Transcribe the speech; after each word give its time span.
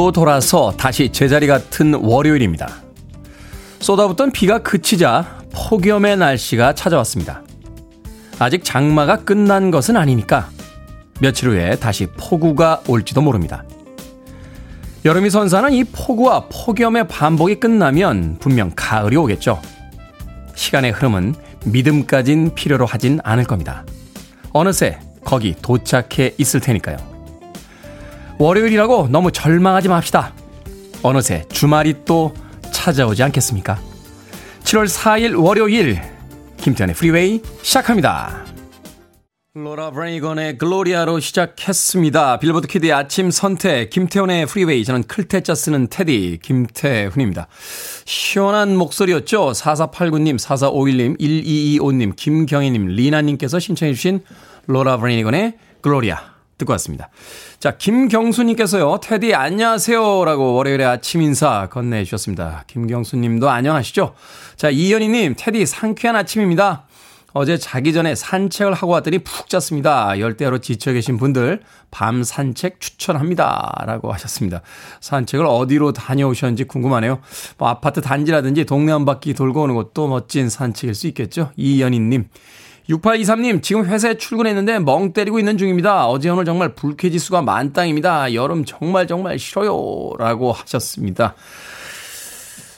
돌고 0.00 0.12
돌아서 0.12 0.72
다시 0.78 1.10
제자리 1.12 1.46
같은 1.46 1.92
월요일입니다. 1.92 2.68
쏟아붓던 3.80 4.32
비가 4.32 4.58
그치자 4.58 5.40
폭염의 5.52 6.16
날씨가 6.16 6.74
찾아왔습니다. 6.74 7.42
아직 8.38 8.64
장마가 8.64 9.24
끝난 9.24 9.70
것은 9.70 9.98
아니니까 9.98 10.48
며칠 11.20 11.50
후에 11.50 11.76
다시 11.76 12.06
폭우가 12.06 12.82
올지도 12.88 13.20
모릅니다. 13.20 13.64
여름이 15.04 15.28
선사는 15.28 15.72
이 15.74 15.84
폭우와 15.84 16.46
폭염의 16.50 17.06
반복이 17.06 17.56
끝나면 17.56 18.38
분명 18.38 18.72
가을이 18.74 19.16
오겠죠. 19.16 19.60
시간의 20.54 20.92
흐름은 20.92 21.34
믿음까진 21.66 22.54
필요로 22.54 22.86
하진 22.86 23.20
않을 23.22 23.44
겁니다. 23.44 23.84
어느새 24.52 24.98
거기 25.24 25.54
도착해 25.60 26.34
있을 26.38 26.60
테니까요. 26.60 27.09
월요일이라고 28.40 29.08
너무 29.08 29.30
절망하지 29.30 29.90
맙시다. 29.90 30.32
어느새 31.02 31.44
주말이 31.50 32.06
또 32.06 32.32
찾아오지 32.72 33.22
않겠습니까? 33.22 33.78
7월 34.62 34.86
4일 34.86 35.38
월요일 35.38 36.00
김태훈의 36.56 36.96
프리웨이 36.96 37.42
시작합니다. 37.60 38.46
로라 39.52 39.90
브래니건의 39.90 40.56
Gloria로 40.56 41.20
시작했습니다. 41.20 42.38
빌보드 42.38 42.66
키드의 42.66 42.94
아침 42.94 43.30
선택 43.30 43.90
김태훈의 43.90 44.46
프리웨이 44.46 44.86
저는 44.86 45.02
클 45.02 45.25
태 45.25 45.42
자 45.42 45.54
쓰는 45.54 45.88
테디 45.88 46.38
김태훈입니다. 46.40 47.46
시원한 48.06 48.74
목소리였죠. 48.74 49.50
4489님, 49.50 50.38
4451님, 50.38 51.20
1225님, 51.20 52.16
김경희님, 52.16 52.86
리나님께서 52.86 53.58
신청해 53.58 53.92
주신 53.92 54.20
로라 54.66 54.96
브레이건의 54.96 55.58
글로리아 55.82 56.39
듣고 56.60 56.72
왔습니다. 56.74 57.08
자, 57.58 57.76
김경수님께서요, 57.76 59.00
테디 59.02 59.34
안녕하세요. 59.34 60.24
라고 60.24 60.54
월요일에 60.54 60.84
아침 60.84 61.22
인사 61.22 61.68
건네주셨습니다. 61.68 62.64
김경수님도 62.66 63.50
안녕하시죠? 63.50 64.14
자, 64.56 64.70
이현희님, 64.70 65.34
테디 65.36 65.66
상쾌한 65.66 66.16
아침입니다. 66.16 66.84
어제 67.32 67.56
자기 67.56 67.92
전에 67.92 68.14
산책을 68.14 68.74
하고 68.74 68.92
왔더니 68.92 69.18
푹 69.20 69.48
잤습니다. 69.48 70.18
열대야로 70.18 70.58
지쳐 70.58 70.92
계신 70.92 71.16
분들 71.16 71.60
밤 71.90 72.24
산책 72.24 72.80
추천합니다. 72.80 73.84
라고 73.86 74.12
하셨습니다. 74.12 74.62
산책을 75.00 75.46
어디로 75.46 75.92
다녀오셨는지 75.92 76.64
궁금하네요. 76.64 77.20
뭐 77.56 77.68
아파트 77.68 78.00
단지라든지 78.00 78.64
동네 78.64 78.90
한 78.90 79.04
바퀴 79.04 79.32
돌고 79.32 79.62
오는 79.62 79.76
것도 79.76 80.08
멋진 80.08 80.48
산책일 80.48 80.94
수 80.94 81.06
있겠죠. 81.06 81.52
이연희님. 81.56 82.28
6823님, 82.90 83.62
지금 83.62 83.84
회사에 83.84 84.14
출근했는데 84.14 84.80
멍 84.80 85.12
때리고 85.12 85.38
있는 85.38 85.56
중입니다. 85.56 86.08
어제 86.08 86.28
오늘 86.28 86.44
정말 86.44 86.74
불쾌지수가 86.74 87.42
만땅입니다. 87.42 88.34
여름 88.34 88.64
정말 88.64 89.06
정말 89.06 89.38
싫어요. 89.38 90.12
라고 90.18 90.52
하셨습니다. 90.52 91.34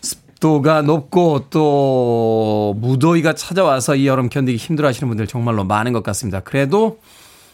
습도가 0.03 0.83
높고 0.83 1.47
또 1.51 2.75
무더위가 2.79 3.35
찾아와서 3.35 3.95
이 3.95 4.07
여름 4.07 4.29
견디기 4.29 4.59
힘들어 4.59 4.89
하시는 4.89 5.09
분들 5.09 5.27
정말로 5.27 5.65
많은 5.65 5.93
것 5.93 6.03
같습니다. 6.03 6.41
그래도 6.41 6.99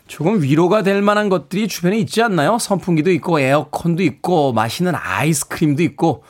조금 0.08 0.42
위로가 0.42 0.82
될 0.82 1.02
만한 1.02 1.28
것들이 1.28 1.68
주변에 1.68 1.98
있지 1.98 2.22
않나요? 2.22 2.58
선풍기도 2.58 3.12
있고 3.12 3.38
에어컨도 3.38 4.02
있고 4.02 4.52
맛있는 4.52 4.94
아이스크림도 4.96 5.82
있고 5.82 6.24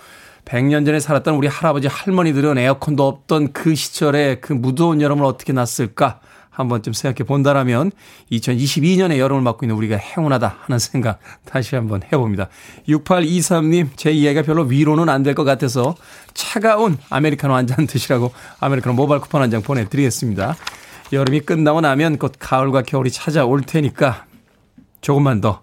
100년 0.48 0.86
전에 0.86 0.98
살았던 1.00 1.34
우리 1.34 1.46
할아버지 1.46 1.88
할머니들은 1.88 2.56
에어컨도 2.58 3.06
없던 3.06 3.52
그 3.52 3.74
시절에 3.74 4.36
그 4.40 4.52
무더운 4.52 5.00
여름을 5.02 5.24
어떻게 5.24 5.52
났을까 5.52 6.20
한 6.50 6.68
번쯤 6.68 6.92
생각해 6.92 7.24
본다라면 7.26 7.92
2022년의 8.32 9.18
여름을 9.18 9.42
맞고 9.42 9.64
있는 9.64 9.76
우리가 9.76 9.96
행운하다 9.96 10.56
하는 10.62 10.78
생각 10.80 11.20
다시 11.44 11.76
한번 11.76 12.02
해봅니다. 12.02 12.48
6823님, 12.88 13.90
제 13.96 14.10
이야기가 14.10 14.42
별로 14.42 14.62
위로는 14.64 15.08
안 15.08 15.22
될 15.22 15.34
것 15.34 15.44
같아서 15.44 15.94
차가운 16.34 16.96
아메리카노 17.10 17.54
한 17.54 17.66
잔 17.68 17.86
드시라고 17.86 18.32
아메리카노 18.60 18.94
모바일 18.96 19.20
쿠폰 19.20 19.42
한 19.42 19.50
장 19.50 19.62
보내드리겠습니다. 19.62 20.56
여름이 21.12 21.40
끝나고 21.40 21.80
나면 21.80 22.18
곧 22.18 22.32
가을과 22.38 22.82
겨울이 22.82 23.10
찾아올 23.12 23.62
테니까 23.62 24.24
조금만 25.00 25.40
더 25.40 25.62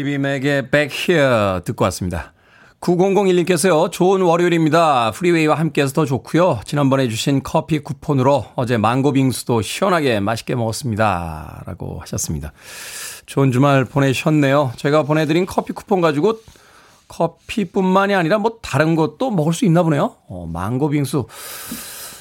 비비맥의 0.00 0.70
Back 0.70 1.14
Here 1.14 1.60
듣고 1.64 1.84
왔습니다. 1.84 2.32
9001님께서요, 2.80 3.92
좋은 3.92 4.22
월요일입니다. 4.22 5.10
프리웨이와 5.10 5.54
함께해서 5.56 5.92
더 5.92 6.06
좋고요. 6.06 6.60
지난번에 6.64 7.08
주신 7.08 7.42
커피 7.42 7.80
쿠폰으로 7.80 8.46
어제 8.54 8.78
망고 8.78 9.12
빙수도 9.12 9.60
시원하게 9.60 10.20
맛있게 10.20 10.54
먹었습니다. 10.54 11.64
라고 11.66 12.00
하셨습니다. 12.00 12.52
좋은 13.26 13.52
주말 13.52 13.84
보내셨네요. 13.84 14.72
제가 14.76 15.02
보내드린 15.02 15.44
커피 15.44 15.74
쿠폰 15.74 16.00
가지고 16.00 16.40
커피뿐만이 17.08 18.14
아니라 18.14 18.38
뭐 18.38 18.58
다른 18.62 18.94
것도 18.94 19.30
먹을 19.30 19.52
수 19.52 19.66
있나 19.66 19.82
보네요. 19.82 20.16
어, 20.28 20.48
망고 20.50 20.88
빙수. 20.88 21.26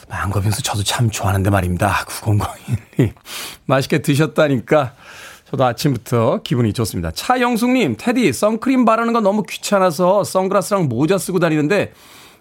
망고 0.10 0.42
빙수 0.42 0.64
저도 0.64 0.84
참 0.84 1.10
좋아하는데 1.10 1.50
말입니다. 1.50 2.06
9001님. 2.08 3.14
맛있게 3.66 4.02
드셨다니까 4.02 4.94
저도 5.50 5.66
아침부터 5.66 6.42
기분이 6.44 6.74
좋습니다. 6.74 7.10
차영숙님, 7.12 7.96
테디, 7.98 8.32
선크림 8.34 8.86
바르는 8.86 9.14
거 9.14 9.20
너무 9.22 9.44
귀찮아서 9.44 10.24
선글라스랑 10.24 10.88
모자 10.88 11.18
쓰고 11.18 11.40
다니는데 11.40 11.94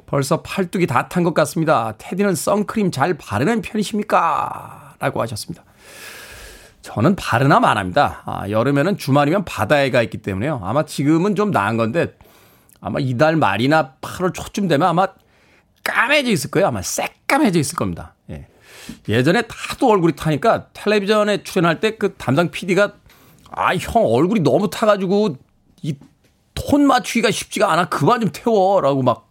벌써 0.07 0.43
팔뚝이 0.43 0.87
다 0.87 1.09
탄 1.09 1.23
것 1.25 1.33
같습니다. 1.35 1.95
테디는 1.99 2.35
선크림 2.35 2.91
잘 2.91 3.15
바르는 3.15 3.63
편이십니까? 3.63 4.95
라고 4.99 5.23
하셨습니다. 5.23 5.65
저는 6.83 7.17
바르나 7.17 7.61
말합니다. 7.61 8.23
아, 8.27 8.49
여름에는 8.51 8.99
주말이면 8.99 9.45
바다에 9.47 9.91
가 9.91 10.03
있기 10.03 10.19
때문에요. 10.19 10.61
아마 10.63 10.85
지금은 10.85 11.35
좀 11.35 11.51
나은 11.51 11.77
건데 11.79 12.15
아마 12.81 12.99
이달 13.01 13.37
말이나 13.37 13.95
8월 14.03 14.35
초쯤 14.35 14.69
되면 14.69 14.87
아마 14.87 15.09
까매져 15.83 16.31
있을 16.31 16.51
거예요. 16.51 16.69
아마 16.69 16.83
새까매져 16.83 17.59
있을 17.59 17.77
겁니다. 17.77 18.15
예. 18.31 18.47
예전에 19.09 19.43
다도 19.43 19.91
얼굴이 19.91 20.15
타니까 20.17 20.69
텔레비전에 20.73 21.43
출연할 21.43 21.81
때 21.81 21.99
그 21.99 22.15
담당 22.17 22.51
PD가 22.51 22.95
아, 23.59 23.75
형 23.77 24.05
얼굴이 24.07 24.41
너무 24.41 24.71
타가지고 24.71 25.37
이 25.83 25.95
톤 26.59 26.87
맞추기가 26.87 27.31
쉽지가 27.31 27.73
않아. 27.73 27.89
그만 27.89 28.21
좀 28.21 28.31
태워 28.33 28.81
라고 28.81 29.03
막 29.03 29.31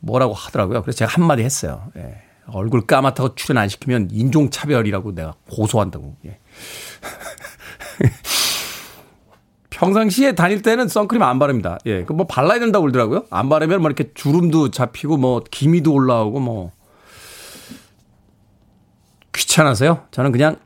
뭐라고 0.00 0.34
하더라고요. 0.34 0.82
그래서 0.82 0.98
제가 0.98 1.12
한마디 1.12 1.42
했어요. 1.42 1.90
예. 1.96 2.22
얼굴 2.46 2.86
까맣다고 2.86 3.34
출연 3.34 3.56
안 3.62 3.68
시키면 3.70 4.10
인종차별이라고 4.12 5.14
내가 5.14 5.34
고소한다고. 5.50 6.16
예. 6.26 6.38
평상시에 9.70 10.34
다닐 10.34 10.60
때는 10.62 10.88
선크림 10.88 11.22
안 11.22 11.38
바릅니다. 11.38 11.78
예. 11.86 12.04
그 12.04 12.12
뭐 12.12 12.26
발라야 12.26 12.58
된다고 12.60 12.82
그러더라고요. 12.82 13.24
안 13.30 13.48
바르면 13.48 13.80
뭐 13.80 13.88
이렇게 13.90 14.12
주름도 14.12 14.70
잡히고 14.70 15.16
뭐 15.16 15.42
기미도 15.50 15.92
올라오고 15.92 16.40
뭐 16.40 16.72
귀찮아서요. 19.34 20.06
저는 20.10 20.30
그냥 20.30 20.56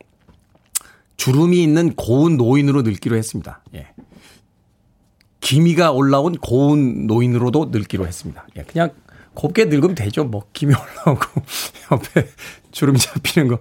주름이 1.19 1.63
있는 1.63 1.95
고운 1.95 2.39
노인으로 2.39 2.83
늙기로 2.83 3.17
했습니다. 3.17 3.61
예. 3.75 3.89
기미가 5.41 5.93
올라온 5.93 6.33
고운 6.37 7.07
노인으로도 7.07 7.69
늙기로 7.71 8.07
했습니다. 8.07 8.47
예. 8.57 8.63
그냥 8.63 8.91
곱게 9.35 9.67
늙으면 9.67 9.95
되죠. 9.95 10.25
뭐 10.25 10.45
기미 10.53 10.75
올라오고 10.75 11.21
옆에 11.93 12.29
주름이 12.73 12.99
잡히는 12.99 13.49
거 13.49 13.59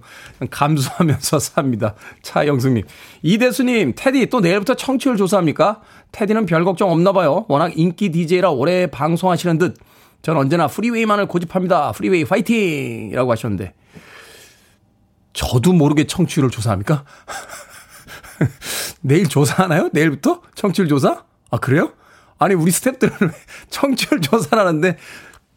감수하면서 0.50 1.40
삽니다. 1.40 1.96
차영숙님. 2.22 2.86
이대수님, 3.22 3.94
테디 3.96 4.28
또 4.28 4.40
내일부터 4.40 4.76
청취율 4.76 5.18
조사합니까? 5.18 5.82
테디는 6.14 6.46
별 6.46 6.64
걱정 6.64 6.90
없나 6.90 7.12
봐요. 7.12 7.46
워낙 7.50 7.78
인기 7.78 8.10
DJ라 8.10 8.52
오래 8.52 8.88
방송하시는 8.88 9.58
듯 9.58 9.76
전 10.22 10.38
언제나 10.38 10.68
프리웨이만을 10.68 11.28
고집합니다. 11.28 11.92
프리웨이 11.94 12.26
파이팅! 12.26 13.10
이라고 13.12 13.32
하셨는데, 13.32 13.74
저도 15.38 15.72
모르게 15.72 16.08
청취율을 16.08 16.50
조사합니까? 16.50 17.06
내일 19.02 19.30
조사하나요? 19.30 19.92
내일부터? 19.94 20.42
청취율 20.56 20.88
조사? 20.88 21.26
아, 21.52 21.58
그래요? 21.58 21.94
아니, 22.40 22.56
우리 22.56 22.72
스탭들은 22.72 23.32
청취율 23.70 24.22
조사하는데, 24.22 24.98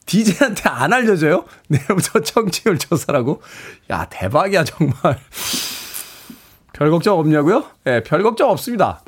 DJ한테 0.04 0.68
안 0.68 0.92
알려줘요? 0.92 1.46
내일부터 1.68 2.20
청취율 2.24 2.78
조사라고? 2.78 3.40
야, 3.88 4.04
대박이야, 4.10 4.64
정말. 4.64 5.18
별 6.74 6.90
걱정 6.90 7.18
없냐고요? 7.18 7.64
예, 7.86 7.90
네, 7.90 8.02
별 8.02 8.22
걱정 8.22 8.50
없습니다. 8.50 9.02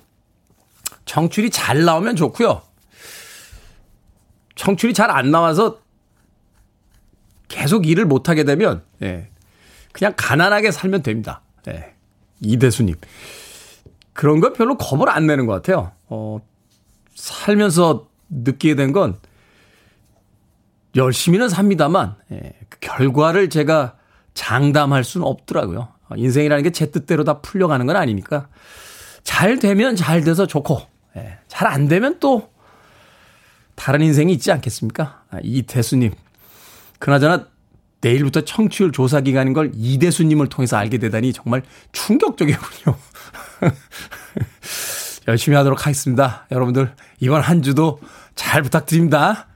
청출이 1.04 1.50
잘 1.50 1.84
나오면 1.84 2.16
좋고요. 2.16 2.62
청출이 4.54 4.94
잘 4.94 5.10
안 5.10 5.30
나와서 5.30 5.80
계속 7.48 7.86
일을 7.86 8.06
못 8.06 8.30
하게 8.30 8.44
되면 8.44 8.82
예. 9.02 9.28
그냥 9.92 10.14
가난하게 10.16 10.70
살면 10.70 11.02
됩니다. 11.02 11.42
예. 11.68 11.94
이대수님. 12.40 12.94
그런 14.12 14.40
건 14.40 14.52
별로 14.52 14.76
겁을 14.76 15.08
안 15.08 15.26
내는 15.26 15.46
것 15.46 15.52
같아요. 15.54 15.92
어, 16.08 16.38
살면서 17.14 18.08
느끼게 18.30 18.74
된 18.74 18.92
건 18.92 19.18
열심히는 20.96 21.48
삽니다만 21.48 22.16
예, 22.32 22.52
그 22.68 22.78
결과를 22.80 23.48
제가 23.48 23.96
장담할 24.34 25.04
수는 25.04 25.26
없더라고요. 25.26 25.88
인생이라는 26.16 26.62
게 26.64 26.70
제 26.70 26.90
뜻대로 26.90 27.24
다 27.24 27.40
풀려가는 27.40 27.86
건 27.86 27.96
아니니까 27.96 28.48
잘 29.22 29.58
되면 29.58 29.96
잘 29.96 30.22
돼서 30.22 30.46
좋고 30.46 30.80
예, 31.16 31.38
잘 31.48 31.66
안 31.68 31.88
되면 31.88 32.18
또 32.20 32.50
다른 33.74 34.02
인생이 34.02 34.32
있지 34.34 34.52
않겠습니까? 34.52 35.22
아, 35.30 35.38
이대수님. 35.42 36.12
그나저나 36.98 37.46
내일부터 38.02 38.43
청취율 38.43 38.93
조사 38.93 39.20
기간인 39.20 39.54
걸 39.54 39.70
이대수님을 39.75 40.49
통해서 40.49 40.76
알게 40.76 40.99
되다니 40.99 41.32
정말 41.32 41.62
충격적이군요. 41.93 42.96
열심히 45.28 45.56
하도록 45.56 45.81
하겠습니다. 45.81 46.46
여러분들, 46.50 46.93
이번 47.20 47.40
한 47.40 47.62
주도 47.62 48.00
잘 48.34 48.62
부탁드립니다. 48.62 49.46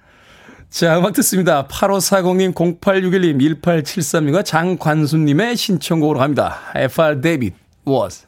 자, 0.71 0.99
음악 0.99 1.13
듣습니다. 1.15 1.67
8540님, 1.67 2.55
0861님, 2.55 3.61
1873님과 3.63 4.45
장관수님의 4.45 5.57
신청곡으로 5.57 6.19
갑니다. 6.19 6.59
FR 6.75 7.21
데이빗 7.21 7.55
was. 7.87 8.26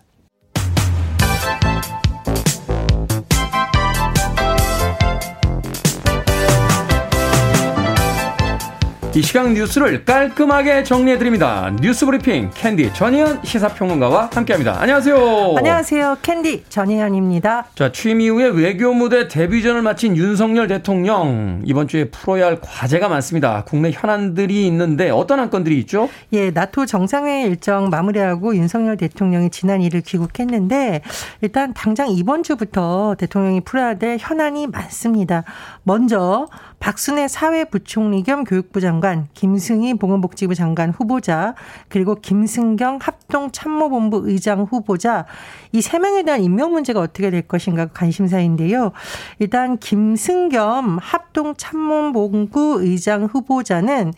이 9.18 9.22
시각 9.22 9.52
뉴스를 9.52 10.04
깔끔하게 10.04 10.84
정리해드립니다. 10.84 11.74
뉴스 11.80 12.06
브리핑 12.06 12.52
캔디 12.54 12.94
전예현 12.94 13.40
시사평론가와 13.42 14.30
함께합니다. 14.32 14.80
안녕하세요. 14.80 15.56
안녕하세요. 15.58 16.18
캔디 16.22 16.66
전예현입니다. 16.68 17.66
자 17.74 17.90
취임 17.90 18.20
이후에 18.20 18.46
외교 18.46 18.94
무대 18.94 19.26
데뷔전을 19.26 19.82
마친 19.82 20.16
윤석열 20.16 20.68
대통령 20.68 21.62
이번 21.64 21.88
주에 21.88 22.10
풀어야 22.10 22.46
할 22.46 22.60
과제가 22.60 23.08
많습니다. 23.08 23.64
국내 23.66 23.90
현안들이 23.90 24.64
있는데 24.68 25.10
어떤 25.10 25.40
안건들이 25.40 25.76
있죠? 25.80 26.08
예, 26.32 26.52
나토 26.52 26.86
정상회의 26.86 27.48
일정 27.48 27.90
마무리하고 27.90 28.54
윤석열 28.54 28.96
대통령이 28.96 29.50
지난 29.50 29.80
1일 29.80 30.04
귀국했는데 30.04 31.02
일단 31.40 31.74
당장 31.74 32.08
이번 32.08 32.44
주부터 32.44 33.16
대통령이 33.18 33.62
풀어야 33.62 33.94
될 33.94 34.16
현안이 34.20 34.68
많습니다. 34.68 35.42
먼저 35.82 36.46
박순애 36.80 37.26
사회부총리 37.26 38.22
겸 38.22 38.44
교육부 38.44 38.80
장관, 38.80 39.26
김승희 39.34 39.94
보건복지부 39.94 40.54
장관 40.54 40.90
후보자, 40.90 41.54
그리고 41.88 42.14
김승경 42.14 42.98
합동참모본부 43.02 44.22
의장 44.26 44.62
후보자 44.62 45.26
이 45.72 45.80
세 45.80 45.98
명에 45.98 46.22
대한 46.22 46.42
임명 46.42 46.72
문제가 46.72 47.00
어떻게 47.00 47.30
될 47.30 47.42
것인가 47.42 47.86
관심사인데요. 47.86 48.92
일단 49.38 49.78
김승겸 49.78 50.98
합동참모본부 51.00 52.78
의장 52.82 53.24
후보자는 53.24 54.12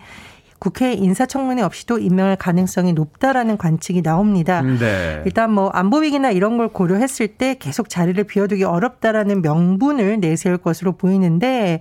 국회 0.61 0.93
인사청문회 0.93 1.63
없이도 1.63 1.99
임명할 1.99 2.37
가능성이 2.37 2.93
높다라는 2.93 3.57
관측이 3.57 4.03
나옵니다. 4.03 4.61
네. 4.61 5.23
일단 5.25 5.53
뭐 5.53 5.71
안보 5.71 5.97
위기나 5.97 6.31
이런 6.31 6.59
걸 6.59 6.69
고려했을 6.69 7.29
때 7.29 7.57
계속 7.59 7.89
자리를 7.89 8.23
비워두기 8.25 8.65
어렵다라는 8.65 9.41
명분을 9.41 10.21
내세울 10.21 10.59
것으로 10.59 10.93
보이는데 10.93 11.81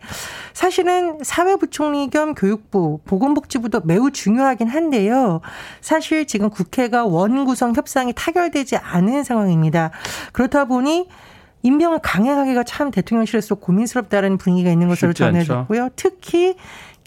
사실은 0.54 1.18
사회부총리 1.22 2.10
겸 2.10 2.34
교육부, 2.34 3.02
보건복지부도 3.04 3.81
매우 3.84 4.12
중요하긴 4.12 4.70
한데요. 4.70 5.42
사실 5.81 6.26
지금 6.26 6.50
국회가 6.50 7.06
원구성 7.06 7.76
협상이 7.76 8.14
타결되지 8.16 8.78
않은 8.78 9.26
상황입니다. 9.26 9.92
그렇다 10.31 10.64
보니 10.64 11.10
임명을 11.64 12.00
강행하기가 12.02 12.64
참 12.64 12.92
대통령실에서 12.92 13.56
고민스럽다는 13.56 14.38
분위기가 14.38 14.72
있는 14.72 14.88
것으로 14.88 15.12
전해졌고요. 15.12 15.90
특히 15.98 16.56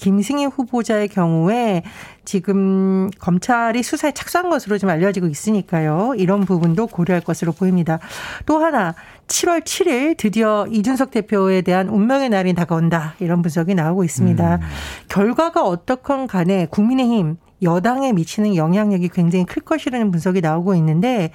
김승희 0.02 0.46
후보자의 0.46 1.06
경우에 1.06 1.84
지금 2.24 3.08
검찰이 3.20 3.84
수사에 3.84 4.10
착수한 4.10 4.50
것으로 4.50 4.76
좀 4.76 4.90
알려지고 4.90 5.28
있으니까요. 5.28 6.14
이런 6.16 6.40
부분도 6.40 6.88
고려할 6.88 7.22
것으로 7.22 7.52
보입니다. 7.52 8.00
또 8.44 8.58
하나 8.58 8.96
7월 9.28 9.62
7일 9.62 10.16
드디어 10.16 10.66
이준석 10.68 11.12
대표에 11.12 11.62
대한 11.62 11.88
운명의 11.88 12.30
날이 12.30 12.52
다가온다. 12.52 13.14
이런 13.20 13.42
분석이 13.42 13.76
나오고 13.76 14.02
있습니다. 14.02 14.56
음. 14.56 14.60
결과가 15.08 15.62
어떻건 15.62 16.26
간에 16.26 16.66
국민의힘 16.66 17.36
여당에 17.62 18.12
미치는 18.12 18.56
영향력이 18.56 19.08
굉장히 19.08 19.44
클 19.44 19.62
것이라는 19.62 20.10
분석이 20.10 20.40
나오고 20.40 20.74
있는데 20.76 21.30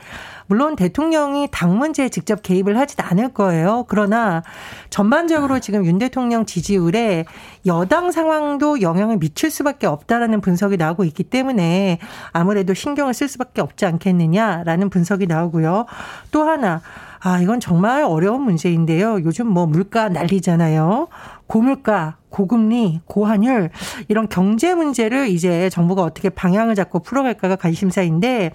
물론 0.48 0.76
대통령이 0.76 1.50
당 1.52 1.78
문제에 1.78 2.10
직접 2.10 2.42
개입을 2.42 2.78
하진 2.78 3.00
않을 3.02 3.34
거예요. 3.34 3.86
그러나 3.88 4.44
전반적으로 4.90 5.60
지금 5.60 5.86
윤 5.86 5.98
대통령 5.98 6.46
지지율에 6.46 7.26
여당 7.66 8.12
상황도 8.12 8.82
영향을 8.82 9.18
미칠 9.18 9.52
수밖에 9.52 9.88
없다라는 9.88 10.42
분석이 10.42 10.78
나오고 10.78 11.04
있기 11.06 11.24
때문에 11.24 12.00
아무래도 12.32 12.74
신경을 12.74 13.14
쓸 13.14 13.28
수밖에 13.28 13.62
없지 13.62 13.86
않겠느냐라는 13.86 14.90
분석이 14.90 15.28
나오고요. 15.28 15.86
또 16.32 16.44
하나 16.44 16.82
아, 17.20 17.40
이건 17.42 17.60
정말 17.60 18.04
어려운 18.04 18.42
문제인데요. 18.42 19.24
요즘 19.24 19.48
뭐 19.48 19.66
물가 19.66 20.08
난리잖아요. 20.08 21.08
고물가, 21.48 22.18
고금리, 22.30 23.02
고환율 23.06 23.72
이런 24.08 24.30
경제 24.30 24.76
문제를 24.76 25.30
이제 25.30 25.70
정부가 25.70 26.04
어떻게 26.04 26.30
방향을 26.30 26.76
잡고 26.76 27.00
풀어갈까가 27.00 27.56
관심사인데 27.56 28.52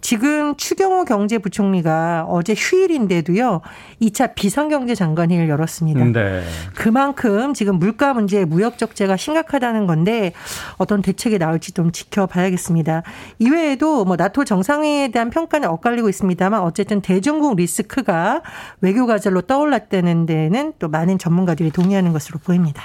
지금 0.00 0.56
추경호 0.56 1.04
경제부총리가 1.04 2.26
어제 2.28 2.54
휴일인데도요, 2.56 3.60
2차 4.00 4.34
비상경제장관회의를 4.34 5.48
열었습니다. 5.48 6.04
네. 6.04 6.42
그만큼 6.74 7.52
지금 7.54 7.78
물가 7.78 8.14
문제, 8.14 8.44
무역 8.44 8.78
적재가 8.78 9.16
심각하다는 9.16 9.86
건데 9.86 10.32
어떤 10.76 11.02
대책이 11.02 11.38
나올지 11.38 11.72
좀 11.72 11.92
지켜봐야겠습니다. 11.92 13.02
이외에도 13.38 14.04
뭐 14.04 14.16
나토 14.16 14.44
정상회의에 14.44 15.08
대한 15.08 15.30
평가는 15.30 15.68
엇갈리고 15.68 16.08
있습니다만 16.08 16.62
어쨌든 16.62 17.00
대중국 17.00 17.56
리스크가 17.56 18.42
외교 18.80 19.06
과제로 19.06 19.42
떠올랐다는 19.42 20.26
데는 20.26 20.72
또 20.78 20.88
많은 20.88 21.18
전문가들이 21.18 21.70
동의하는 21.70 22.12
것으로 22.12 22.38
보입니다. 22.38 22.82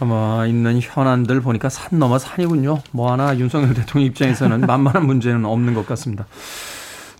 아마 0.00 0.46
있는 0.46 0.80
현안들 0.80 1.40
보니까 1.40 1.68
산 1.68 1.98
넘어 1.98 2.18
산이군요. 2.18 2.80
뭐 2.92 3.12
하나 3.12 3.36
윤석열 3.36 3.74
대통령 3.74 4.06
입장에서는 4.06 4.60
만만한 4.60 5.06
문제는 5.06 5.44
없는 5.44 5.74
것 5.74 5.86
같습니다. 5.86 6.26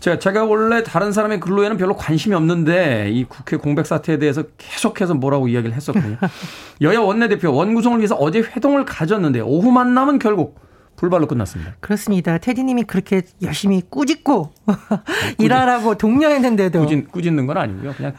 제가, 0.01 0.19
제가 0.21 0.45
원래 0.45 0.85
다른 0.85 1.11
사람의 1.11 1.41
근로에는 1.41 1.77
별로 1.77 1.97
관심이 1.97 2.35
없는데 2.35 3.11
이 3.11 3.25
국회 3.25 3.57
공백 3.57 3.85
사태에 3.85 4.19
대해서 4.19 4.45
계속해서 4.57 5.15
뭐라고 5.15 5.49
이야기를 5.49 5.75
했었거든요. 5.75 6.17
여야 6.81 7.01
원내대표 7.01 7.53
원구성을 7.53 7.99
위해서 7.99 8.15
어제 8.15 8.41
회동을 8.41 8.85
가졌는데 8.85 9.41
오후 9.41 9.73
만남은 9.73 10.21
결국 10.21 10.61
불발로 10.95 11.27
끝났습니다. 11.27 11.75
그렇습니다. 11.81 12.39
테디님이 12.39 12.85
그렇게 12.85 13.23
열심히 13.43 13.83
꾸짖고 13.89 14.53
일하라고 15.39 15.97
독려했는데도 15.97 16.81
꾸짖, 16.81 17.13
꾸짖는 17.13 17.47
건 17.47 17.57
아니고요. 17.57 17.93
그냥 17.95 18.15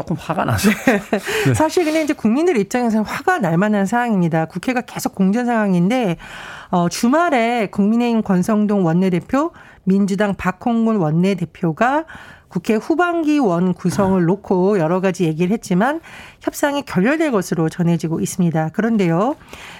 조금 0.00 0.16
화가 0.16 0.44
나서. 0.44 0.70
네. 0.70 1.00
네. 1.46 1.54
사실 1.54 1.84
근데 1.84 2.02
이제 2.02 2.12
국민들 2.12 2.56
입장에서는 2.56 3.04
화가 3.04 3.38
날 3.38 3.56
만한 3.56 3.86
상황입니다. 3.86 4.46
국회가 4.46 4.80
계속 4.80 5.14
공전 5.14 5.46
상황인데 5.46 6.16
어 6.70 6.88
주말에 6.88 7.68
국민의힘 7.70 8.22
권성동 8.22 8.84
원내대표 8.84 9.52
민주당 9.84 10.34
박홍근 10.34 10.96
원내대표가 10.96 12.04
국회 12.50 12.74
후반기 12.74 13.38
원 13.38 13.72
구성을 13.72 14.22
놓고 14.24 14.80
여러 14.80 15.00
가지 15.00 15.24
얘기를 15.24 15.52
했지만 15.52 16.00
협상이 16.40 16.82
결렬될 16.82 17.30
것으로 17.30 17.68
전해지고 17.68 18.20
있습니다. 18.20 18.70
그런데요. 18.70 19.36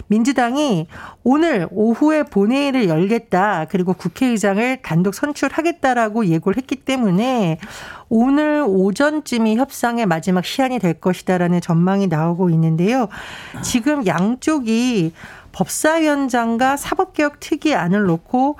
민주당이 0.06 0.86
오늘 1.24 1.66
오후에 1.72 2.22
본회의를 2.22 2.88
열겠다. 2.88 3.66
그리고 3.68 3.92
국회의장을 3.92 4.82
단독 4.82 5.14
선출하겠다라고 5.14 6.26
예고를 6.26 6.58
했기 6.58 6.76
때문에 6.76 7.58
오늘 8.08 8.64
오전쯤이 8.66 9.56
협상의 9.56 10.06
마지막 10.06 10.44
시한이 10.44 10.78
될 10.78 10.94
것이다라는 10.94 11.60
전망이 11.60 12.06
나오고 12.06 12.50
있는데요. 12.50 13.08
지금 13.62 14.06
양쪽이 14.06 15.12
법사위원장과 15.52 16.76
사법개혁 16.76 17.40
특위안을 17.40 18.04
놓고 18.04 18.56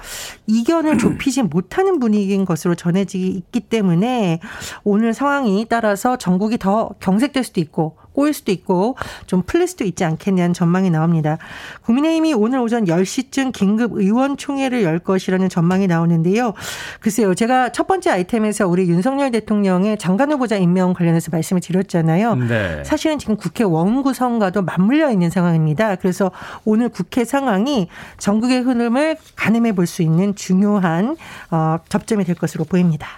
이견을 0.47 0.99
좁히지 0.99 1.42
못하는 1.42 1.99
분위기인 1.99 2.44
것으로 2.44 2.75
전해지기 2.75 3.28
있기 3.28 3.61
때문에 3.61 4.40
오늘 4.85 5.14
상황이 5.14 5.66
따라서 5.68 6.16
전국이 6.16 6.59
더 6.59 6.90
경색될 7.00 7.44
수도 7.44 7.61
있고 7.61 7.97
꼬일 8.12 8.32
수도 8.32 8.50
있고 8.52 8.96
좀 9.26 9.42
풀릴 9.42 9.68
수도 9.68 9.84
있지 9.84 10.04
않겠냐는 10.04 10.54
전망이 10.54 10.90
나옵니다. 10.90 11.36
국민의힘이 11.82 12.32
오늘 12.32 12.60
오전 12.60 12.86
10시쯤 12.86 13.52
긴급 13.52 13.92
의원총회를 13.92 14.82
열 14.82 14.98
것이라는 14.98 15.48
전망이 15.48 15.86
나오는데요. 15.86 16.54
글쎄요. 17.00 17.34
제가 17.34 17.72
첫 17.72 17.86
번째 17.86 18.10
아이템에서 18.10 18.66
우리 18.66 18.88
윤석열 18.88 19.30
대통령의 19.30 19.98
장관 19.98 20.32
후보자 20.32 20.56
임명 20.56 20.94
관련해서 20.94 21.30
말씀을 21.30 21.60
드렸잖아요. 21.60 22.34
네. 22.36 22.84
사실은 22.84 23.18
지금 23.18 23.36
국회 23.36 23.64
원구성과도 23.64 24.62
맞물려 24.62 25.10
있는 25.10 25.28
상황입니다. 25.28 25.96
그래서 25.96 26.30
오늘 26.64 26.88
국회 26.88 27.24
상황이 27.24 27.88
전국의 28.18 28.60
흐름을 28.60 29.16
가늠해 29.36 29.72
볼 29.72 29.90
수 29.90 30.02
있는 30.02 30.34
중요한 30.34 31.16
어, 31.50 31.78
접점이 31.88 32.24
될 32.24 32.36
것으로 32.36 32.64
보입니다. 32.64 33.08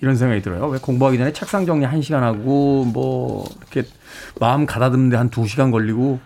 이런 0.00 0.16
생각이 0.16 0.40
들어요. 0.40 0.66
왜 0.68 0.78
공부하기 0.78 1.18
전에 1.18 1.32
책상 1.32 1.66
정리 1.66 1.84
1시간 1.86 2.20
하고 2.20 2.84
뭐 2.84 3.44
이렇게 3.58 3.88
마음 4.40 4.66
가다듬는데 4.66 5.16
한 5.16 5.30
2시간 5.30 5.70
걸리고 5.70 6.20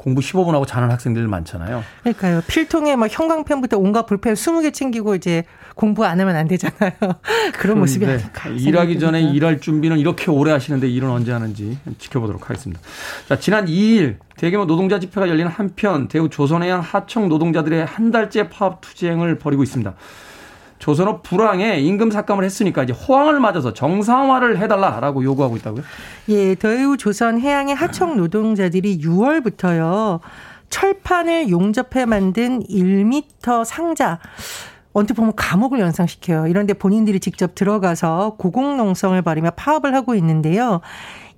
공부 0.00 0.22
15분 0.22 0.52
하고 0.52 0.64
자는 0.64 0.90
학생들 0.90 1.28
많잖아요. 1.28 1.84
그러니까요. 2.02 2.40
필통에 2.46 2.96
막 2.96 3.08
형광펜부터 3.10 3.78
온갖 3.78 4.06
볼펜 4.06 4.32
20개 4.32 4.72
챙기고 4.72 5.14
이제 5.14 5.44
공부 5.74 6.06
안 6.06 6.18
하면 6.18 6.36
안 6.36 6.48
되잖아요. 6.48 6.92
그런 7.58 7.78
모습이 7.80 8.06
아닐까. 8.06 8.48
일하기 8.48 8.98
전에 8.98 9.20
일할 9.20 9.60
준비는 9.60 9.98
이렇게 9.98 10.30
오래 10.30 10.52
하시는데 10.52 10.88
일은 10.88 11.10
언제 11.10 11.32
하는지 11.32 11.78
지켜보도록 11.98 12.48
하겠습니다. 12.48 12.80
자, 13.28 13.38
지난 13.38 13.66
2일 13.66 14.16
대규모 14.38 14.64
노동자 14.64 14.98
집회가 14.98 15.28
열리는 15.28 15.50
한편 15.50 16.08
대우 16.08 16.30
조선해양 16.30 16.80
하청 16.80 17.28
노동자들의 17.28 17.84
한 17.84 18.10
달째 18.10 18.48
파업 18.48 18.80
투쟁을 18.80 19.38
벌이고 19.38 19.62
있습니다. 19.62 19.94
조선업 20.80 21.22
불황에 21.22 21.78
임금 21.78 22.10
삭감을 22.10 22.42
했으니까 22.42 22.82
이제 22.82 22.92
호황을 22.92 23.38
맞아서 23.38 23.72
정상화를 23.72 24.58
해달라라고 24.58 25.22
요구하고 25.22 25.56
있다고요? 25.58 25.84
예, 26.30 26.54
더해우 26.56 26.96
조선 26.96 27.38
해양의 27.38 27.74
하청 27.74 28.16
노동자들이 28.16 28.98
6월부터요 28.98 30.20
철판을 30.70 31.50
용접해 31.50 32.06
만든 32.06 32.62
1미터 32.64 33.64
상자 33.64 34.18
언뜻 34.92 35.14
보면 35.14 35.34
감옥을 35.36 35.78
연상시켜요. 35.78 36.46
이런데 36.48 36.72
본인들이 36.72 37.20
직접 37.20 37.54
들어가서 37.54 38.36
고공농성을 38.38 39.20
벌이며 39.22 39.50
파업을 39.50 39.94
하고 39.94 40.14
있는데요. 40.16 40.80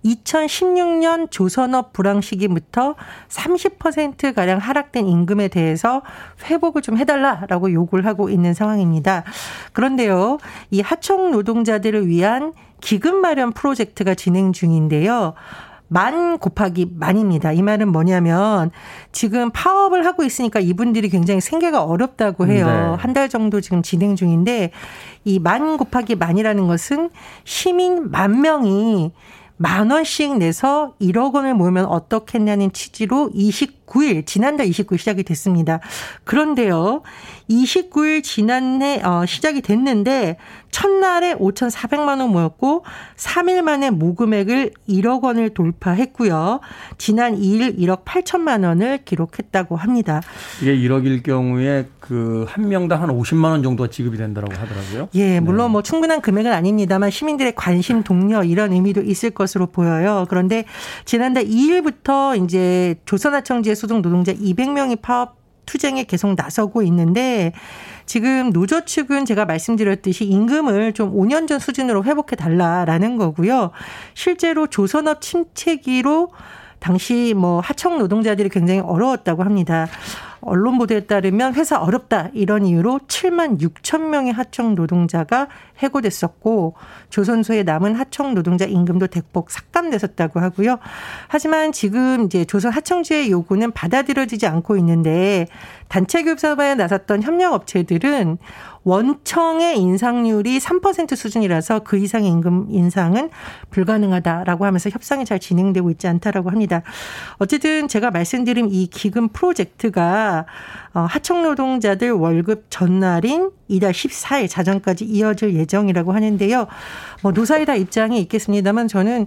2016년 0.05 1.31
조선업 1.31 1.93
불황 1.93 2.21
시기부터 2.21 2.95
30%가량 3.29 4.59
하락된 4.59 5.07
임금에 5.07 5.49
대해서 5.49 6.03
회복을 6.45 6.83
좀 6.83 6.99
해달라라고 6.99 7.73
요구를 7.73 8.07
하고 8.07 8.29
있는 8.29 8.55
상황입니다. 8.55 9.25
그런데요, 9.73 10.39
이 10.71 10.81
하청 10.81 11.31
노동자들을 11.31 12.09
위한 12.09 12.53
기금 12.81 13.21
마련 13.21 13.53
프로젝트가 13.53 14.15
진행 14.15 14.53
중인데요. 14.53 15.35
만 15.93 16.39
곱하기 16.39 16.93
만입니다. 16.97 17.53
이 17.53 17.61
말은 17.61 17.93
뭐냐면 17.93 18.71
지금 19.13 19.51
파업을 19.51 20.07
하고 20.07 20.25
있으니까 20.25 20.59
이분들이 20.59 21.11
굉장히 21.11 21.43
생계가 21.43 21.85
어렵다고 21.85 22.47
해요. 22.47 22.67
네. 22.67 22.97
한달 22.99 23.29
정도 23.29 23.61
지금 23.61 23.83
진행 23.83 24.17
중인데 24.17 24.71
이 25.25 25.39
만 25.39 25.77
곱하기 25.77 26.17
만이라는 26.17 26.67
것은 26.67 27.11
시민 27.45 28.11
만 28.11 28.41
명이 28.41 29.13
만 29.63 29.93
원씩 29.93 30.39
내서 30.39 30.95
1억 31.01 31.35
원을 31.35 31.55
모으면 31.55 31.85
어떻겠냐는 31.85 32.73
취지로 32.73 33.31
29 33.33 33.82
일 34.01 34.25
지난달 34.25 34.67
29일 34.69 34.99
시작이 34.99 35.23
됐습니다. 35.23 35.81
그런데요. 36.25 37.03
29일 37.51 38.23
지난해 38.23 39.03
어 39.05 39.27
시작이 39.27 39.61
됐는데 39.61 40.37
첫날에 40.71 41.35
5,400만 41.35 42.21
원 42.21 42.31
모였고 42.31 42.85
3일 43.17 43.63
만에 43.63 43.91
모금액을 43.91 44.71
1억 44.89 45.23
원을 45.23 45.51
돌파했고요. 45.51 46.61
지난 46.97 47.39
2일 47.39 47.79
1억 47.79 48.05
8천만 48.05 48.65
원을 48.65 49.05
기록했다고 49.05 49.77
합니다. 49.77 50.23
이게 50.63 50.75
1억일 50.77 51.23
경우에 51.23 51.89
그 52.01 52.43
한 52.53 52.69
명당 52.69 53.03
한 53.03 53.09
50만 53.09 53.45
원 53.45 53.63
정도가 53.63 53.89
지급이 53.91 54.17
된다고 54.17 54.53
하더라고요. 54.53 55.09
예, 55.15 55.41
물론 55.41 55.69
네. 55.69 55.73
뭐 55.73 55.83
충분한 55.83 56.21
금액은 56.21 56.53
아닙니다만 56.53 57.11
시민들의 57.11 57.55
관심 57.55 58.03
동료 58.03 58.43
이런 58.43 58.73
의미도 58.73 59.03
있을 59.03 59.31
것으로 59.31 59.67
보여요. 59.67 60.27
그런데 60.29 60.65
지난달 61.05 61.45
2일부터 61.45 62.43
이제 62.45 62.97
조선하청지 63.05 63.71
의 63.83 63.89
소속 63.89 64.01
노동자 64.01 64.33
200명이 64.33 65.01
파업 65.03 65.37
투쟁에 65.67 66.05
계속 66.05 66.35
나서고 66.35 66.83
있는데 66.83 67.53
지금 68.07 68.53
노조 68.53 68.85
측은 68.85 69.25
제가 69.25 69.45
말씀드렸듯이 69.45 70.25
임금을 70.25 70.93
좀 70.93 71.15
5년 71.15 71.49
전 71.49 71.59
수준으로 71.59 72.05
회복해 72.05 72.37
달라라는 72.37 73.17
거고요. 73.17 73.71
실제로 74.15 74.67
조선업 74.67 75.21
침체기로 75.21 76.33
당시 76.79 77.33
뭐 77.37 77.61
하청 77.61 77.99
노동자들이 77.99 78.49
굉장히 78.49 78.81
어려웠다고 78.81 79.45
합니다. 79.45 79.87
언론 80.43 80.77
보도에 80.77 81.01
따르면 81.01 81.55
회사 81.55 81.81
어렵다 81.81 82.29
이런 82.35 82.67
이유로 82.67 83.01
7만 83.07 83.61
6천 83.61 84.09
명의 84.09 84.33
하청 84.33 84.75
노동자가 84.75 85.49
해고됐었고 85.79 86.75
조선소에 87.11 87.63
남은 87.63 87.95
하청 87.95 88.35
노동자 88.35 88.65
임금도 88.65 89.07
대폭 89.07 89.51
삭감됐었다고 89.51 90.41
하고요. 90.41 90.79
하지만 91.29 91.73
지금 91.73 92.25
이제 92.25 92.45
조선 92.45 92.73
하청지의 92.73 93.31
요구는 93.31 93.71
받아들여지지 93.73 94.47
않고 94.47 94.77
있는데 94.79 95.47
단체 95.93 96.23
교섭 96.23 96.53
사업에 96.53 96.75
나섰던 96.75 97.23
협력 97.23 97.53
업체들은 97.53 98.39
원청의 98.85 99.79
인상률이 99.79 100.59
3% 100.59 101.15
수준이라서 101.15 101.81
그 101.81 101.99
이상의 101.99 102.31
임금 102.31 102.69
인상은 102.71 103.29
불가능하다라고 103.69 104.65
하면서 104.65 104.89
협상이 104.89 105.27
잘 105.27 105.39
진행되고 105.39 105.91
있지 105.91 106.09
않다라고 106.09 106.49
합니다. 106.51 106.83
어쨌든 107.37 107.89
제가 107.89 108.11
말씀드린 108.11 108.71
이 108.71 108.87
기금 108.87 109.29
프로젝트가 109.29 110.47
어, 110.95 111.01
하청 111.01 111.43
노동자들 111.43 112.11
월급 112.13 112.67
전날인 112.71 113.51
이달 113.69 113.93
14일 113.93 114.49
자정까지 114.49 115.05
이어질 115.05 115.55
예정이라고 115.55 116.13
하는데요. 116.13 116.69
뭐 117.23 117.33
노사이다 117.33 117.75
입장이 117.75 118.19
있겠습니다만 118.23 118.89
저는 118.89 119.27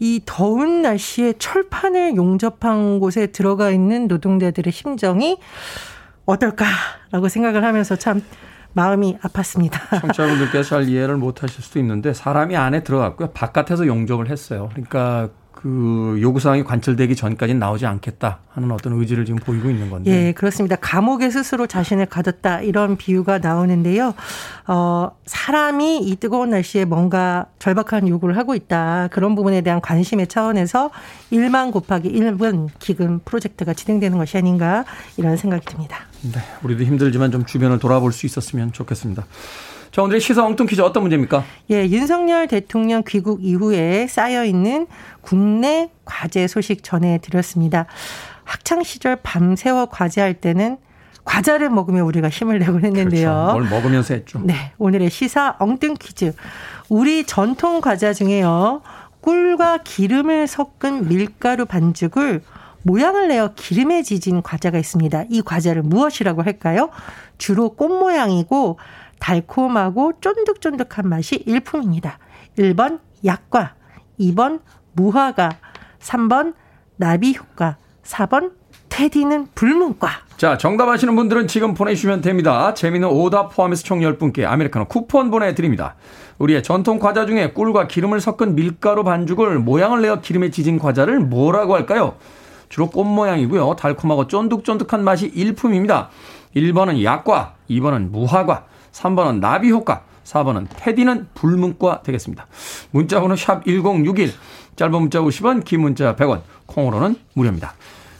이 0.00 0.20
더운 0.26 0.82
날씨에 0.82 1.34
철판을 1.38 2.16
용접한 2.16 2.98
곳에 2.98 3.28
들어가 3.28 3.70
있는 3.70 4.08
노동자들의 4.08 4.72
심정이 4.72 5.38
어떨까라고 6.26 7.28
생각을 7.28 7.64
하면서 7.64 7.96
참 7.96 8.22
마음이 8.74 9.18
아팠습니다. 9.22 10.00
청취자분들께서 10.00 10.68
잘 10.68 10.88
이해를 10.88 11.16
못 11.16 11.42
하실 11.42 11.62
수도 11.62 11.78
있는데 11.80 12.14
사람이 12.14 12.56
안에 12.56 12.82
들어갔고요. 12.84 13.30
바깥에서 13.32 13.86
용접을 13.86 14.30
했어요. 14.30 14.70
그러니까 14.72 15.28
그 15.62 16.18
요구사항이 16.20 16.64
관철되기 16.64 17.14
전까지는 17.14 17.60
나오지 17.60 17.86
않겠다 17.86 18.40
하는 18.50 18.72
어떤 18.72 18.94
의지를 18.94 19.24
지금 19.24 19.38
보이고 19.38 19.70
있는 19.70 19.90
건데. 19.90 20.10
예, 20.10 20.32
그렇습니다. 20.32 20.74
감옥에 20.74 21.30
스스로 21.30 21.68
자신을 21.68 22.06
가뒀다 22.06 22.62
이런 22.62 22.96
비유가 22.96 23.38
나오는데요. 23.38 24.12
어, 24.66 25.12
사람이 25.24 25.98
이 25.98 26.16
뜨거운 26.16 26.50
날씨에 26.50 26.84
뭔가 26.84 27.46
절박한 27.60 28.08
요구를 28.08 28.36
하고 28.36 28.56
있다. 28.56 29.06
그런 29.12 29.36
부분에 29.36 29.60
대한 29.60 29.80
관심의 29.80 30.26
차원에서 30.26 30.90
1만 31.30 31.70
곱하기 31.70 32.10
1분 32.10 32.68
기금 32.80 33.20
프로젝트가 33.24 33.72
진행되는 33.72 34.18
것이 34.18 34.36
아닌가 34.36 34.84
이런 35.16 35.36
생각이 35.36 35.64
듭니다. 35.64 35.98
네, 36.22 36.40
우리도 36.64 36.82
힘들지만 36.82 37.30
좀 37.30 37.46
주변을 37.46 37.78
돌아볼 37.78 38.10
수 38.10 38.26
있었으면 38.26 38.72
좋겠습니다. 38.72 39.24
자, 39.92 40.02
오늘의 40.02 40.22
시사 40.22 40.42
엉뚱 40.46 40.64
퀴즈 40.64 40.80
어떤 40.80 41.02
문제입니까? 41.02 41.44
예, 41.70 41.86
윤석열 41.86 42.48
대통령 42.48 43.02
귀국 43.06 43.44
이후에 43.44 44.06
쌓여있는 44.06 44.86
국내 45.20 45.90
과제 46.06 46.48
소식 46.48 46.82
전해드렸습니다. 46.82 47.84
학창시절 48.44 49.16
밤새워 49.22 49.84
과제할 49.86 50.32
때는 50.32 50.78
과자를 51.24 51.68
먹으며 51.68 52.06
우리가 52.06 52.30
힘을 52.30 52.58
내곤 52.58 52.86
했는데요. 52.86 53.28
그렇죠. 53.28 53.52
뭘 53.52 53.68
먹으면서 53.68 54.14
했죠. 54.14 54.40
네. 54.42 54.72
오늘의 54.78 55.10
시사 55.10 55.56
엉뚱 55.58 55.96
퀴즈. 56.00 56.32
우리 56.88 57.24
전통 57.24 57.82
과자 57.82 58.14
중에요. 58.14 58.80
꿀과 59.20 59.80
기름을 59.84 60.46
섞은 60.46 61.06
밀가루 61.08 61.66
반죽을 61.66 62.40
모양을 62.84 63.28
내어 63.28 63.52
기름에 63.54 64.02
지진 64.02 64.42
과자가 64.42 64.78
있습니다. 64.78 65.24
이 65.30 65.42
과자를 65.42 65.82
무엇이라고 65.82 66.42
할까요? 66.42 66.88
주로 67.36 67.68
꽃 67.70 67.88
모양이고 67.88 68.78
달콤하고 69.22 70.14
쫀득쫀득한 70.20 71.08
맛이 71.08 71.36
일품입니다. 71.46 72.18
1번 72.58 72.98
약과, 73.24 73.74
2번 74.18 74.60
무화과, 74.94 75.50
3번 76.00 76.54
나비 76.96 77.36
효과, 77.36 77.76
4번 78.02 78.50
테디는 78.88 79.46
불문과. 79.54 80.10
자, 80.36 80.58
정답 80.58 80.88
아시는 80.88 81.14
분들은 81.14 81.46
지금 81.46 81.72
보내주시면 81.72 82.20
됩니다. 82.20 82.74
재미는 82.74 83.08
오답 83.08 83.54
포함해서 83.54 83.84
총 83.84 84.00
10분께 84.00 84.44
아메리카노 84.44 84.86
쿠폰 84.86 85.30
보내드립니다. 85.30 85.94
우리의 86.38 86.64
전통 86.64 86.98
과자 86.98 87.24
중에 87.24 87.52
꿀과 87.52 87.86
기름을 87.86 88.20
섞은 88.20 88.56
밀가루 88.56 89.04
반죽을 89.04 89.60
모양을 89.60 90.02
내어 90.02 90.20
기름에 90.20 90.50
지진 90.50 90.80
과자를 90.80 91.20
뭐라고 91.20 91.76
할까요? 91.76 92.16
주로 92.68 92.90
꽃 92.90 93.04
모양이고요. 93.04 93.76
달콤하고 93.78 94.26
쫀득쫀득한 94.26 95.04
맛이 95.04 95.26
일품입니다. 95.26 96.10
1번은 96.56 97.02
약과, 97.04 97.54
2번은 97.70 98.10
무화과, 98.10 98.64
3번은 98.92 99.40
나비 99.40 99.70
효과, 99.70 100.02
4번은 100.24 100.68
테디는 100.76 101.28
불문과 101.34 102.02
되겠습니다. 102.02 102.46
문자 102.90 103.20
번호 103.20 103.36
샵 103.36 103.64
1061, 103.64 104.32
짧은 104.76 104.92
문자 104.92 105.20
50원, 105.20 105.64
긴 105.64 105.80
문자 105.80 106.14
100원, 106.16 106.42
콩으로는 106.66 107.16
무료입니다. 107.34 107.74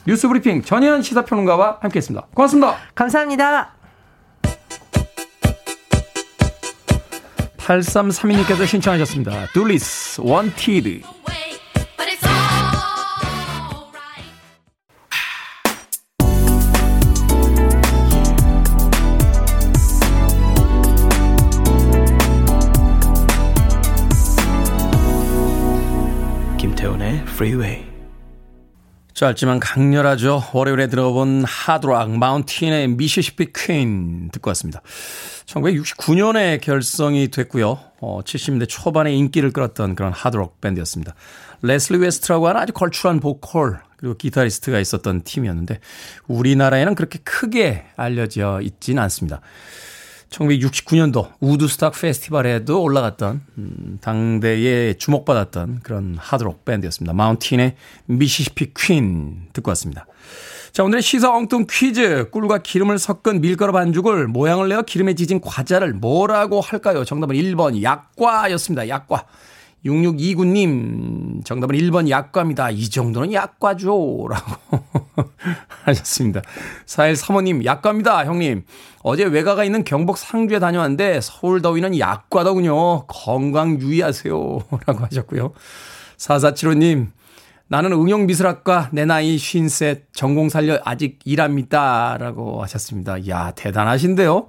뉴스 0.06 0.26
브리핑 0.28 0.62
전예현 0.62 1.02
시사평론가와 1.02 1.78
함께했습니다. 1.80 2.26
고맙습니다. 2.34 2.76
감사합니다. 2.94 3.74
8332님께서 7.58 8.66
신청하셨습니다. 8.66 9.46
둘리스 9.52 10.20
Wanted. 10.20 11.02
Freeway. 27.32 27.84
짧지만 29.14 29.60
강렬하죠. 29.60 30.42
월요일에 30.52 30.88
들어본 30.88 31.44
하드록 31.44 32.10
마운틴의 32.10 32.88
Mississippi 32.88 33.52
Queen 33.54 34.30
듣고 34.30 34.50
왔습니다. 34.50 34.82
1969년에 35.46 36.60
결성이 36.60 37.28
됐고요. 37.28 37.78
어, 38.00 38.20
70년대 38.24 38.68
초반에 38.68 39.12
인기를 39.14 39.52
끌었던 39.52 39.94
그런 39.94 40.12
하드록 40.12 40.60
밴드였습니다. 40.60 41.14
레슬리 41.62 41.98
웨스트라고 41.98 42.48
하는 42.48 42.60
아주 42.60 42.72
걸출한 42.72 43.20
보컬 43.20 43.80
그리고 43.96 44.16
기타리스트가 44.16 44.80
있었던 44.80 45.22
팀이었는데 45.22 45.78
우리나라에는 46.26 46.94
그렇게 46.94 47.18
크게 47.20 47.84
알려져 47.96 48.60
있지는 48.62 49.02
않습니다. 49.04 49.40
1969년도 50.32 51.32
우드스탁 51.40 51.92
페스티벌에도 51.92 52.82
올라갔던 52.82 53.42
음, 53.58 53.98
당대에 54.00 54.94
주목받았던 54.94 55.80
그런 55.82 56.16
하드록 56.18 56.64
밴드였습니다. 56.64 57.12
마운틴의 57.12 57.76
미시시피 58.06 58.72
퀸 58.74 59.48
듣고 59.52 59.70
왔습니다. 59.70 60.06
자, 60.72 60.84
오늘의 60.84 61.02
시사 61.02 61.30
엉뚱 61.30 61.66
퀴즈. 61.70 62.30
꿀과 62.30 62.58
기름을 62.58 62.98
섞은 62.98 63.42
밀가루 63.42 63.72
반죽을 63.72 64.26
모양을 64.26 64.68
내어 64.68 64.82
기름에 64.82 65.14
지진 65.14 65.40
과자를 65.40 65.92
뭐라고 65.92 66.62
할까요? 66.62 67.04
정답은 67.04 67.36
1번 67.36 67.82
약과였습니다. 67.82 68.88
약과. 68.88 69.26
6629님, 69.84 71.44
정답은 71.44 71.76
1번 71.76 72.08
약과입니다. 72.08 72.70
이 72.70 72.88
정도는 72.88 73.32
약과죠. 73.32 74.28
라고 74.30 74.52
하셨습니다. 75.84 76.40
4135님, 76.86 77.64
약과입니다. 77.64 78.24
형님. 78.24 78.64
어제 79.02 79.24
외가가 79.24 79.64
있는 79.64 79.82
경북 79.82 80.18
상주에 80.18 80.60
다녀왔는데 80.60 81.20
서울 81.20 81.60
더위는 81.62 81.98
약과더군요. 81.98 83.06
건강 83.08 83.80
유의하세요. 83.80 84.34
라고 84.86 85.04
하셨고요. 85.04 85.52
4475님, 86.16 87.08
나는 87.66 87.92
응용미술학과 87.92 88.90
내 88.92 89.04
나이 89.04 89.36
쉰셋 89.36 90.12
전공 90.12 90.48
살려 90.48 90.78
아직 90.84 91.18
일합니다. 91.24 92.16
라고 92.20 92.62
하셨습니다. 92.62 93.18
이야, 93.18 93.50
대단하신데요. 93.56 94.46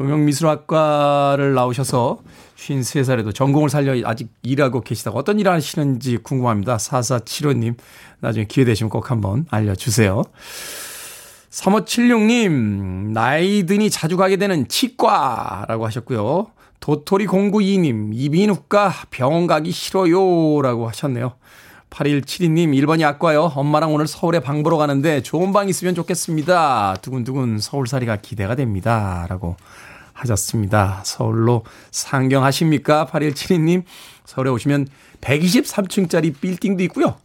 응용미술학과를 0.00 1.54
나오셔서 1.54 2.18
53살에도 2.58 3.34
전공을 3.34 3.70
살려 3.70 3.94
아직 4.06 4.28
일하고 4.42 4.80
계시다고 4.80 5.18
어떤 5.18 5.38
일 5.38 5.48
하시는지 5.48 6.18
궁금합니다. 6.18 6.76
4475님, 6.76 7.76
나중에 8.20 8.46
기회 8.46 8.64
되시면 8.64 8.90
꼭 8.90 9.10
한번 9.10 9.46
알려주세요. 9.50 10.24
3576님, 11.50 13.12
나이 13.12 13.64
드니 13.64 13.90
자주 13.90 14.16
가게 14.16 14.36
되는 14.36 14.68
치과라고 14.68 15.86
하셨고요. 15.86 16.48
도토리 16.80 17.26
공구이님, 17.26 18.12
이비인후과 18.12 18.92
병원 19.10 19.46
가기 19.46 19.70
싫어요. 19.70 20.60
라고 20.62 20.88
하셨네요. 20.88 21.34
8172님, 21.90 22.74
1번이 22.74 23.00
약과요. 23.00 23.52
엄마랑 23.54 23.94
오늘 23.94 24.06
서울에 24.06 24.40
방 24.40 24.62
보러 24.62 24.76
가는데 24.76 25.22
좋은 25.22 25.52
방 25.52 25.68
있으면 25.68 25.94
좋겠습니다. 25.94 26.96
두근두근 27.00 27.58
서울살이가 27.60 28.16
기대가 28.16 28.54
됩니다. 28.54 29.26
라고 29.28 29.56
하셨습니다. 30.18 31.02
서울로 31.04 31.64
상경하십니까? 31.90 33.06
8172님, 33.06 33.84
서울에 34.24 34.50
오시면 34.50 34.88
123층짜리 35.20 36.38
빌딩도 36.40 36.82
있고요. 36.84 37.16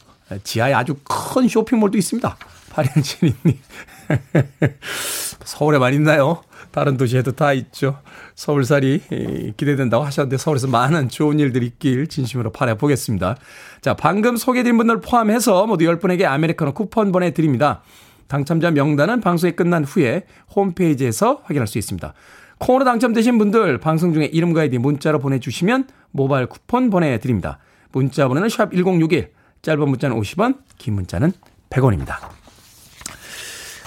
지하에 0.43 0.73
아주 0.73 0.95
큰 1.03 1.47
쇼핑몰도 1.47 1.97
있습니다. 1.97 2.38
8172님. 2.71 3.58
서울에만 5.43 5.93
있나요? 5.95 6.41
다른 6.71 6.97
도시에도 6.97 7.34
다 7.34 7.53
있죠. 7.53 7.99
서울살이 8.34 9.53
기대된다고 9.58 10.03
하셨는데 10.06 10.38
서울에서 10.38 10.67
많은 10.67 11.08
좋은 11.10 11.39
일들이 11.39 11.67
있길 11.67 12.08
진심으로 12.08 12.51
바라보겠습니다. 12.51 13.38
자, 13.82 13.93
방금 13.93 14.38
소개해드린 14.38 14.77
분들 14.77 15.01
포함해서 15.01 15.67
모두 15.67 15.86
10분에게 15.86 16.25
아메리카노 16.25 16.73
쿠폰 16.73 17.12
보내드립니다. 17.12 17.84
당첨자 18.27 18.71
명단은 18.71 19.21
방송이 19.21 19.56
끝난 19.56 19.84
후에 19.84 20.25
홈페이지에서 20.56 21.41
확인할 21.43 21.67
수 21.67 21.77
있습니다. 21.77 22.13
콩으로 22.63 22.86
당첨되신 22.86 23.38
분들 23.38 23.78
방송 23.80 24.13
중에 24.13 24.26
이름과 24.26 24.62
아이디 24.62 24.78
문자로 24.78 25.19
보내주시면 25.19 25.86
모바일 26.12 26.45
쿠폰 26.45 26.89
보내드립니다. 26.89 27.60
문자 27.91 28.30
번호는 28.30 28.47
샵 28.47 28.71
1061, 28.71 29.32
짧은 29.62 29.89
문자는 29.89 30.17
50원, 30.17 30.60
긴 30.78 30.93
문자는 30.93 31.34
100원입니다. 31.69 32.15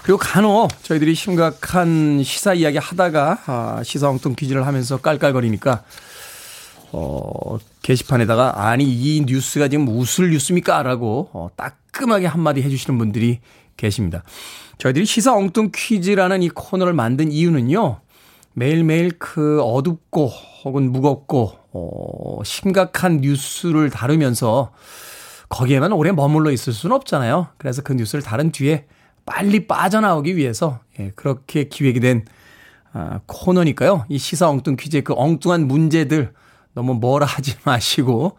그리고 0.03 0.19
간혹 0.19 0.69
저희들이 0.83 1.15
심각한 1.15 2.23
시사 2.23 2.53
이야기 2.53 2.77
하다가 2.77 3.39
아, 3.47 3.83
시사 3.83 4.11
엉뚱 4.11 4.35
퀴즈를 4.37 4.67
하면서 4.67 4.99
깔깔거리니까 4.99 5.83
어, 6.93 7.57
게시판에다가 7.81 8.69
아니 8.69 8.85
이 8.85 9.25
뉴스가 9.27 9.69
지금 9.69 9.87
무슨 9.87 10.29
뉴스입니까? 10.31 10.83
라고 10.83 11.31
어, 11.33 11.49
따끔하게 11.57 12.27
한마디 12.27 12.61
해주시는 12.61 12.99
분들이 12.99 13.41
계십니다. 13.79 14.23
저희들이 14.77 15.07
시사 15.07 15.35
엉뚱 15.35 15.71
퀴즈라는 15.75 16.43
이 16.43 16.51
코너를 16.51 16.93
만든 16.93 17.33
이유는요. 17.33 18.01
매일매일 18.59 19.12
그 19.19 19.61
어둡고 19.61 20.29
혹은 20.64 20.90
무겁고 20.90 21.53
어, 21.73 22.42
심각한 22.42 23.19
뉴스를 23.19 23.90
다루면서 23.90 24.73
거기에만 25.51 25.92
오래 25.92 26.11
머물러 26.11 26.51
있을 26.51 26.73
수는 26.73 26.97
없잖아요. 26.97 27.49
그래서 27.59 27.83
그 27.83 27.92
뉴스를 27.92 28.23
다른 28.23 28.51
뒤에 28.51 28.87
빨리 29.27 29.66
빠져나오기 29.66 30.38
위해서 30.38 30.81
예, 30.99 31.12
그렇게 31.14 31.64
기획이 31.64 32.01
된 32.01 32.25
아, 32.95 33.21
코너니까요. 33.27 34.07
이 34.09 34.16
시사 34.16 34.49
엉뚱 34.49 34.77
퀴즈의 34.77 35.05
그 35.05 35.12
엉뚱한 35.14 35.69
문제들 35.69 36.33
너무 36.73 36.95
뭐라 36.95 37.27
하지 37.27 37.57
마시고 37.64 38.38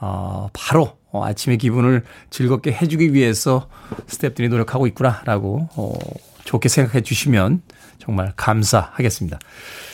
어, 0.00 0.48
바로 0.54 0.96
어, 1.12 1.26
아침의 1.26 1.58
기분을 1.58 2.04
즐겁게 2.30 2.72
해주기 2.72 3.12
위해서 3.12 3.68
스탭들이 4.06 4.48
노력하고 4.48 4.86
있구나라고 4.86 5.68
어, 5.76 5.92
좋게 6.44 6.70
생각해 6.70 7.02
주시면 7.02 7.60
정말 7.98 8.32
감사하겠습니다. 8.36 9.38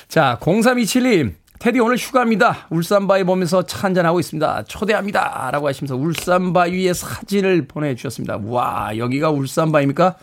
자, 0.08 0.38
0327님. 0.40 1.34
테디 1.58 1.80
오늘 1.80 1.96
휴가입니다. 1.96 2.66
울산바위 2.68 3.24
보면서 3.24 3.64
차 3.64 3.84
한잔하고 3.86 4.20
있습니다. 4.20 4.64
초대합니다. 4.64 5.50
라고 5.50 5.66
하시면서 5.66 5.96
울산바위의 5.96 6.92
사진을 6.92 7.66
보내주셨습니다. 7.66 8.40
와, 8.44 8.96
여기가 8.98 9.30
울산바위입니까? 9.30 10.16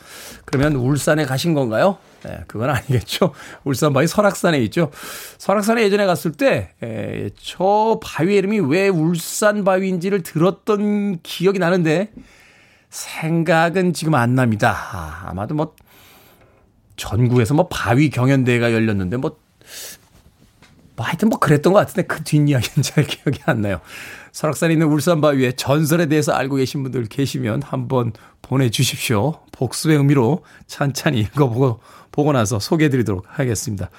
그러면 0.45 0.75
울산에 0.75 1.25
가신 1.25 1.53
건가요? 1.53 1.97
네, 2.23 2.43
그건 2.47 2.69
아니겠죠. 2.69 3.33
울산바위 3.63 4.05
설악산에 4.07 4.59
있죠. 4.65 4.91
설악산에 5.39 5.81
예전에 5.81 6.05
갔을 6.05 6.31
때, 6.31 6.69
에, 6.83 7.29
저 7.41 7.99
바위 8.03 8.35
이름이 8.35 8.59
왜 8.59 8.89
울산바위인지를 8.89 10.21
들었던 10.21 11.21
기억이 11.23 11.57
나는데, 11.57 12.11
생각은 12.91 13.93
지금 13.93 14.13
안 14.15 14.35
납니다. 14.35 14.75
아, 14.91 15.29
아마도 15.29 15.55
뭐, 15.55 15.73
전국에서 16.97 17.53
뭐 17.53 17.67
바위 17.67 18.09
경연대회가 18.09 18.73
열렸는데, 18.73 19.17
뭐, 19.17 19.37
뭐 20.95 21.05
하여튼 21.05 21.29
뭐 21.29 21.39
그랬던 21.39 21.73
것 21.73 21.79
같은데 21.79 22.03
그 22.03 22.23
뒷이야기는 22.23 22.83
잘 22.83 23.05
기억이 23.07 23.39
안 23.45 23.61
나요. 23.61 23.81
설악산에 24.31 24.73
있는 24.73 24.87
울산 24.87 25.19
바위의 25.19 25.55
전설에 25.55 26.05
대해서 26.05 26.31
알고 26.31 26.55
계신 26.55 26.83
분들 26.83 27.05
계시면 27.05 27.63
한번 27.63 28.13
보내주십시오. 28.41 29.39
복수의 29.51 29.97
의미로 29.97 30.43
찬찬히 30.67 31.19
읽어보고 31.19 31.79
보고 32.11 32.31
나서 32.31 32.59
소개해드리도록 32.59 33.25
하겠습니다. 33.27 33.89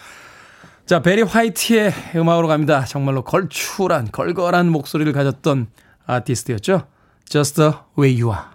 자, 0.86 1.00
베리 1.00 1.22
화이트의 1.22 1.92
음악으로 2.16 2.48
갑니다. 2.48 2.84
정말로 2.84 3.22
걸출한, 3.22 4.10
걸걸한 4.10 4.68
목소리를 4.70 5.12
가졌던 5.12 5.68
아티스트였죠. 6.06 6.86
Just 7.24 7.56
the 7.56 7.72
way 7.98 8.20
you 8.20 8.32
are. 8.32 8.51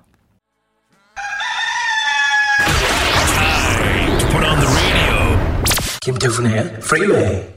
김태훈의 6.07 6.59
Freeway. 6.77 7.53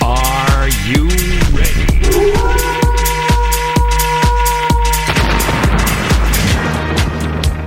Are 0.00 0.70
you 0.86 1.08
ready? 1.56 1.86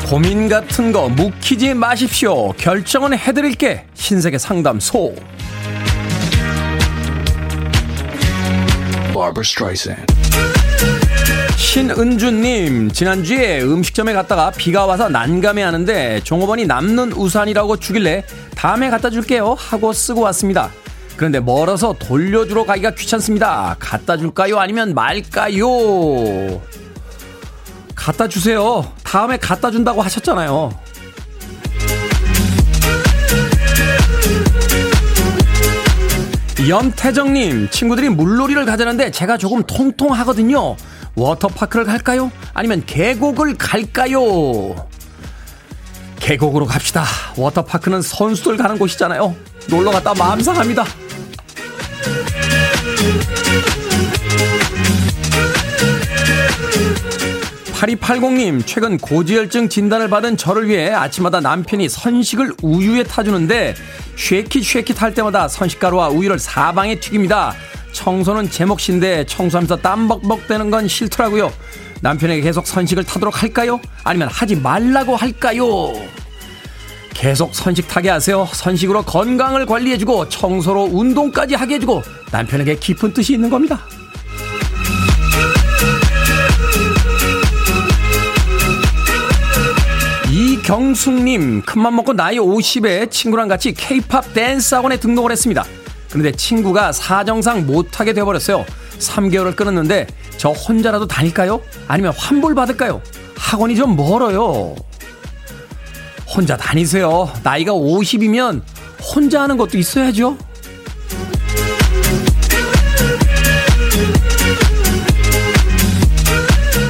고민 0.10 0.48
같은 0.48 0.94
거 0.94 1.10
묵히지 1.10 1.74
마십시오. 1.74 2.54
결정은 2.54 3.18
해드릴게. 3.18 3.86
신세계 3.96 4.38
상담소. 4.38 5.14
Barbara 9.14 9.44
Streisand. 9.44 10.14
신은주님, 11.58 12.91
지난주에 12.91 13.62
음식점에 13.62 14.13
갔다가 14.13 14.52
비가 14.52 14.86
와서 14.86 15.10
난감해 15.10 15.62
하는데 15.62 16.22
종업원이 16.24 16.65
남는 16.65 17.13
우산이라고 17.13 17.78
주길래 17.78 18.24
다음에 18.56 18.89
갖다 18.89 19.10
줄게요 19.10 19.56
하고 19.58 19.94
쓰고 19.94 20.22
왔습니다. 20.22 20.72
그런데 21.18 21.39
멀어서 21.39 21.96
돌려주러 21.98 22.65
가기가 22.65 22.91
귀찮습니다. 22.91 23.76
갖다 23.80 24.18
줄까요? 24.18 24.60
아니면 24.60 24.94
말까요? 24.94 26.62
갖다 27.96 28.28
주세요. 28.28 28.86
다음에 29.04 29.38
갖다 29.38 29.72
준다고 29.72 30.02
하셨잖아요. 30.02 30.72
연태정님, 36.68 37.70
친구들이 37.70 38.10
물놀이를 38.10 38.65
가자는데 38.65 39.12
제가 39.12 39.38
조금 39.38 39.63
통통하거든요. 39.63 40.76
워터파크를 41.15 41.86
갈까요? 41.86 42.32
아니면 42.54 42.84
계곡을 42.86 43.56
갈까요? 43.58 44.88
계곡으로 46.19 46.65
갑시다. 46.65 47.04
워터파크는 47.38 48.01
선수들 48.01 48.58
가는 48.58 48.78
곳이잖아요. 48.78 49.36
놀러 49.69 49.91
갔다 49.91 50.13
마음 50.13 50.41
상합니다. 50.41 50.86
8280님, 57.75 58.65
최근 58.65 58.97
고지혈증 58.97 59.69
진단을 59.69 60.10
받은 60.10 60.38
저를 60.38 60.67
위해 60.67 60.91
아침마다 60.91 61.39
남편이 61.41 61.89
선식을 61.89 62.54
우유에 62.63 63.04
타주는데, 63.04 63.75
쉐킷 64.15 64.63
쉐킷 64.63 65.01
할 65.01 65.13
때마다 65.13 65.47
선식가루와 65.47 66.10
우유를 66.10 66.39
사방에 66.39 66.99
튀깁니다. 66.99 67.54
청소는 67.96 68.52
제 68.52 68.66
몫인데 68.66 69.26
청소하면서 69.26 69.78
땀 69.78 70.08
벅벅 70.08 70.48
되는 70.48 70.70
건 70.70 70.88
싫더라고요. 70.88 71.52
남편에게 72.02 72.42
계속 72.42 72.68
선식을 72.68 73.06
타도록 73.06 73.42
할까요? 73.42 73.80
아니면 74.04 74.28
하지 74.28 74.56
말라고 74.56 75.16
할까요? 75.16 75.94
계속 77.14 77.56
선식 77.56 77.88
타게 77.88 78.10
하세요. 78.10 78.46
선식으로 78.52 79.04
건강을 79.04 79.66
관리해주고 79.66 80.28
청소로 80.28 80.84
운동까지 80.92 81.56
하게 81.56 81.76
해주고 81.76 82.04
남편에게 82.32 82.76
깊은 82.76 83.14
뜻이 83.14 83.34
있는 83.34 83.50
겁니다. 83.50 83.80
이경숙님, 90.30 91.62
큰맘 91.62 91.96
먹고 91.96 92.12
나이 92.12 92.38
50에 92.38 93.10
친구랑 93.10 93.48
같이 93.48 93.74
케이팝 93.74 94.34
댄스 94.34 94.76
학원에 94.76 94.98
등록을 94.98 95.32
했습니다. 95.32 95.64
그런데 96.15 96.32
친구가 96.32 96.93
사정상 96.93 97.65
못하게 97.67 98.13
돼버렸어요. 98.13 98.65
3개월을 98.99 99.54
끊었는데 99.54 100.08
저 100.38 100.51
혼자라도 100.51 101.08
다닐까요? 101.08 101.60
아니면 101.89 102.13
환불 102.15 102.56
받을까요? 102.56 103.01
학원이 103.38 103.75
좀 103.75 103.97
멀어요. 103.97 104.75
혼자 106.25 106.56
다니세요. 106.56 107.30
나이가 107.43 107.73
50이면 107.73 108.62
혼자 109.13 109.41
하는 109.41 109.58
것도 109.58 109.78
있어야죠. 109.78 110.38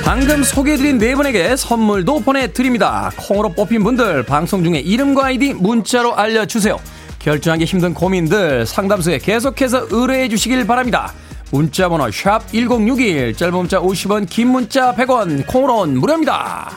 방금 0.04 0.44
소개해드린 0.44 1.00
네 1.00 1.16
분에게 1.16 1.56
선물도 1.56 2.20
보내드립니다. 2.20 3.10
콩으로 3.18 3.54
뽑힌 3.54 3.84
분들 3.84 4.22
방송 4.22 4.64
중에 4.64 4.78
이름과 4.82 5.26
아이디 5.26 5.56
문자로 5.56 6.16
알려주세요. 6.16 6.78
결정하기 7.26 7.66
힘든 7.66 7.96
고민들 7.96 8.68
상담소에 8.68 9.18
계속해서 9.18 9.88
의뢰해 9.90 10.30
주시길 10.30 10.68
바랍니다. 10.68 11.12
문자 11.50 11.90
번호 11.90 12.12
샵 12.12 12.48
1061, 12.52 13.36
짧은 13.36 13.52
문자 13.52 13.80
50원, 13.80 14.30
긴 14.30 14.50
문자 14.50 14.94
100원, 14.94 15.48
콩으로는 15.48 16.00
무료입니다. 16.00 16.72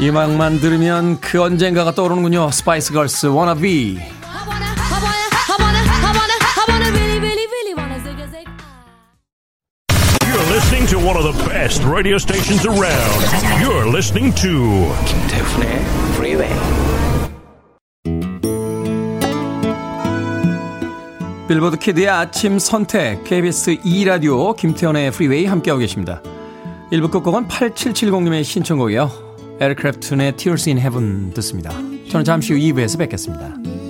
이 0.00 0.08
음악만 0.08 0.60
들으면 0.60 1.20
그 1.20 1.42
언젠가가 1.42 1.92
떠오르는군요. 1.92 2.50
스파이스 2.50 2.94
걸스 2.94 3.26
워너 3.26 3.54
비. 3.54 4.00
Best 11.62 11.84
radio 11.84 12.18
stations 12.18 12.66
around. 12.66 13.22
You're 13.62 13.86
listening 13.86 14.34
to 14.34 14.90
김태훈의 15.06 15.78
Freeway. 16.14 16.52
빌보드 21.46 21.76
키드의 21.76 22.08
아침 22.08 22.58
선택 22.58 23.22
KBS 23.22 23.76
2라디오 23.76 24.56
김태훈의 24.56 25.12
프리웨이 25.12 25.46
함께하고 25.46 25.78
계십니다. 25.78 26.20
1부 26.90 27.12
끝곡은 27.12 27.46
8770님의 27.46 28.42
신청곡이요. 28.42 29.10
에릭 29.60 29.77
클랩튼의 29.77 30.36
Tears 30.36 30.68
in 30.68 30.78
Heaven 30.78 31.32
듣습니다. 31.34 31.70
저는 32.10 32.24
잠시 32.24 32.54
후 32.54 32.58
2부에서 32.58 32.98
뵙겠습니다. 32.98 33.81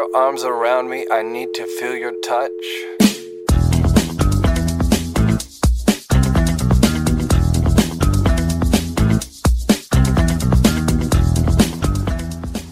Your 0.00 0.16
arms 0.16 0.44
around 0.44 0.88
me. 0.88 1.04
I 1.10 1.20
need 1.20 1.52
to 1.54 1.64
feel 1.64 1.94
your 1.94 2.16
touch. 2.22 2.50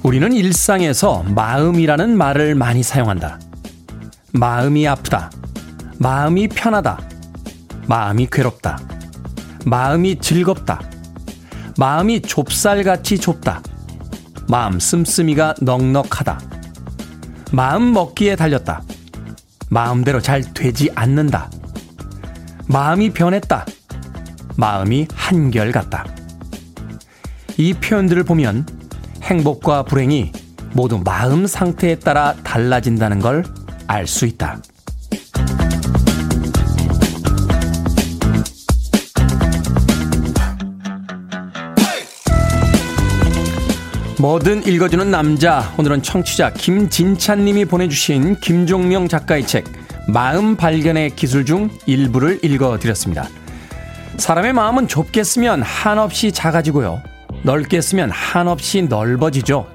우리는 0.02 0.32
일상에서 0.32 1.22
마음이라는 1.24 2.16
말을 2.16 2.54
많이 2.54 2.82
사용한다. 2.82 3.38
마음이 4.32 4.88
아프다. 4.88 5.30
마음이 5.98 6.48
편하다. 6.48 6.98
마음이 7.86 8.28
괴롭다. 8.32 8.78
마음이 9.66 10.18
즐겁다. 10.20 10.80
마음이 11.76 12.22
좁쌀같이 12.22 13.18
좁다. 13.18 13.62
마음 14.48 14.80
씀씀이가 14.80 15.56
넉넉하다. 15.60 16.57
마음 17.52 17.92
먹기에 17.92 18.36
달렸다. 18.36 18.82
마음대로 19.70 20.20
잘 20.20 20.42
되지 20.54 20.90
않는다. 20.94 21.50
마음이 22.66 23.10
변했다. 23.10 23.66
마음이 24.56 25.08
한결같다. 25.14 26.04
이 27.56 27.74
표현들을 27.74 28.24
보면 28.24 28.66
행복과 29.22 29.84
불행이 29.84 30.32
모두 30.72 31.00
마음 31.04 31.46
상태에 31.46 31.98
따라 31.98 32.34
달라진다는 32.44 33.20
걸 33.20 33.44
알 33.88 34.06
수 34.06 34.26
있다. 34.26 34.60
뭐든 44.20 44.66
읽어주는 44.66 45.12
남자. 45.12 45.72
오늘은 45.78 46.02
청취자 46.02 46.52
김진찬님이 46.52 47.66
보내주신 47.66 48.40
김종명 48.40 49.06
작가의 49.06 49.46
책 49.46 49.64
마음 50.08 50.56
발견의 50.56 51.14
기술 51.14 51.44
중 51.44 51.70
일부를 51.86 52.40
읽어드렸습니다. 52.42 53.28
사람의 54.16 54.54
마음은 54.54 54.88
좁게 54.88 55.22
쓰면 55.22 55.62
한없이 55.62 56.32
작아지고요. 56.32 57.00
넓게 57.44 57.80
쓰면 57.80 58.10
한없이 58.10 58.82
넓어지죠. 58.82 59.68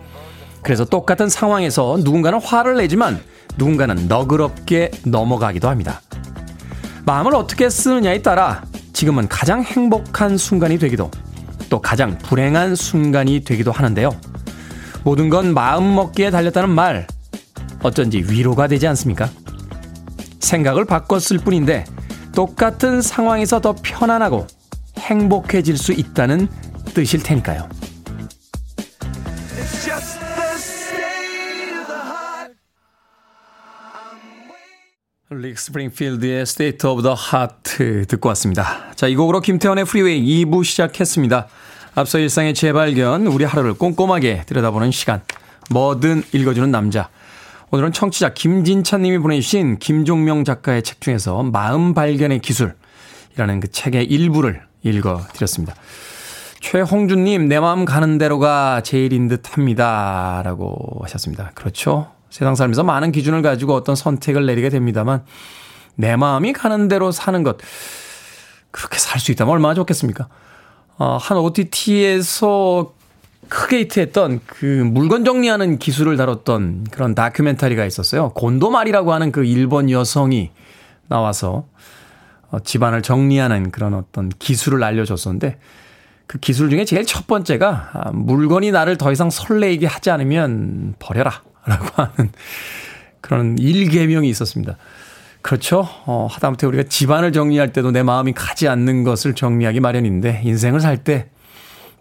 그래서 0.62 0.84
똑같은 0.84 1.30
상황에서 1.30 1.98
누군가는 2.04 2.42
화를 2.42 2.76
내지만 2.76 3.22
누군가는 3.58 4.10
너그럽게 4.10 4.92
넘어가기도 5.06 5.70
합니다. 5.70 6.02
마음을 7.06 7.34
어떻게 7.34 7.70
쓰느냐에 7.70 8.22
따라 8.22 8.62
지금은 8.92 9.30
가장 9.30 9.64
행복한 9.64 10.38
순간이 10.38 10.80
되기도 10.80 11.10
또 11.70 11.82
가장 11.82 12.18
불행한 12.18 12.76
순간이 12.76 13.46
되기도 13.46 13.72
하는데요. 13.72 14.12
모든 15.04 15.30
건 15.30 15.54
마음 15.54 15.96
먹기에 15.96 16.32
달렸다는 16.32 16.70
말 16.70 17.08
어쩐지 17.82 18.24
위로가 18.28 18.68
되지 18.68 18.88
않습니까? 18.88 19.30
생각을 20.40 20.86
바꿨을 20.86 21.40
뿐인데 21.44 21.86
똑같은 22.34 23.02
상황에서 23.02 23.62
더 23.62 23.76
편안하고 23.82 24.48
행복해질 24.98 25.78
수 25.78 25.92
있다는 25.92 26.48
뜻일 26.94 27.22
테니까요. 27.24 27.68
릭 35.30 35.58
스프링필드의 35.58 36.42
State 36.44 36.88
of 36.88 37.02
the 37.02 37.16
Heart 37.18 38.06
듣고 38.08 38.30
왔습니다. 38.30 38.94
자, 38.96 39.08
이 39.08 39.16
곡으로 39.16 39.42
김태훈의 39.42 39.86
프리웨이 39.86 40.46
2부 40.46 40.64
시작했습니다. 40.64 41.48
앞서 41.96 42.18
일상의 42.18 42.56
재발견, 42.56 43.28
우리 43.28 43.46
하루를 43.46 43.76
꼼꼼하게 43.76 44.44
들여다보는 44.48 44.90
시간. 44.92 45.22
뭐든 45.70 46.24
읽어주는 46.34 46.72
남자. 46.72 47.10
오늘은 47.70 47.92
청취자 47.92 48.34
김진찬 48.34 49.04
님이 49.04 49.20
보내주신 49.20 49.78
김종명 49.78 50.44
작가의 50.44 50.82
책 50.82 51.02
중에서 51.02 51.44
마음 51.44 51.94
발견의 51.94 52.40
기술이라는 52.40 53.60
그 53.60 53.72
책의 53.72 54.06
일부를 54.06 54.64
읽어드렸습니다. 54.82 55.76
최홍준님, 56.62 57.48
내 57.48 57.60
마음 57.60 57.86
가는 57.86 58.18
대로가 58.18 58.82
제일인 58.82 59.28
듯 59.28 59.56
합니다. 59.56 60.42
라고 60.44 61.00
하셨습니다. 61.04 61.52
그렇죠. 61.54 62.12
세상 62.32 62.56
살면서 62.56 62.84
많은 62.84 63.12
기준을 63.12 63.44
가지고 63.44 63.76
어떤 63.76 63.96
선택을 63.96 64.48
내리게 64.48 64.70
됩니다만, 64.70 65.24
내 65.96 66.16
마음이 66.16 66.54
가는 66.54 66.88
대로 66.88 67.12
사는 67.12 67.44
것, 67.44 67.58
그렇게 68.72 68.98
살 68.98 69.20
수 69.20 69.32
있다면 69.32 69.54
얼마나 69.54 69.76
좋겠습니까? 69.76 70.28
어, 70.98 71.18
한 71.20 71.38
OTT에서 71.38 72.94
크게 73.50 73.82
히트했던 73.82 74.42
그 74.46 74.66
물건 74.66 75.26
정리하는 75.26 75.78
기술을 75.78 76.18
다뤘던 76.18 76.86
그런 76.92 77.14
다큐멘터리가 77.14 77.86
있었어요. 77.86 78.30
곤도말이라고 78.30 79.14
하는 79.14 79.32
그 79.32 79.44
일본 79.44 79.90
여성이 79.90 80.52
나와서 81.08 81.66
어, 82.50 82.60
집안을 82.60 83.02
정리하는 83.02 83.72
그런 83.72 83.94
어떤 83.94 84.30
기술을 84.30 84.84
알려줬었는데 84.84 85.58
그 86.26 86.40
기술 86.40 86.70
중에 86.70 86.86
제일 86.86 87.06
첫 87.06 87.28
번째가 87.28 87.90
아, 87.94 88.12
물건이 88.12 88.72
나를 88.72 88.98
더 88.98 89.12
이상 89.12 89.30
설레이게 89.30 89.86
하지 89.86 90.10
않으면 90.10 90.96
버려라 91.00 91.44
라고 91.66 91.86
하는 91.96 92.32
그런 93.22 93.58
일개명이 93.58 94.30
있었습니다. 94.30 94.78
그렇죠. 95.44 95.88
어, 96.06 96.28
하다못해 96.32 96.66
우리가 96.66 96.84
집안을 96.90 97.32
정리할 97.34 97.72
때도 97.74 97.92
내 97.92 98.02
마음이 98.02 98.34
가지 98.34 98.68
않는 98.68 99.04
것을 99.04 99.36
정리하기 99.36 99.80
마련인데 99.82 100.42
인생을 100.44 100.80
살 100.80 101.04
때 101.04 101.28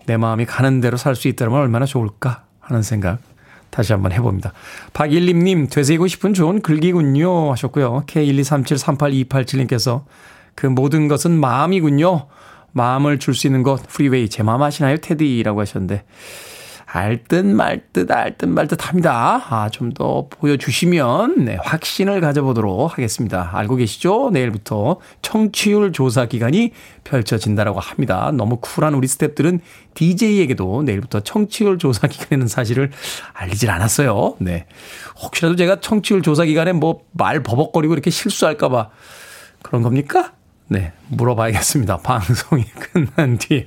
내 0.07 0.17
마음이 0.17 0.47
가는 0.47 0.81
대로 0.81 0.97
살 0.97 1.15
수 1.15 1.29
있다면 1.29 1.61
얼마나 1.61 1.87
좋을까 1.87 2.45
하는 2.61 2.83
생각 2.83 3.19
다시 3.71 3.93
한번 3.93 4.13
해봅니다. 4.13 4.53
박일림님, 4.93 5.69
되새기고 5.69 6.07
싶은 6.09 6.35
좋은 6.35 6.61
글귀군요. 6.61 7.53
하셨고요. 7.53 8.05
K123738287님께서 8.07 10.05
그 10.55 10.67
모든 10.67 11.09
것은 11.09 11.31
마음이군요. 11.31 12.27
마음을 12.73 13.19
줄 13.19 13.35
수 13.35 13.47
있는 13.47 13.63
것, 13.63 13.87
프리웨이. 13.89 14.29
제 14.29 14.43
마음 14.43 14.63
아시나요? 14.63 14.97
테디라고 14.99 15.61
하셨는데. 15.61 16.05
알듯 16.95 17.47
말듯 17.47 18.11
알듯 18.11 18.49
말듯 18.51 18.87
합니다. 18.89 19.43
아, 19.49 19.71
좀 19.71 19.93
더 19.95 20.27
보여주시면, 20.29 21.45
네, 21.45 21.57
확신을 21.63 22.21
가져보도록 22.21 22.93
하겠습니다. 22.93 23.51
알고 23.55 23.77
계시죠? 23.77 24.31
내일부터 24.33 24.99
청취율 25.23 25.93
조사 25.93 26.27
기간이 26.27 26.73
펼쳐진다라고 27.05 27.81
합니다. 27.81 28.31
너무 28.35 28.59
쿨한 28.61 28.95
우리 28.95 29.07
스탭들은 29.07 29.61
DJ에게도 29.95 30.83
내일부터 30.83 31.21
청취율 31.21 31.79
조사 31.79 32.07
기간이라는 32.07 32.47
사실을 32.49 32.91
알리질 33.33 33.71
않았어요. 33.71 34.37
네. 34.39 34.67
혹시라도 35.23 35.57
제가 35.57 35.81
청취율 35.81 36.23
조사 36.23 36.45
기간에 36.45 36.73
뭐 36.73 37.03
말 37.13 37.43
버벅거리고 37.43 37.93
이렇게 37.95 38.11
실수할까봐 38.11 38.91
그런 39.63 39.83
겁니까? 39.83 40.33
네. 40.69 40.93
물어봐야겠습니다. 41.09 41.99
방송이 42.05 42.65
끝난 42.65 43.39
뒤에. 43.39 43.67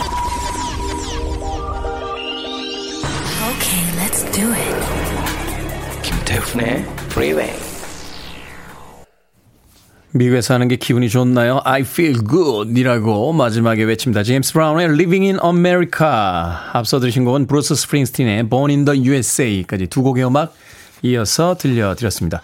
Do 4.41 4.51
it. 4.53 6.01
김태훈의 6.01 6.83
Freeway. 7.11 7.53
미국에 10.13 10.41
사는 10.41 10.67
게 10.67 10.77
기분이 10.77 11.09
좋나요? 11.09 11.61
I 11.63 11.81
feel 11.81 12.17
good 12.27 12.79
이라고 12.79 13.33
마지막에 13.33 13.83
외칩니다. 13.83 14.23
제임스 14.23 14.53
브라운의 14.53 14.85
Living 14.87 15.25
in 15.25 15.39
America. 15.45 16.09
앞서 16.73 16.99
들으신 16.99 17.23
곡은 17.23 17.45
브루스 17.45 17.75
스프링스틴의 17.75 18.49
Born 18.49 18.71
in 18.71 18.85
the 18.85 19.05
USA까지 19.05 19.87
두 19.87 20.01
곡의 20.01 20.25
음악 20.25 20.55
이어서 21.03 21.55
들려드렸습니다. 21.55 22.41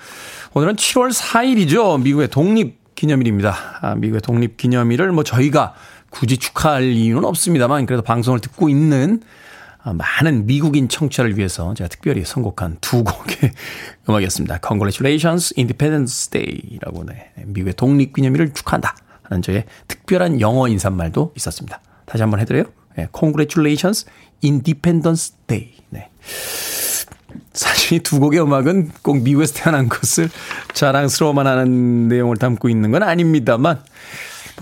오늘은 0.53 0.75
7월 0.75 1.11
4일이죠. 1.11 1.99
미국의 2.03 2.27
독립 2.27 2.77
기념일입니다. 2.93 3.79
아, 3.81 3.95
미국의 3.95 4.21
독립 4.21 4.57
기념일을 4.57 5.11
뭐 5.13 5.23
저희가 5.23 5.73
굳이 6.11 6.37
축하할 6.37 6.83
이유는 6.83 7.25
없습니다만 7.25 7.87
그래도 7.87 8.03
방송을 8.03 8.39
듣고 8.39 8.69
있는 8.69 9.21
아, 9.23 9.36
많은 9.93 10.45
미국인 10.45 10.89
청취자를 10.89 11.37
위해서 11.37 11.73
제가 11.73 11.87
특별히 11.87 12.23
선곡한 12.25 12.77
두 12.81 13.03
곡의 13.03 13.51
음악이었습니다. 14.09 14.59
Congratulations 14.65 15.53
Independence 15.57 16.29
Day라고 16.29 17.03
네, 17.05 17.31
미국의 17.45 17.73
독립기념일을 17.73 18.53
축하한다 18.53 18.95
하는 19.23 19.41
저의 19.41 19.65
특별한 19.87 20.41
영어 20.41 20.67
인사말도 20.67 21.33
있었습니다. 21.35 21.81
다시 22.05 22.21
한번 22.21 22.39
해드려요. 22.39 22.65
네, 22.95 23.07
Congratulations 23.17 24.05
Independence 24.43 25.35
Day. 25.47 25.73
네. 25.89 26.09
사실 27.53 27.97
이 27.97 27.99
두 27.99 28.19
곡의 28.19 28.41
음악은 28.41 28.91
꼭 29.01 29.21
미국에서 29.21 29.53
태어난 29.55 29.89
것을 29.89 30.29
자랑스러워만 30.73 31.47
하는 31.47 32.07
내용을 32.07 32.37
담고 32.37 32.69
있는 32.69 32.91
건 32.91 33.03
아닙니다만 33.03 33.81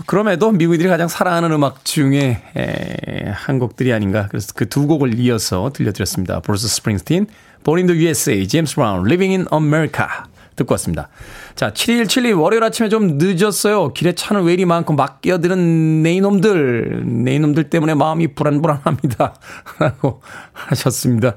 그럼에도 0.04 0.52
미국인들이 0.52 0.88
가장 0.88 1.08
사랑하는 1.08 1.52
음악 1.52 1.84
중에 1.84 2.42
에, 2.56 3.30
한 3.30 3.58
곡들이 3.58 3.92
아닌가. 3.92 4.26
그래서 4.28 4.52
그 4.54 4.66
두 4.68 4.86
곡을 4.86 5.18
이어서 5.18 5.70
들려드렸습니다. 5.72 6.40
브루스 6.40 6.68
스프링스틴, 6.68 7.28
Born 7.64 7.78
in 7.78 7.86
the 7.86 8.06
USA, 8.06 8.46
제임스 8.46 8.74
브라운, 8.74 9.06
Living 9.06 9.32
in 9.34 9.46
America 9.52 10.06
듣고 10.54 10.74
왔습니다. 10.74 11.08
자, 11.54 11.70
7일7일 11.70 12.38
월요일 12.38 12.62
아침에 12.64 12.88
좀 12.88 13.16
늦었어요. 13.18 13.94
길에 13.94 14.14
차는 14.14 14.42
왜 14.42 14.52
이리 14.52 14.64
많고 14.66 14.94
막 14.94 15.20
끼어드는 15.22 16.02
네 16.02 16.14
이놈들, 16.14 17.04
네 17.24 17.34
이놈들 17.36 17.70
때문에 17.70 17.94
마음이 17.94 18.34
불안불안합니다. 18.34 19.34
라고 19.80 20.22
하셨습니다. 20.52 21.36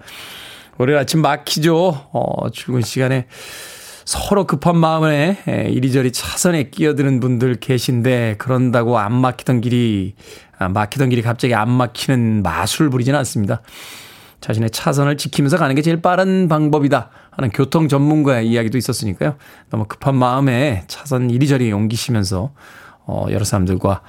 월요일 0.78 1.00
아침 1.00 1.22
막히죠. 1.22 2.10
어, 2.12 2.50
출근 2.52 2.82
시간에 2.82 3.28
서로 4.10 4.48
급한 4.48 4.76
마음에 4.76 5.38
이리저리 5.46 6.12
차선에 6.12 6.72
끼어드는 6.72 7.20
분들 7.20 7.58
계신데 7.58 8.38
그런다고 8.40 8.98
안 8.98 9.14
막히던 9.14 9.62
길이 9.62 10.16
아, 10.58 10.68
막히던 10.68 11.10
길이 11.10 11.22
갑자기 11.22 11.54
안 11.54 11.70
막히는 11.70 12.42
마술을 12.42 12.90
부리지는 12.90 13.20
않습니다. 13.20 13.62
자신의 14.42 14.72
차선을 14.72 15.18
지키면서 15.18 15.58
가는 15.58 15.76
게 15.76 15.84
제일 15.84 16.02
빠른 16.02 16.48
방법이다 16.48 17.12
하는 17.30 17.52
교통 17.52 17.88
전문가의 17.88 18.48
이야기도 18.50 18.80
있었으니까요. 18.80 19.36
너무 19.70 19.86
급한 19.88 20.16
마음에 20.16 20.86
차선 20.88 21.30
이리저리 21.30 21.72
옮기시면서 21.72 22.52
어 23.06 23.28
여러 23.30 23.46
사람들과 23.46 24.02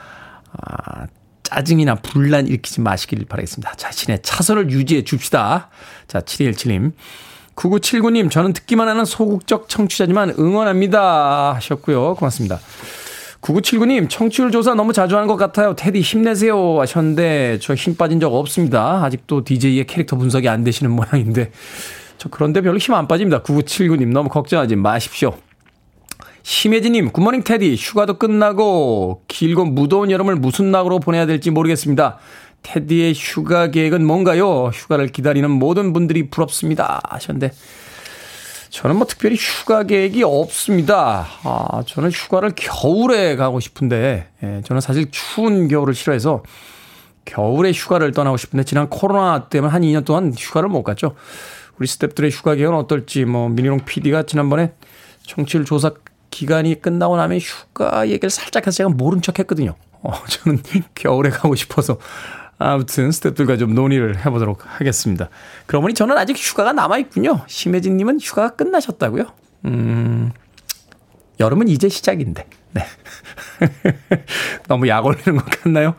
아 0.62 1.06
짜증이나 1.42 1.96
분란 1.96 2.46
일으키지 2.46 2.80
마시길 2.80 3.26
바라겠습니다. 3.26 3.74
자신의 3.74 4.22
차선을 4.22 4.70
유지해 4.70 5.04
줍시다. 5.04 5.68
자, 6.08 6.20
7217님. 6.20 6.92
9979님, 7.60 8.30
저는 8.30 8.54
듣기만 8.54 8.88
하는 8.88 9.04
소극적 9.04 9.68
청취자지만 9.68 10.34
응원합니다. 10.38 11.52
하셨고요. 11.54 12.14
고맙습니다. 12.14 12.58
9979님, 13.42 14.08
청취율 14.08 14.50
조사 14.50 14.74
너무 14.74 14.92
자주 14.92 15.16
하는 15.16 15.28
것 15.28 15.36
같아요. 15.36 15.74
테디 15.74 16.00
힘내세요. 16.00 16.80
하셨는데, 16.80 17.58
저 17.60 17.74
힘 17.74 17.96
빠진 17.96 18.18
적 18.20 18.32
없습니다. 18.34 19.04
아직도 19.04 19.44
DJ의 19.44 19.86
캐릭터 19.86 20.16
분석이 20.16 20.48
안 20.48 20.64
되시는 20.64 20.90
모양인데, 20.90 21.50
저 22.16 22.28
그런데 22.30 22.60
별로 22.62 22.78
힘 22.78 22.94
안 22.94 23.06
빠집니다. 23.06 23.42
9979님 23.42 24.08
너무 24.08 24.28
걱정하지 24.30 24.76
마십시오. 24.76 25.34
심혜진님, 26.42 27.10
굿모닝 27.12 27.44
테디. 27.44 27.76
휴가도 27.76 28.18
끝나고 28.18 29.22
길고 29.28 29.66
무더운 29.66 30.10
여름을 30.10 30.36
무슨 30.36 30.70
낙으로 30.70 30.98
보내야 30.98 31.26
될지 31.26 31.50
모르겠습니다. 31.50 32.18
테디의 32.62 33.14
휴가 33.14 33.68
계획은 33.68 34.06
뭔가요? 34.06 34.66
휴가를 34.68 35.08
기다리는 35.08 35.50
모든 35.50 35.92
분들이 35.92 36.28
부럽습니다. 36.30 37.00
하셨는데, 37.08 37.52
저는 38.70 38.96
뭐 38.96 39.06
특별히 39.06 39.36
휴가 39.36 39.82
계획이 39.82 40.22
없습니다. 40.22 41.26
아, 41.42 41.82
저는 41.86 42.10
휴가를 42.10 42.52
겨울에 42.54 43.36
가고 43.36 43.60
싶은데, 43.60 44.28
예, 44.42 44.62
저는 44.64 44.80
사실 44.80 45.10
추운 45.10 45.68
겨울을 45.68 45.94
싫어해서 45.94 46.42
겨울에 47.24 47.72
휴가를 47.72 48.12
떠나고 48.12 48.36
싶은데, 48.36 48.64
지난 48.64 48.88
코로나 48.88 49.48
때문에 49.48 49.72
한 49.72 49.82
2년 49.82 50.04
동안 50.04 50.32
휴가를 50.36 50.68
못 50.68 50.82
갔죠. 50.82 51.14
우리 51.78 51.86
스탭들의 51.86 52.30
휴가 52.30 52.54
계획은 52.54 52.74
어떨지, 52.74 53.24
뭐, 53.24 53.48
미니롱 53.48 53.80
PD가 53.84 54.22
지난번에 54.22 54.72
청취율 55.22 55.64
조사 55.64 55.90
기간이 56.30 56.80
끝나고 56.80 57.16
나면 57.16 57.38
휴가 57.38 58.08
얘기를 58.08 58.30
살짝 58.30 58.66
해서 58.66 58.76
제가 58.76 58.90
모른 58.90 59.20
척 59.20 59.38
했거든요. 59.38 59.74
어, 60.02 60.12
저는 60.28 60.62
겨울에 60.94 61.30
가고 61.30 61.54
싶어서. 61.54 61.98
아무튼 62.62 63.08
스탭들과 63.08 63.58
좀 63.58 63.74
논의를 63.74 64.24
해보도록 64.24 64.62
하겠습니다. 64.66 65.30
그러고 65.66 65.82
보니 65.84 65.94
저는 65.94 66.16
아직 66.18 66.36
휴가가 66.36 66.72
남아있군요. 66.72 67.40
심혜진님은 67.46 68.20
휴가가 68.20 68.50
끝나셨다고요? 68.54 69.24
음, 69.64 70.30
여름은 71.40 71.68
이제 71.68 71.88
시작인데. 71.88 72.46
네. 72.72 72.84
너무 74.68 74.86
약 74.88 75.04
올리는 75.06 75.36
것 75.36 75.44
같나요? 75.62 75.94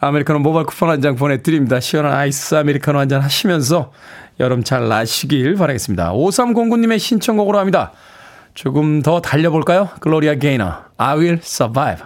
아메리카노 0.00 0.38
모바일 0.40 0.66
쿠폰 0.66 0.88
한 0.90 1.00
장 1.02 1.16
보내드립니다. 1.16 1.80
시원한 1.80 2.14
아이스 2.14 2.54
아메리카노 2.54 2.98
한 2.98 3.08
잔 3.08 3.20
하시면서 3.20 3.92
여름 4.40 4.64
잘 4.64 4.88
나시길 4.88 5.54
바라겠습니다. 5.56 6.12
5309님의 6.12 6.98
신청곡으로 6.98 7.58
합니다. 7.58 7.92
조금 8.54 9.02
더 9.02 9.20
달려볼까요? 9.20 9.90
글로리아 10.00 10.34
게이너, 10.36 10.72
I 10.96 11.16
will 11.18 11.38
survive. 11.42 12.02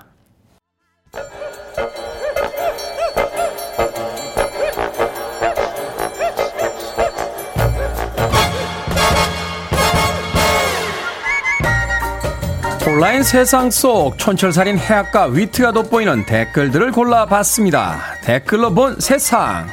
온라인 12.91 13.23
세상 13.23 13.71
속 13.71 14.19
촌철살인 14.19 14.77
해악과 14.77 15.27
위트가 15.27 15.71
돋보이는 15.71 16.27
댓글들을 16.27 16.91
골라봤습니다. 16.91 18.01
댓글로 18.25 18.75
본 18.75 18.99
세상. 18.99 19.69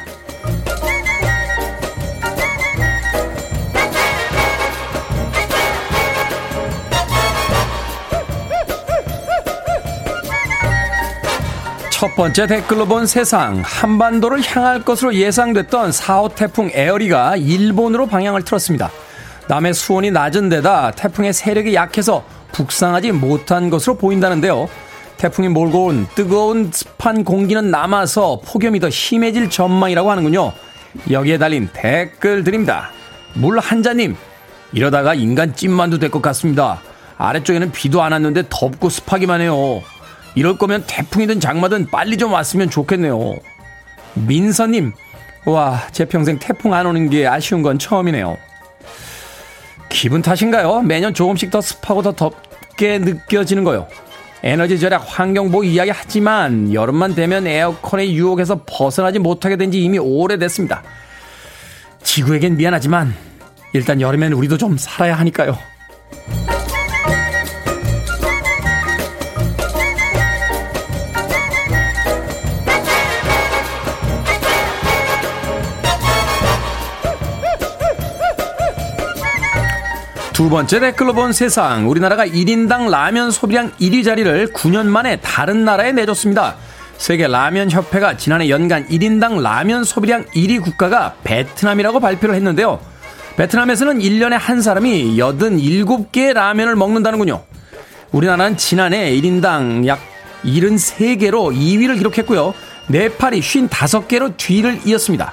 첫 11.90 12.14
번째 12.14 12.46
댓글로 12.46 12.86
본 12.86 13.04
세상. 13.06 13.60
한반도를 13.64 14.42
향할 14.46 14.84
것으로 14.84 15.12
예상됐던 15.12 15.90
4호 15.90 16.36
태풍 16.36 16.70
에어리가 16.72 17.34
일본으로 17.36 18.06
방향을 18.06 18.44
틀었습니다. 18.44 18.92
남해 19.48 19.72
수온이 19.72 20.12
낮은 20.12 20.50
데다 20.50 20.92
태풍의 20.92 21.32
세력이 21.32 21.74
약해서 21.74 22.22
북상하지 22.58 23.12
못한 23.12 23.70
것으로 23.70 23.96
보인다는데요. 23.96 24.68
태풍이 25.16 25.48
몰고 25.48 25.86
온 25.86 26.06
뜨거운 26.14 26.70
습한 26.72 27.24
공기는 27.24 27.70
남아서 27.70 28.40
폭염이 28.44 28.80
더 28.80 28.90
심해질 28.90 29.48
전망이라고 29.48 30.10
하는군요. 30.10 30.52
여기에 31.10 31.38
달린 31.38 31.68
댓글 31.72 32.42
드립니다. 32.42 32.90
물 33.34 33.60
한자님, 33.60 34.16
이러다가 34.72 35.14
인간 35.14 35.54
찐만두 35.54 35.98
될것 36.00 36.20
같습니다. 36.22 36.80
아래쪽에는 37.16 37.70
비도 37.70 38.02
안 38.02 38.12
왔는데 38.12 38.44
덥고 38.48 38.88
습하기만 38.88 39.40
해요. 39.40 39.82
이럴 40.34 40.58
거면 40.58 40.84
태풍이든 40.86 41.40
장마든 41.40 41.88
빨리 41.90 42.16
좀 42.16 42.32
왔으면 42.32 42.70
좋겠네요. 42.70 43.36
민서님, 44.14 44.92
와, 45.46 45.80
제 45.92 46.04
평생 46.04 46.38
태풍 46.38 46.74
안 46.74 46.86
오는 46.86 47.08
게 47.08 47.26
아쉬운 47.26 47.62
건 47.62 47.78
처음이네요. 47.78 48.36
기분 49.88 50.22
탓인가요? 50.22 50.82
매년 50.82 51.14
조금씩 51.14 51.50
더 51.50 51.60
습하고 51.60 52.02
더 52.02 52.12
덥 52.12 52.47
게 52.78 52.98
느껴지는 52.98 53.64
거요. 53.64 53.86
에너지 54.42 54.78
절약, 54.78 55.04
환경보호 55.04 55.64
이야기 55.64 55.90
하지만 55.92 56.72
여름만 56.72 57.14
되면 57.14 57.46
에어컨의 57.46 58.14
유혹에서 58.14 58.62
벗어나지 58.64 59.18
못하게 59.18 59.56
된 59.56 59.70
지 59.70 59.82
이미 59.82 59.98
오래됐습니다. 59.98 60.82
지구에겐 62.02 62.56
미안하지만 62.56 63.12
일단 63.74 64.00
여름엔 64.00 64.32
우리도 64.32 64.56
좀 64.56 64.78
살아야 64.78 65.18
하니까요. 65.18 65.58
두 80.38 80.48
번째 80.48 80.78
댓글로 80.78 81.14
본 81.14 81.32
세상. 81.32 81.90
우리나라가 81.90 82.24
1인당 82.24 82.90
라면 82.90 83.32
소비량 83.32 83.72
1위 83.72 84.04
자리를 84.04 84.52
9년 84.52 84.86
만에 84.86 85.16
다른 85.16 85.64
나라에 85.64 85.90
내줬습니다. 85.90 86.54
세계 86.96 87.26
라면 87.26 87.72
협회가 87.72 88.16
지난해 88.16 88.48
연간 88.48 88.86
1인당 88.86 89.42
라면 89.42 89.82
소비량 89.82 90.26
1위 90.26 90.62
국가가 90.62 91.16
베트남이라고 91.24 91.98
발표를 91.98 92.36
했는데요. 92.36 92.78
베트남에서는 93.36 93.98
1년에 93.98 94.38
한 94.38 94.62
사람이 94.62 95.16
87개의 95.16 96.34
라면을 96.34 96.76
먹는다는군요. 96.76 97.42
우리나라는 98.12 98.56
지난해 98.56 99.10
1인당 99.16 99.88
약 99.88 99.98
73개로 100.44 101.52
2위를 101.52 101.98
기록했고요. 101.98 102.54
네팔이 102.86 103.40
55개로 103.40 104.36
뒤를 104.36 104.78
이었습니다. 104.84 105.32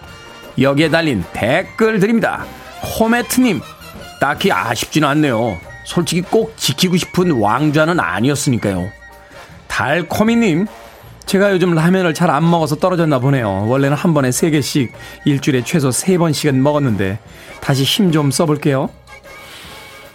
여기에 0.59 0.89
달린 0.89 1.23
댓글 1.31 1.99
드립니다. 1.99 2.43
코메트님, 2.81 3.61
딱히 4.19 4.51
아쉽지는 4.51 5.07
않네요. 5.09 5.57
솔직히 5.83 6.21
꼭 6.21 6.55
지키고 6.57 6.97
싶은 6.97 7.31
왕좌는 7.31 7.99
아니었으니까요. 7.99 8.89
달코미님, 9.67 10.67
제가 11.25 11.51
요즘 11.51 11.73
라면을 11.73 12.13
잘 12.13 12.29
안 12.29 12.49
먹어서 12.49 12.75
떨어졌나 12.75 13.19
보네요. 13.19 13.67
원래는 13.67 13.95
한 13.97 14.13
번에 14.13 14.29
3개씩 14.29 14.89
일주일에 15.25 15.63
최소 15.63 15.89
3번씩은 15.89 16.55
먹었는데 16.55 17.19
다시 17.61 17.83
힘 17.83 18.11
좀 18.11 18.31
써볼게요. 18.31 18.89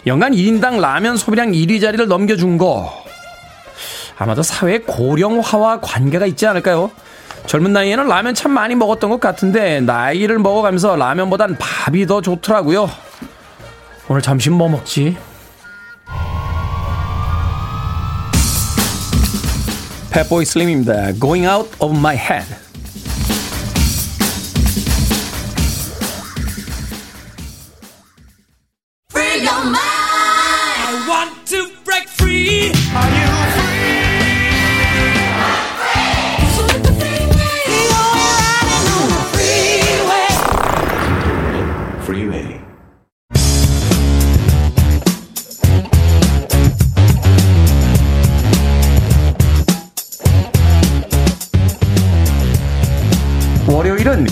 연간 0.07 0.31
1인당 0.33 0.79
라면 0.79 1.15
소비량 1.17 1.51
1위 1.51 1.79
자리를 1.79 2.07
넘겨준 2.07 2.57
거 2.57 2.91
아마도 4.17 4.41
사회 4.41 4.79
고령화와 4.79 5.79
관계가 5.81 6.25
있지 6.27 6.47
않을까요? 6.47 6.91
젊은 7.47 7.73
나이에는 7.73 8.07
라면 8.07 8.33
참 8.33 8.51
많이 8.51 8.75
먹었던 8.75 9.09
것 9.09 9.19
같은데 9.19 9.81
나이를 9.81 10.39
먹어가면서 10.39 10.95
라면보단 10.95 11.57
밥이 11.57 12.05
더 12.07 12.21
좋더라고요. 12.21 12.89
오늘 14.09 14.21
점심 14.21 14.53
뭐 14.53 14.67
먹지? 14.69 15.17
펫보이 20.11 20.43
슬림입니다. 20.45 21.13
Going 21.13 21.47
out 21.47 21.69
of 21.79 21.97
my 21.97 22.15
head. 22.17 22.70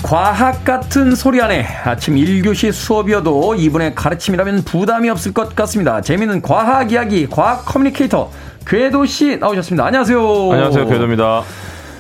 과학 0.09 0.65
같은 0.65 1.13
소리 1.13 1.39
하네 1.39 1.63
아침 1.85 2.15
1교시 2.15 2.71
수업이어도 2.71 3.53
이분의 3.53 3.93
가르침이라면 3.93 4.63
부담이 4.63 5.07
없을 5.07 5.35
것 5.35 5.55
같습니다. 5.55 6.01
재미있는 6.01 6.41
과학 6.41 6.91
이야기, 6.91 7.27
과학 7.29 7.63
커뮤니케이터 7.63 8.31
궤도 8.65 9.05
씨 9.05 9.37
나오셨습니다. 9.37 9.85
안녕하세요. 9.85 10.19
안녕하세요, 10.51 10.87
궤도입니다. 10.87 11.43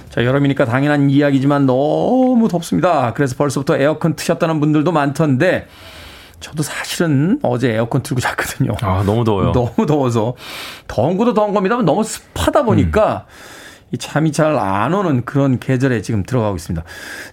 자, 0.09 0.25
여름이니까 0.25 0.65
당연한 0.65 1.11
이야기지만 1.11 1.67
너무 1.67 2.47
덥습니다. 2.47 3.13
그래서 3.13 3.35
벌써부터 3.35 3.77
에어컨 3.77 4.15
트셨다는 4.15 4.59
분들도 4.59 4.91
많던데 4.91 5.67
저도 6.39 6.63
사실은 6.63 7.37
어제 7.43 7.73
에어컨 7.73 8.01
틀고 8.01 8.21
잤거든요. 8.21 8.71
아, 8.81 9.03
너무 9.05 9.23
더워요. 9.23 9.51
너무 9.53 9.85
더워서 9.85 10.33
더운 10.87 11.15
것도 11.15 11.35
더운 11.35 11.53
겁니다. 11.53 11.75
너무 11.75 12.03
습하다 12.03 12.63
보니까 12.63 13.27
이 13.27 13.58
잠이 13.97 14.31
잘 14.31 14.57
안 14.57 14.93
오는 14.93 15.23
그런 15.25 15.59
계절에 15.59 16.01
지금 16.01 16.23
들어가고 16.23 16.55
있습니다. 16.55 16.85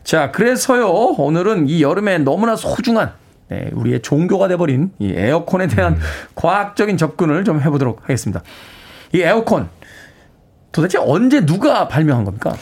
자, 0.04 0.30
그래서요. 0.30 0.88
오늘은 0.88 1.68
이 1.68 1.82
여름에 1.82 2.18
너무나 2.18 2.57
소중한 2.57 3.12
네, 3.48 3.70
우리의 3.72 4.02
종교가 4.02 4.48
돼버린 4.48 4.90
이 4.98 5.12
에어컨에 5.14 5.66
대한 5.68 5.94
음. 5.94 6.00
과학적인 6.34 6.96
접근을 6.96 7.44
좀 7.44 7.61
해보도록 7.61 8.02
하겠습니다. 8.02 8.42
이 9.12 9.20
에어컨 9.20 9.68
도대체 10.72 10.98
언제 10.98 11.44
누가 11.46 11.88
발명한 11.88 12.24
겁니까? 12.24 12.54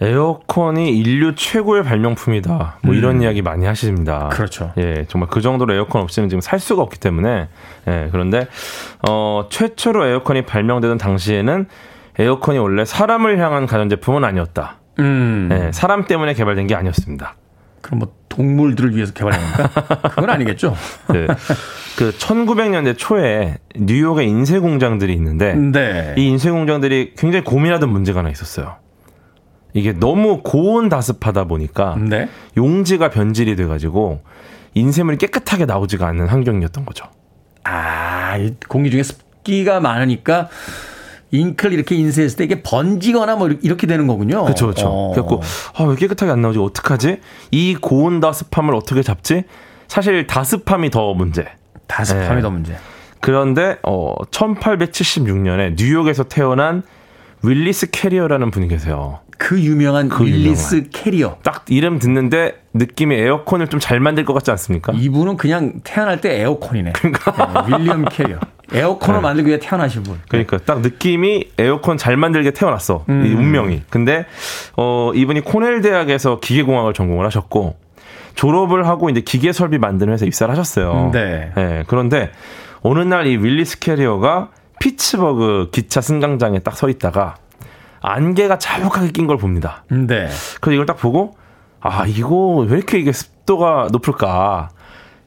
에어컨이 0.00 0.98
인류 0.98 1.34
최고의 1.36 1.84
발명품이다. 1.84 2.78
뭐 2.82 2.94
이런 2.94 3.22
이야기 3.22 3.40
많이 3.40 3.66
하십니다. 3.66 4.24
음. 4.24 4.28
그렇죠. 4.30 4.72
예, 4.78 5.04
정말 5.08 5.28
그 5.28 5.40
정도로 5.40 5.74
에어컨 5.74 6.02
없이는 6.02 6.28
지금 6.28 6.40
살 6.40 6.58
수가 6.58 6.82
없기 6.82 6.98
때문에. 6.98 7.48
예, 7.88 8.08
그런데 8.10 8.48
어 9.08 9.46
최초로 9.50 10.06
에어컨이 10.06 10.42
발명되던 10.42 10.98
당시에는 10.98 11.66
에어컨이 12.18 12.58
원래 12.58 12.84
사람을 12.84 13.38
향한 13.38 13.66
가전제품은 13.66 14.24
아니었다. 14.24 14.78
음. 14.98 15.48
예, 15.50 15.72
사람 15.72 16.04
때문에 16.06 16.34
개발된 16.34 16.66
게 16.66 16.74
아니었습니다. 16.74 17.36
그럼 17.80 17.98
뭐 17.98 18.12
동물들을 18.28 18.94
위해서 18.94 19.12
개발한 19.12 19.40
건가? 19.40 19.98
그건 20.10 20.30
아니겠죠. 20.30 20.74
네. 21.12 21.26
그 21.98 22.10
1900년대 22.12 22.96
초에 22.96 23.58
뉴욕에 23.76 24.24
인쇄 24.24 24.58
공장들이 24.58 25.12
있는데 25.14 25.54
네. 25.54 26.14
이 26.16 26.28
인쇄 26.28 26.50
공장들이 26.50 27.14
굉장히 27.16 27.44
고민하던 27.44 27.88
문제가 27.88 28.20
하나 28.20 28.30
있었어요. 28.30 28.76
이게 29.74 29.92
너무 29.92 30.42
고온 30.42 30.88
다습하다 30.88 31.44
보니까 31.44 31.96
네. 31.98 32.28
용지가 32.56 33.10
변질이 33.10 33.56
돼가지고 33.56 34.22
인쇄물이 34.74 35.18
깨끗하게 35.18 35.66
나오지가 35.66 36.06
않는 36.06 36.28
환경이었던 36.28 36.84
거죠. 36.84 37.06
아, 37.64 38.36
이 38.38 38.54
공기 38.68 38.90
중에 38.90 39.02
습기가 39.02 39.80
많으니까 39.80 40.48
잉크를 41.32 41.72
이렇게 41.74 41.96
인쇄했을 41.96 42.36
때 42.36 42.44
이게 42.44 42.62
번지거나 42.62 43.36
뭐 43.36 43.48
이렇게 43.62 43.86
되는 43.86 44.06
거군요. 44.06 44.44
그렇죠, 44.44 44.66
그렇죠. 44.66 44.86
어. 44.88 45.10
그래갖고 45.12 45.40
아, 45.76 45.84
왜 45.84 45.96
깨끗하게 45.96 46.30
안 46.30 46.40
나오지? 46.42 46.58
어떡하지? 46.60 47.18
이 47.50 47.74
고온 47.80 48.20
다습함을 48.20 48.74
어떻게 48.74 49.02
잡지? 49.02 49.44
사실 49.88 50.26
다습함이 50.26 50.90
더 50.90 51.12
문제. 51.14 51.46
다습함이 51.86 52.36
네. 52.36 52.40
더 52.42 52.50
문제. 52.50 52.76
그런데 53.20 53.78
어 53.82 54.14
1876년에 54.30 55.74
뉴욕에서 55.76 56.24
태어난 56.24 56.82
윌리스 57.42 57.90
캐리어라는 57.90 58.50
분이 58.50 58.68
계세요. 58.68 59.20
그 59.38 59.60
유명한 59.60 60.08
그 60.08 60.24
윌리스 60.24 60.88
캐리어. 60.90 61.38
딱 61.42 61.64
이름 61.68 61.98
듣는데 61.98 62.62
느낌이 62.74 63.14
에어컨을 63.16 63.66
좀 63.68 63.80
잘 63.80 63.98
만들 63.98 64.24
것 64.24 64.32
같지 64.34 64.50
않습니까? 64.52 64.92
이분은 64.94 65.36
그냥 65.36 65.80
태어날 65.82 66.20
때 66.20 66.40
에어컨이네. 66.40 66.92
네, 66.92 67.76
윌리엄 67.78 68.04
캐리어. 68.04 68.38
에어컨을 68.72 69.20
네. 69.20 69.22
만들기 69.22 69.48
위해 69.48 69.58
태어나신 69.58 70.02
분. 70.02 70.18
그러니까 70.28 70.58
딱 70.58 70.80
느낌이 70.80 71.50
에어컨 71.58 71.96
잘 71.96 72.16
만들게 72.16 72.50
태어났어. 72.52 73.04
이 73.08 73.12
운명이. 73.12 73.82
근데 73.90 74.26
어 74.76 75.12
이분이 75.14 75.40
코넬 75.42 75.80
대학에서 75.82 76.40
기계공학을 76.40 76.94
전공을 76.94 77.26
하셨고 77.26 77.76
졸업을 78.34 78.86
하고 78.86 79.10
이제 79.10 79.20
기계 79.20 79.52
설비 79.52 79.78
만드는 79.78 80.12
회사에 80.14 80.26
입사를 80.26 80.50
하셨어요. 80.50 81.10
네. 81.12 81.52
예, 81.56 81.84
그런데 81.86 82.30
어느 82.82 83.00
날 83.00 83.26
이 83.26 83.36
윌리스 83.36 83.78
캐리어가 83.78 84.48
피츠버그 84.80 85.68
기차 85.72 86.00
승강장에 86.00 86.60
딱 86.60 86.74
서 86.74 86.88
있다가 86.88 87.36
안개가 88.00 88.58
자욱하게 88.58 89.10
낀 89.12 89.26
걸 89.28 89.36
봅니다. 89.36 89.84
네. 89.90 90.28
그래서 90.60 90.72
이걸 90.72 90.86
딱 90.86 90.96
보고 90.96 91.36
아 91.80 92.04
이거 92.06 92.64
왜 92.68 92.76
이렇게 92.78 92.98
이게 92.98 93.12
습도가 93.12 93.88
높을까? 93.92 94.70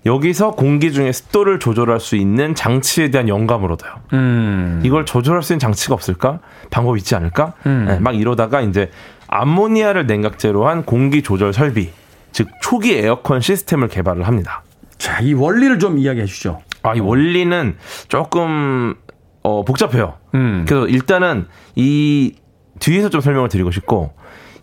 여기서 0.06 0.52
공기 0.52 0.92
중에 0.92 1.12
습도를 1.12 1.60
조절할 1.60 2.00
수 2.00 2.16
있는 2.16 2.54
장치에 2.54 3.10
대한 3.10 3.28
영감을 3.28 3.72
얻어요. 3.72 3.94
음. 4.14 4.82
이걸 4.84 5.06
조절할 5.06 5.42
수 5.42 5.54
있는 5.54 5.60
장치가 5.60 5.96
없을까? 5.96 6.40
방법이 6.70 7.00
있지 7.00 7.16
않을까? 7.16 7.54
음. 7.66 7.86
네, 7.88 8.00
막 8.00 8.16
이러다가 8.16 8.62
이제 8.62 8.92
암모니아를 9.28 10.06
냉각제로 10.06 10.68
한 10.68 10.86
공기 10.86 11.24
조절 11.24 11.54
설비, 11.54 11.90
즉 12.32 12.50
초기 12.62 12.94
에어컨 12.94 13.42
시스템을 13.42 13.88
개발을 13.88 14.28
합니다. 14.28 14.64
자, 14.98 15.20
이 15.22 15.34
원리를 15.34 15.80
좀 15.80 15.98
이야기해 15.98 16.26
주죠. 16.26 16.62
아, 16.84 16.94
이 16.94 17.00
원리는 17.00 17.76
조금 18.08 18.94
어, 19.42 19.64
복잡해요. 19.66 20.14
음. 20.36 20.66
그래서 20.68 20.88
일단은 20.88 21.48
이 21.76 22.36
뒤에서 22.80 23.10
좀 23.10 23.22
설명을 23.22 23.50
드리고 23.50 23.72
싶고 23.72 24.14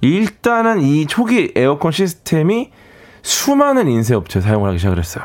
일단은 0.00 0.80
이 0.82 1.06
초기 1.06 1.52
에어컨 1.56 1.92
시스템이 1.92 2.70
수많은 3.22 3.88
인쇄 3.88 4.14
업체 4.14 4.40
사용을 4.40 4.68
하기 4.70 4.78
시작을 4.78 4.98
했어요. 4.98 5.24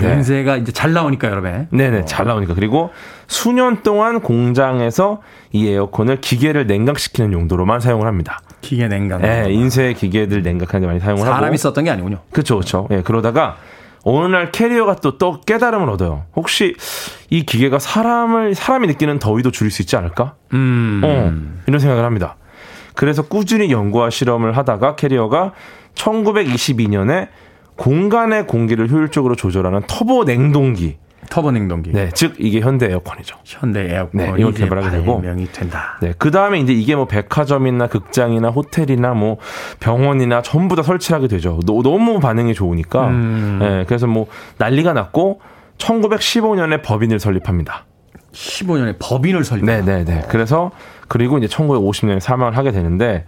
네. 0.00 0.14
인쇄가 0.14 0.56
이제 0.56 0.72
잘 0.72 0.92
나오니까 0.92 1.28
여러분. 1.28 1.68
네네 1.70 2.04
잘 2.04 2.26
나오니까 2.26 2.54
그리고 2.54 2.90
수년 3.26 3.82
동안 3.82 4.20
공장에서 4.20 5.20
이 5.52 5.68
에어컨을 5.68 6.20
기계를 6.20 6.66
냉각시키는 6.66 7.32
용도로만 7.32 7.80
사용을 7.80 8.06
합니다. 8.06 8.40
기계 8.60 8.88
냉각. 8.88 9.22
예, 9.24 9.52
인쇄 9.52 9.92
기계들 9.92 10.42
냉각하는 10.42 10.82
데 10.82 10.86
많이 10.86 11.00
사용을 11.00 11.26
하고 11.26 11.34
사람이 11.34 11.58
썼던 11.58 11.84
게 11.84 11.90
아니군요. 11.90 12.18
그렇죠, 12.32 12.56
그렇죠. 12.56 12.88
예, 12.90 13.02
그러다가 13.02 13.56
어느 14.04 14.26
날 14.26 14.52
캐리어가 14.52 14.96
또, 14.96 15.18
또 15.18 15.40
깨달음을 15.40 15.88
얻어요. 15.88 16.24
혹시 16.36 16.74
이 17.30 17.44
기계가 17.44 17.78
사람을 17.78 18.54
사람이 18.54 18.86
느끼는 18.88 19.18
더위도 19.18 19.50
줄일 19.50 19.70
수 19.70 19.82
있지 19.82 19.96
않을까? 19.96 20.34
음. 20.52 21.00
어, 21.02 21.32
이런 21.66 21.80
생각을 21.80 22.04
합니다. 22.04 22.36
그래서 22.94 23.22
꾸준히 23.22 23.72
연구와 23.72 24.10
실험을 24.10 24.56
하다가 24.56 24.94
캐리어가 24.96 25.52
1922년에 25.94 27.28
공간의 27.76 28.46
공기를 28.46 28.88
효율적으로 28.90 29.34
조절하는 29.34 29.82
터보 29.86 30.24
냉동기. 30.24 30.98
터보 31.30 31.50
냉동기. 31.52 31.92
네, 31.92 32.10
즉 32.12 32.34
이게 32.38 32.60
현대 32.60 32.90
에어컨이죠. 32.90 33.36
현대 33.44 33.94
에어컨이 33.94 34.24
네, 34.24 34.34
이걸 34.38 34.52
개발하게 34.52 34.90
되고. 34.90 35.16
발명이 35.20 35.46
된다. 35.52 35.98
네, 36.00 36.12
그 36.18 36.30
다음에 36.30 36.60
이제 36.60 36.72
이게 36.72 36.94
뭐 36.94 37.06
백화점이나 37.06 37.86
극장이나 37.88 38.50
호텔이나 38.50 39.14
뭐 39.14 39.38
병원이나 39.80 40.42
전부 40.42 40.76
다 40.76 40.82
설치하게 40.82 41.28
되죠. 41.28 41.60
너, 41.66 41.82
너무 41.82 42.20
반응이 42.20 42.54
좋으니까. 42.54 43.08
음. 43.08 43.58
네, 43.60 43.84
그래서 43.86 44.06
뭐 44.06 44.26
난리가 44.58 44.92
났고 44.92 45.40
1915년에 45.78 46.82
법인을 46.82 47.18
설립합니다. 47.18 47.86
15년에 48.32 48.96
법인을 48.98 49.44
설립. 49.44 49.64
네, 49.64 49.80
네, 49.82 50.04
네. 50.04 50.22
그래서 50.28 50.72
그리고 51.08 51.38
이제 51.38 51.46
1950년에 51.46 52.20
사망을 52.20 52.56
하게 52.56 52.72
되는데 52.72 53.24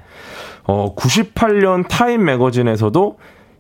어 0.67 0.95
98년 0.95 1.87
타임 1.89 2.25
매거진에서도 2.25 3.19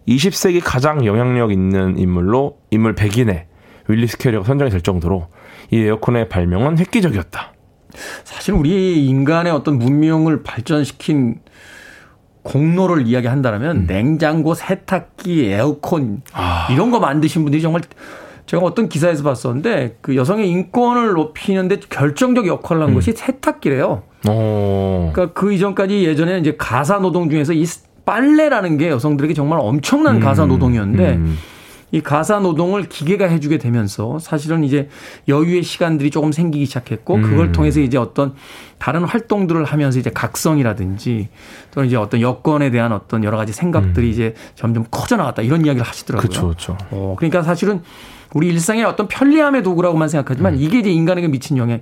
20세기 0.09 0.61
가장 0.65 1.05
영향력 1.05 1.53
있는 1.53 1.99
인물로 1.99 2.59
인물 2.71 2.95
100인에 2.95 3.45
윌리스 3.89 4.19
캐리어가 4.19 4.47
선정이 4.47 4.71
될 4.71 4.81
정도로 4.81 5.29
이 5.71 5.79
에어컨의 5.79 6.29
발명은 6.29 6.79
획기적이었다. 6.79 7.53
사실 8.25 8.55
우리 8.55 9.07
인간의 9.07 9.53
어떤 9.53 9.79
문명을 9.79 10.43
발전시킨 10.43 11.41
공로를 12.43 13.07
이야기한다면 13.07 13.77
음. 13.77 13.87
냉장고, 13.87 14.55
세탁기, 14.55 15.47
에어컨 15.47 16.23
아. 16.33 16.69
이런 16.71 16.91
거 16.91 17.01
만드신 17.01 17.43
분들이 17.43 17.61
정말 17.61 17.83
제가 18.47 18.63
어떤 18.63 18.89
기사에서 18.89 19.23
봤었는데 19.23 19.99
그 20.01 20.17
여성의 20.17 20.49
인권을 20.49 21.13
높이는데 21.13 21.81
결정적 21.91 22.47
역할을 22.47 22.83
음. 22.83 22.89
한 22.89 22.95
것이 22.95 23.13
세탁기래요. 23.13 24.03
어. 24.29 25.11
그러니까 25.13 25.39
그 25.39 25.53
이전까지 25.53 26.05
예전에는 26.05 26.41
이제 26.41 26.55
가사 26.57 26.99
노동 26.99 27.29
중에서 27.29 27.53
이 27.53 27.67
빨래라는 28.05 28.79
게 28.79 28.89
여성들에게 28.89 29.35
정말 29.35 29.59
엄청난 29.61 30.21
가사 30.21 30.47
노동이었는데 30.47 31.15
음. 31.17 31.37
이 31.93 32.01
가사 32.01 32.41
노동을 32.41 32.89
기계가 32.89 33.27
해주게 33.27 33.59
되면서 33.59 34.19
사실은 34.19 34.65
이제 34.65 34.89
여유의 35.29 35.63
시간들이 35.63 36.11
조금 36.11 36.33
생기기 36.33 36.67
시작했고 36.67 37.15
음. 37.15 37.23
그걸 37.23 37.53
통해서 37.53 37.81
이제 37.81 37.97
어떤 37.97 38.35
다른 38.79 39.05
활동들을 39.05 39.65
하면서 39.65 39.99
이제 39.99 40.11
각성이라든지 40.11 41.29
또는 41.71 41.89
이제 41.89 41.97
어떤 41.97 42.21
여건에 42.21 42.71
대한 42.71 42.93
어떤 42.93 43.25
여러 43.25 43.37
가지 43.37 43.53
생각들이 43.53 44.11
이제 44.11 44.35
점점 44.57 44.85
커져 44.91 45.17
나갔다 45.17 45.43
이런 45.43 45.65
이야기를 45.65 45.87
하시더라고요. 45.87 46.27
음. 46.27 46.29
그렇죠, 46.29 46.47
그렇죠. 46.49 46.79
어, 46.91 47.15
그러니까 47.17 47.43
사실은 47.43 47.83
우리 48.35 48.49
일상의 48.49 48.85
어떤 48.85 49.09
편리함의 49.09 49.63
도구라고만 49.63 50.09
생각하지만 50.09 50.55
음. 50.55 50.59
이게 50.61 50.79
이제 50.81 50.91
인간에게 50.91 51.29
미친 51.29 51.57
영향 51.57 51.81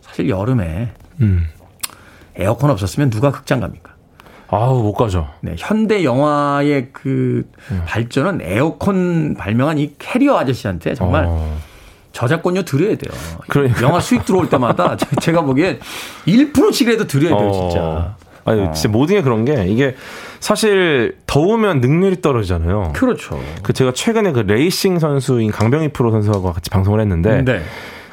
사실 0.00 0.28
여름에 0.28 0.92
음. 1.20 1.46
에어컨 2.36 2.70
없었으면 2.70 3.10
누가 3.10 3.30
극장 3.30 3.60
갑니까? 3.60 3.94
아우 4.48 4.82
못 4.82 4.92
가죠. 4.92 5.28
네, 5.40 5.56
현대 5.58 6.04
영화의 6.04 6.90
그 6.92 7.48
음. 7.70 7.82
발전은 7.86 8.40
에어컨 8.42 9.34
발명한 9.34 9.78
이 9.78 9.94
캐리어 9.98 10.36
아저씨한테 10.38 10.94
정말 10.94 11.24
어. 11.26 11.58
저작권료 12.12 12.62
드려야 12.62 12.96
돼요. 12.96 13.12
그러니까. 13.48 13.82
영화 13.82 14.00
수익 14.00 14.24
들어올 14.24 14.48
때마다 14.48 14.96
제- 14.98 15.06
제가 15.20 15.42
보기엔 15.42 15.80
1%씩이라도 16.26 17.06
드려야 17.06 17.36
돼요, 17.36 17.48
어. 17.48 17.52
진짜. 17.70 18.16
아니 18.46 18.72
진짜 18.72 18.88
모든 18.88 19.16
게 19.16 19.22
그런 19.22 19.44
게 19.44 19.66
이게 19.66 19.94
사실 20.40 21.16
더우면 21.26 21.80
능률이 21.80 22.20
떨어지잖아요. 22.22 22.92
그렇죠. 22.94 23.38
그 23.62 23.72
제가 23.72 23.92
최근에 23.92 24.32
그 24.32 24.40
레이싱 24.40 24.98
선수인 24.98 25.50
강병희 25.50 25.88
프로 25.88 26.10
선수하고 26.12 26.52
같이 26.52 26.70
방송을 26.70 27.00
했는데 27.00 27.42
네. 27.44 27.60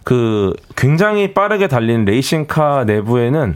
그 0.03 0.53
굉장히 0.75 1.33
빠르게 1.33 1.67
달리는 1.67 2.03
레이싱카 2.05 2.83
내부에는 2.85 3.55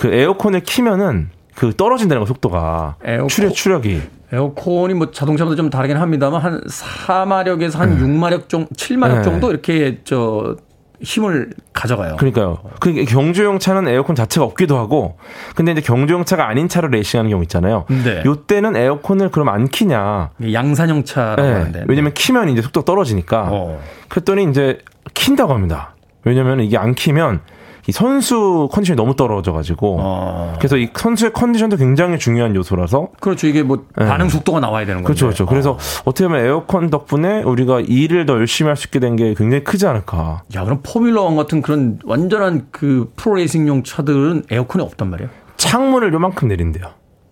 그 0.00 0.14
에어컨을 0.14 0.60
키면은 0.60 1.28
그 1.54 1.72
떨어진다는 1.74 2.20
거 2.20 2.26
속도가 2.26 2.96
에어컨- 3.04 3.28
추력 3.28 3.54
추력이 3.54 4.00
에어컨이 4.32 4.94
뭐 4.94 5.10
자동차마다 5.10 5.56
좀 5.56 5.70
다르긴 5.70 5.96
합니다만 5.98 6.40
한 6.40 6.60
4마력에서 6.64 7.76
한 7.78 7.98
6마력 7.98 8.48
정도, 8.48 8.68
7마력 8.74 9.16
네. 9.16 9.22
정도 9.22 9.50
이렇게 9.50 10.00
저 10.04 10.56
힘을 11.00 11.50
가져가요. 11.72 12.16
그러니까요. 12.16 12.58
그 12.80 13.04
경주용 13.04 13.58
차는 13.58 13.88
에어컨 13.88 14.16
자체가 14.16 14.44
없기도 14.46 14.78
하고, 14.78 15.18
근데 15.54 15.72
이제 15.72 15.80
경주용 15.80 16.24
차가 16.24 16.48
아닌 16.48 16.68
차로 16.68 16.88
레이싱하는 16.88 17.30
경우 17.30 17.42
있잖아요. 17.42 17.84
네. 17.88 18.22
요때는 18.24 18.76
에어컨을 18.76 19.30
그럼 19.30 19.48
안 19.48 19.68
키냐? 19.68 20.30
양산형 20.52 21.04
차라고 21.04 21.42
네. 21.42 21.52
하는데. 21.52 21.84
왜냐면 21.88 22.12
키면 22.14 22.48
이제 22.48 22.62
속도 22.62 22.80
가 22.80 22.84
떨어지니까. 22.84 23.48
어. 23.50 23.80
그랬더니 24.08 24.44
이제 24.50 24.78
킨다고 25.14 25.52
합니다. 25.54 25.94
왜냐면 26.24 26.60
이게 26.60 26.76
안 26.76 26.94
키면 26.94 27.40
이 27.88 27.92
선수 27.92 28.68
컨디션이 28.72 28.96
너무 28.96 29.14
떨어져가지고. 29.14 29.96
어. 30.00 30.54
그래서 30.58 30.76
이 30.76 30.88
선수의 30.94 31.32
컨디션도 31.32 31.76
굉장히 31.76 32.18
중요한 32.18 32.54
요소라서. 32.56 33.08
그렇죠. 33.20 33.46
이게 33.46 33.62
뭐 33.62 33.84
네. 33.96 34.06
반응 34.06 34.28
속도가 34.28 34.60
나와야 34.60 34.84
되는 34.86 35.02
거죠. 35.02 35.26
그렇죠, 35.26 35.46
그렇죠. 35.46 35.46
그래서 35.46 36.02
어 36.04 36.12
떻게 36.12 36.26
보면 36.26 36.44
에어컨 36.44 36.90
덕분에 36.90 37.42
우리가 37.42 37.80
일을 37.80 38.26
더 38.26 38.34
열심히 38.34 38.68
할 38.68 38.76
수 38.76 38.86
있게 38.88 38.98
된 39.00 39.16
게 39.16 39.34
굉장히 39.34 39.62
크지 39.64 39.86
않을까. 39.86 40.42
야, 40.54 40.64
그럼 40.64 40.80
포뮬러 40.82 41.30
1 41.30 41.36
같은 41.36 41.62
그런 41.62 41.98
완전한 42.04 42.66
그 42.70 43.10
프로레이싱용 43.16 43.82
차들은 43.84 44.44
에어컨이 44.50 44.84
없단 44.84 45.08
말이에요. 45.10 45.30
창문을 45.56 46.12
요만큼 46.12 46.48
내린대요. 46.48 46.84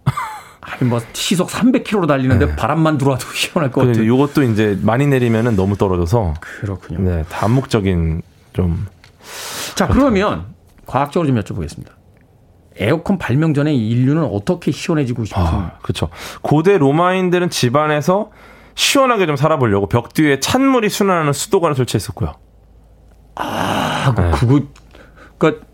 아니 0.62 0.88
뭐 0.88 1.00
시속 1.12 1.48
300km로 1.50 2.06
달리는데 2.06 2.56
바람만 2.56 2.96
들어와도 2.98 3.26
시원할 3.34 3.70
것 3.70 3.86
같아요. 3.86 4.06
요것도 4.06 4.44
이제 4.44 4.78
많이 4.82 5.06
내리면은 5.06 5.56
너무 5.56 5.76
떨어져서. 5.76 6.34
그렇군요. 6.40 7.00
네, 7.00 7.24
다목적인 7.28 8.22
좀. 8.54 8.86
자, 9.74 9.86
그러면 9.86 10.54
과학적으로 10.86 11.26
좀 11.26 11.40
여쭤보겠습니다. 11.40 11.88
에어컨 12.76 13.18
발명 13.18 13.54
전에 13.54 13.72
인류는 13.72 14.24
어떻게 14.24 14.72
시원해지고 14.72 15.24
싶은 15.24 15.42
아, 15.42 15.78
그렇죠. 15.82 16.08
고대 16.42 16.76
로마인들은 16.76 17.50
집안에서 17.50 18.30
시원하게 18.74 19.26
좀 19.26 19.36
살아보려고 19.36 19.86
벽 19.86 20.12
뒤에 20.12 20.40
찬물이 20.40 20.88
순환하는 20.88 21.32
수도관을 21.32 21.76
설치했었고요. 21.76 22.32
아, 23.36 24.14
네. 24.16 24.30
그거 24.32 24.60
그러니까 25.38 25.64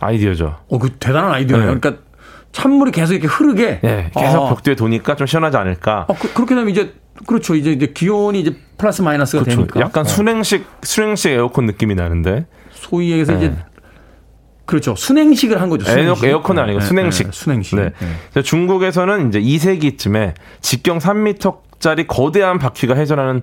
아이디어죠. 0.00 0.56
어, 0.68 0.78
그 0.78 0.90
대단한 0.94 1.32
아이디어네요. 1.32 1.74
네. 1.74 1.78
그러니까 1.78 2.02
찬물이 2.50 2.90
계속 2.90 3.14
이렇게 3.14 3.28
흐르게 3.28 3.80
네, 3.82 4.10
계속 4.14 4.44
아. 4.44 4.48
벽 4.48 4.62
뒤에 4.62 4.74
도니까 4.74 5.14
좀 5.16 5.26
시원하지 5.26 5.56
않을까. 5.56 6.06
아, 6.08 6.14
그, 6.14 6.40
렇게 6.40 6.54
되면 6.54 6.68
이제 6.68 6.94
그렇죠. 7.26 7.54
이제 7.54 7.70
이제 7.70 7.86
기온이 7.86 8.40
이제 8.40 8.56
플러스 8.76 9.02
마이너스가 9.02 9.44
그렇죠. 9.44 9.60
되니까 9.60 9.80
약간 9.80 10.02
어. 10.02 10.04
수냉식 10.04 10.66
수냉식 10.82 11.32
에어컨 11.32 11.66
느낌이 11.66 11.94
나는데 11.94 12.46
소위 12.92 13.06
얘기해서 13.10 13.32
이제 13.34 13.48
네. 13.48 13.56
그렇죠. 14.66 14.94
수냉식을 14.94 15.60
한 15.60 15.68
거죠. 15.70 15.84
에어, 15.90 15.94
수냉식. 16.14 16.24
에어컨은 16.26 16.62
아니고 16.62 16.78
네, 16.80 16.84
수냉식. 16.84 17.26
네, 17.26 17.32
수냉식. 17.32 17.78
네. 17.78 17.90
네. 18.34 18.42
중국에서는 18.42 19.28
이제 19.28 19.40
2세기쯤에 19.40 20.34
직경 20.60 20.98
3m짜리 20.98 22.06
거대한 22.06 22.58
바퀴가 22.58 22.94
회전하는 22.94 23.40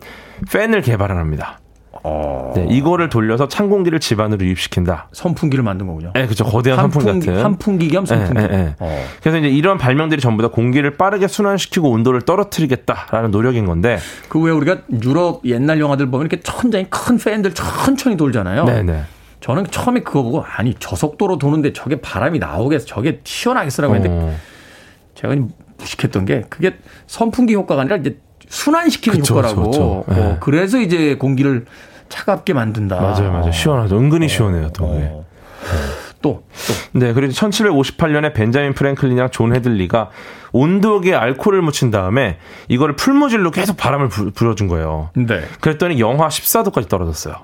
팬을 0.51 0.81
개발합니다. 0.81 1.59
어. 2.03 2.53
네, 2.55 2.65
이거를 2.69 3.09
돌려서 3.09 3.47
찬 3.49 3.69
공기를 3.69 3.99
집안으로 3.99 4.45
유입시킨다. 4.45 5.09
선풍기를 5.11 5.63
만든 5.63 5.87
거군요. 5.87 6.11
네, 6.15 6.25
그렇죠. 6.25 6.45
거대한 6.45 6.79
선풍기 6.79 7.05
환풍기, 7.07 7.25
같은. 7.27 7.43
환풍기 7.43 7.87
겸 7.89 8.05
선풍기. 8.05 8.33
네, 8.41 8.47
네, 8.47 8.57
네. 8.57 8.75
어. 8.79 9.05
그래서 9.19 9.39
이제 9.39 9.49
이런 9.49 9.77
발명들이 9.77 10.21
전부 10.21 10.41
다 10.43 10.47
공기를 10.49 10.95
빠르게 10.95 11.27
순환시키고 11.27 11.89
온도를 11.89 12.21
떨어뜨리겠다라는 12.21 13.31
노력인 13.31 13.65
건데. 13.65 13.97
그 14.29 14.39
왜 14.39 14.51
우리가 14.51 14.77
유럽 15.03 15.41
옛날 15.45 15.79
영화들 15.81 16.05
보면 16.09 16.27
이렇게 16.27 16.41
천장이 16.41 16.85
큰 16.89 17.17
팬들 17.17 17.53
천천히 17.53 18.15
돌잖아요. 18.15 18.63
네 18.63 18.83
네. 18.83 19.03
저는 19.41 19.67
처음에 19.67 20.01
그거 20.01 20.21
보고 20.21 20.43
아니 20.43 20.73
저속도로 20.75 21.37
도는데 21.37 21.73
저게 21.73 22.01
바람이 22.01 22.39
나오겠어 22.39 22.85
저게 22.85 23.21
시원하겠어라고 23.23 23.95
했는데 23.95 24.15
어. 24.15 24.35
제가 25.15 25.35
무식했던 25.77 26.25
게 26.25 26.43
그게 26.49 26.77
선풍기 27.07 27.55
효과가 27.55 27.81
아니라 27.81 27.97
이제 27.97 28.19
순환시키는 28.47 29.19
그쵸, 29.19 29.35
효과라고. 29.35 29.63
그쵸, 29.63 30.03
그쵸. 30.07 30.19
네. 30.19 30.25
어, 30.25 30.37
그래서 30.39 30.79
이제 30.79 31.15
공기를 31.15 31.65
차갑게 32.09 32.53
만든다. 32.53 32.99
맞아요, 32.99 33.31
맞아요. 33.31 33.51
시원하죠. 33.51 33.97
은근히 33.97 34.27
시원해요, 34.27 34.71
또. 34.71 34.85
어. 34.85 35.25
또, 36.21 36.43
또. 36.93 36.99
네, 36.99 37.13
그리고 37.13 37.31
1758년에 37.31 38.33
벤자민 38.33 38.73
프랭클린이랑 38.73 39.29
존 39.29 39.55
해들리가 39.55 40.09
온도계에 40.51 41.13
알코올을 41.13 41.61
묻힌 41.61 41.91
다음에 41.91 42.37
이거를 42.67 42.95
풀무질로 42.95 43.51
계속 43.51 43.77
바람을 43.77 44.09
불, 44.09 44.31
불어준 44.31 44.67
거예요. 44.67 45.11
네. 45.15 45.41
그랬더니 45.61 45.99
영하 45.99 46.27
14도까지 46.27 46.89
떨어졌어요. 46.89 47.35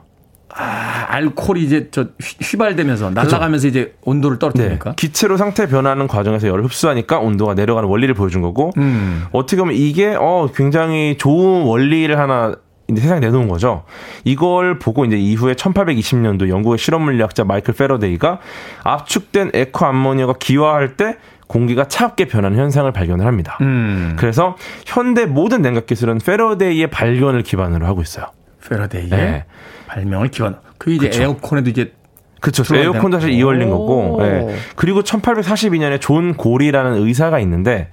아, 0.54 1.06
알코올이 1.10 1.64
이제 1.64 1.88
저 1.92 2.04
휘- 2.22 2.38
휘발되면서 2.42 3.10
날아가면서 3.10 3.68
이제 3.68 3.96
온도를 4.04 4.38
네. 4.38 4.40
떨어뜨리니까. 4.40 4.94
기체로 4.96 5.38
상태 5.38 5.68
변하는 5.68 6.08
과정에서 6.08 6.48
열을 6.48 6.64
흡수하니까 6.66 7.20
온도가 7.20 7.56
내려가는 7.56 7.90
원리를 7.90 8.14
보여준 8.16 8.42
거고 8.42 8.72
음. 8.78 9.26
어떻게 9.32 9.58
보면 9.58 9.76
이게 9.76 10.16
어 10.18 10.48
굉장히 10.56 11.18
좋은 11.18 11.64
원리를 11.64 12.18
하나 12.18 12.54
이제 12.88 13.02
세상에 13.02 13.20
내놓은 13.20 13.48
거죠. 13.48 13.84
이걸 14.24 14.78
보고 14.78 15.04
이제 15.06 15.18
이후에 15.18 15.54
1820년도 15.56 16.48
영국의 16.50 16.78
실험 16.78 17.02
물리학자 17.02 17.44
마이클 17.44 17.74
패러데이가 17.74 18.40
압축된 18.84 19.52
액화 19.54 19.86
암모니아가 19.88 20.34
기화할 20.40 20.96
때 20.96 21.18
공기가 21.48 21.88
차갑게 21.88 22.26
변하는 22.28 22.58
현상을 22.60 22.92
발견을 22.92 23.26
합니다. 23.26 23.58
음. 23.62 24.16
그래서 24.18 24.56
현대 24.86 25.26
모든 25.26 25.62
냉각 25.64 25.86
기술은 25.88 26.20
패러데이의 26.20 26.88
발견을 26.92 27.42
기반으로 27.42 27.86
하고 27.88 28.02
있어요. 28.02 28.28
패러데이의 28.68 29.10
네. 29.10 29.46
발명을 29.88 30.30
기원. 30.30 30.58
그 30.78 30.92
이제 30.92 31.08
그쵸. 31.08 31.24
에어컨에도 31.24 31.70
이제 31.70 31.94
그렇죠. 32.42 32.64
에어컨도 32.76 33.20
사실 33.20 33.34
오. 33.66 33.70
거고. 33.70 34.20
예. 34.22 34.56
그리고 34.76 35.02
1842년에 35.02 36.00
존 36.00 36.36
고리라는 36.36 37.06
의사가 37.06 37.40
있는데 37.40 37.90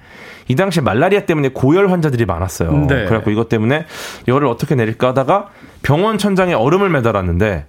이 0.49 0.57
당시 0.57 0.81
말라리아 0.81 1.21
때문에 1.21 1.49
고열 1.49 1.91
환자들이 1.91 2.27
많았어요. 2.27 2.73
네. 2.89 3.05
그래갖고 3.07 3.31
이것 3.31 3.49
때문에 3.49 3.87
열을 4.29 4.47
어떻게 4.49 4.75
내릴까 4.75 5.09
하다가 5.09 5.49
병원 5.83 6.19
천장에 6.19 6.53
얼음을 6.53 6.91
매달았는데 6.91 7.67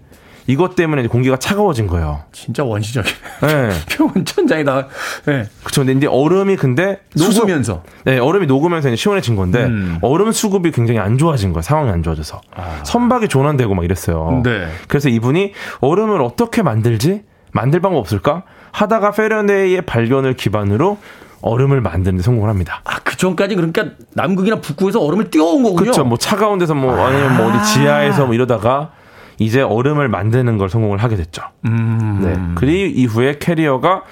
이것 0.47 0.75
때문에 0.75 1.07
공기가 1.07 1.37
차가워진 1.37 1.87
거예요. 1.87 2.23
진짜 2.31 2.63
원시적이네. 2.63 3.15
예. 3.43 3.69
병원 3.95 4.25
천장에다 4.25 4.87
네. 5.25 5.45
그쵸. 5.63 5.81
근데 5.81 5.93
이제 5.93 6.07
얼음이 6.07 6.55
근데 6.57 6.99
녹으면서. 7.15 7.83
네, 8.03 8.17
얼음이 8.19 8.45
녹으면서 8.47 8.89
이제 8.89 8.95
시원해진 8.95 9.35
건데 9.35 9.65
음. 9.65 9.99
얼음 10.01 10.31
수급이 10.31 10.71
굉장히 10.71 10.99
안 10.99 11.17
좋아진 11.17 11.53
거예요. 11.53 11.61
상황이 11.61 11.89
안 11.91 12.03
좋아져서 12.03 12.41
선박이 12.83 13.27
조난되고 13.29 13.73
막 13.73 13.85
이랬어요. 13.85 14.41
네. 14.43 14.67
그래서 14.87 15.09
이분이 15.09 15.53
얼음을 15.79 16.21
어떻게 16.21 16.61
만들지? 16.61 17.23
만들 17.51 17.79
방법 17.79 17.99
없을까? 17.99 18.43
하다가 18.71 19.11
패러데이의 19.11 19.83
발견을 19.83 20.35
기반으로 20.35 20.97
얼음을 21.41 21.81
만드는 21.81 22.17
데 22.17 22.23
성공을 22.23 22.49
합니다. 22.49 22.81
아, 22.85 22.99
그 23.03 23.15
전까지 23.17 23.55
그러니까 23.55 23.85
남극이나 24.13 24.59
북극에서 24.61 25.01
얼음을 25.01 25.29
띄워온 25.29 25.61
거군요. 25.61 25.75
그렇죠. 25.75 26.03
뭐 26.03 26.17
차가운 26.17 26.57
데서 26.57 26.73
뭐 26.73 26.97
아니면 27.05 27.37
뭐 27.37 27.47
어디 27.47 27.73
지하에서 27.73 28.25
뭐 28.25 28.33
이러다가 28.33 28.91
이제 29.37 29.61
얼음을 29.61 30.07
만드는 30.07 30.57
걸 30.57 30.69
성공을 30.69 30.97
하게 30.99 31.15
됐죠. 31.15 31.43
음. 31.65 32.19
네. 32.21 32.53
그리고 32.55 32.99
이후에 32.99 33.37
캐리어가 33.39 34.03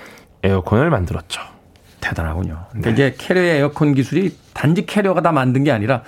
에어컨을 0.43 0.89
만들었죠. 0.89 1.41
대단하군요. 1.99 2.65
네. 2.73 2.81
그러니까 2.81 2.89
이게 2.91 3.15
캐리어의 3.17 3.59
에어컨 3.59 3.93
기술이 3.93 4.35
단지 4.53 4.85
캐리어가 4.85 5.21
다 5.21 5.31
만든 5.31 5.63
게 5.63 5.71
아니라 5.71 6.01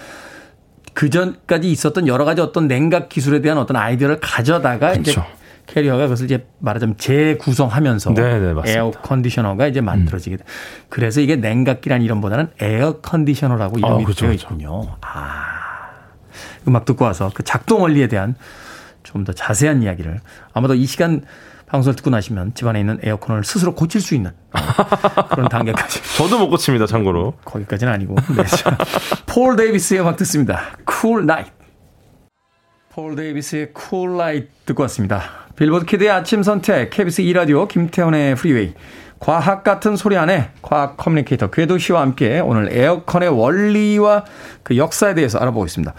그 0.93 1.09
전까지 1.09 1.71
있었던 1.71 2.07
여러 2.07 2.25
가지 2.25 2.41
어떤 2.41 2.67
냉각 2.67 3.09
기술에 3.09 3.41
대한 3.41 3.57
어떤 3.57 3.77
아이디어를 3.77 4.19
가져다가 4.19 4.93
이제 4.93 5.11
그쵸. 5.11 5.25
캐리어가 5.65 6.03
그것을 6.03 6.25
이제 6.25 6.45
말하자면 6.59 6.97
재구성하면서 6.97 8.13
네, 8.15 8.39
네. 8.39 8.53
에어 8.65 8.91
컨디셔너가 8.91 9.67
이제 9.67 9.81
만들어지게 9.81 10.37
돼. 10.37 10.43
그래서 10.89 11.21
이게 11.21 11.35
냉각기란 11.35 12.01
이름보다는 12.01 12.49
에어 12.59 12.99
컨디셔너라고 13.01 13.79
이름이 13.79 14.03
어, 14.03 14.05
그쵸, 14.05 14.25
되어. 14.25 14.33
있군요. 14.33 14.97
아. 15.01 15.53
음악 16.67 16.85
듣고 16.85 17.05
와서 17.05 17.31
그 17.33 17.43
작동 17.43 17.81
원리에 17.81 18.07
대한 18.07 18.35
좀 19.03 19.23
더 19.23 19.31
자세한 19.33 19.83
이야기를 19.83 20.19
아마도 20.53 20.73
이 20.73 20.85
시간 20.85 21.21
방송을 21.67 21.95
듣고 21.95 22.09
나시면 22.09 22.53
집안에 22.53 22.79
있는 22.79 22.99
에어컨을 23.01 23.43
스스로 23.43 23.73
고칠 23.73 24.01
수 24.01 24.13
있는 24.15 24.31
그런 25.31 25.49
단계까지 25.49 26.01
저도 26.17 26.37
못 26.39 26.49
고칩니다, 26.49 26.85
참고로. 26.85 27.33
거기까지는 27.45 27.91
아니고. 27.93 28.15
네, 28.35 28.43
자, 28.45 28.77
폴 29.25 29.55
데이비스의 29.55 30.01
음악 30.01 30.17
듣습니다. 30.17 30.77
Cool 30.89 31.23
Night. 31.23 31.51
폴 32.91 33.15
데이비스의 33.15 33.69
Cool 33.75 34.13
Night 34.13 34.49
듣고 34.65 34.83
왔습니다. 34.83 35.23
빌보드 35.55 35.85
키드의 35.85 36.09
아침 36.11 36.43
선택, 36.43 36.89
KBS 36.91 37.23
2라디오, 37.23 37.67
김태훈의 37.67 38.35
프리웨이. 38.35 38.73
과학 39.23 39.63
같은 39.63 39.95
소리 39.95 40.17
안에 40.17 40.49
과학 40.61 40.97
커뮤니케이터 40.97 41.49
궤도 41.49 41.77
씨와 41.77 42.01
함께 42.01 42.41
오늘 42.41 42.67
에어컨의 42.77 43.29
원리와 43.29 44.25
그 44.63 44.75
역사에 44.75 45.13
대해서 45.13 45.39
알아보고 45.39 45.65
있습니다. 45.65 45.93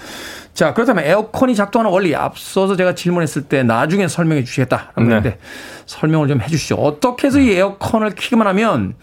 자, 0.53 0.75
그렇다면 0.75 1.05
에어컨이 1.05 1.55
작동하는 1.55 1.91
원리 1.91 2.15
앞서서 2.15 2.77
제가 2.77 2.95
질문했을 2.95 3.45
때 3.45 3.63
나중에 3.63 4.09
설명해 4.09 4.45
주시겠다라고 4.45 5.01
네. 5.01 5.07
했는데 5.07 5.39
설명을 5.87 6.29
좀 6.29 6.43
해 6.43 6.47
주시죠. 6.49 6.75
어떻게 6.75 7.29
해서 7.29 7.39
이 7.39 7.51
에어컨을 7.53 8.11
키기만 8.11 8.47
하면 8.49 8.95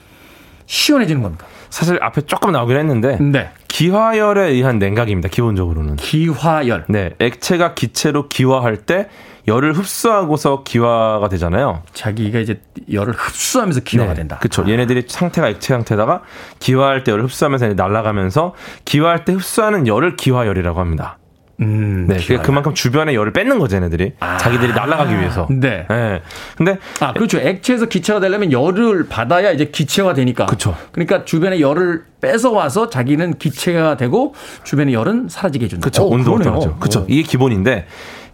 시원해지는 0.68 1.24
겁니까? 1.24 1.48
사실 1.72 1.98
앞에 2.00 2.22
조금 2.22 2.52
나오긴 2.52 2.78
했는데 2.78 3.18
네. 3.20 3.50
기화열에 3.70 4.50
의한 4.50 4.78
냉각입니다. 4.78 5.30
기본적으로는. 5.30 5.96
기화열. 5.96 6.86
네, 6.90 7.16
액체가 7.18 7.74
기체로 7.74 8.28
기화할 8.30 8.78
때 8.78 9.08
열을 9.48 9.74
흡수하고서 9.74 10.64
기화가 10.64 11.30
되잖아요. 11.30 11.84
자기가 11.94 12.40
이제 12.40 12.62
열을 12.92 13.14
흡수하면서 13.14 13.82
기화가 13.82 14.14
된다. 14.14 14.38
그렇죠. 14.40 14.64
얘네들이 14.70 15.06
상태가 15.08 15.50
액체 15.50 15.74
상태다가 15.74 16.22
기화할 16.60 17.04
때 17.04 17.12
열을 17.12 17.26
흡수하면서 17.26 17.68
이제 17.68 17.74
날아가면서 17.76 18.54
기화할 18.86 19.26
때 19.26 19.34
흡수하는 19.34 19.88
열을 19.88 20.16
기화열이라고 20.16 20.80
합니다. 20.80 21.18
음, 21.62 22.08
네, 22.08 22.18
그러니까 22.18 22.42
그만큼 22.42 22.74
주변에 22.74 23.14
열을 23.14 23.34
뺏는 23.34 23.60
거죠, 23.60 23.76
얘네들이. 23.76 24.14
자기들이 24.40 24.74
날아가기 24.74 25.14
위해서. 25.14 25.48
네. 25.52 25.86
네. 25.88 26.22
근데 26.58 26.80
아, 27.00 27.14
그렇죠. 27.14 27.38
액체에서 27.38 27.86
기체가 27.86 28.20
되려면 28.20 28.52
열을 28.52 29.08
받아야 29.08 29.52
이제 29.52 29.66
기체가 29.66 30.16
되니까. 30.16 30.48
그쵸. 30.48 30.76
그러니까 30.92 31.24
주변에 31.24 31.60
열을 31.60 32.06
뺏어 32.20 32.52
와서 32.52 32.90
자기는 32.90 33.38
기체가 33.38 33.96
되고 33.96 34.34
주변의 34.64 34.96
열은 34.96 35.28
사라지게 35.30 35.66
해준다. 35.66 35.84
그렇죠. 35.84 36.04
어, 36.04 36.08
온도가. 36.08 36.44
떨어져. 36.44 36.76
그렇죠. 36.78 37.00
어. 37.02 37.06
이게 37.08 37.22
기본인데 37.22 37.86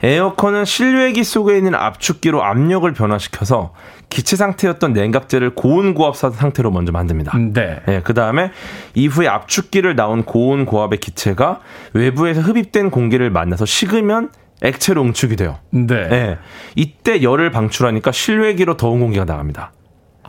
에어컨은 0.04 0.66
실외기 0.66 1.24
속에 1.24 1.58
있는 1.58 1.74
압축기로 1.76 2.44
압력을 2.44 2.92
변화시켜서 2.94 3.74
기체 4.10 4.36
상태였던 4.36 4.94
냉각제를 4.94 5.56
고온 5.56 5.94
고압 5.94 6.16
상태로 6.16 6.72
먼저 6.72 6.92
만듭니다. 6.92 7.38
네. 7.54 7.82
예, 7.88 8.02
그 8.04 8.14
다음에 8.14 8.52
이후에 8.94 9.28
압축기를 9.28 9.96
나온 9.96 10.24
고온 10.24 10.66
고압의 10.66 11.00
기체가 11.00 11.60
외부에서 11.94 12.42
흡입된 12.42 12.92
공기를 12.92 13.30
만나서 13.32 13.66
식으면 13.66 14.30
액체로 14.62 15.02
응축이 15.04 15.36
돼요. 15.36 15.58
네. 15.72 15.96
예, 15.96 16.38
이때 16.76 17.22
열을 17.22 17.52
방출하니까 17.52 18.12
실외기로 18.12 18.78
더운 18.78 19.00
공기가 19.00 19.26
나갑니다. 19.26 19.72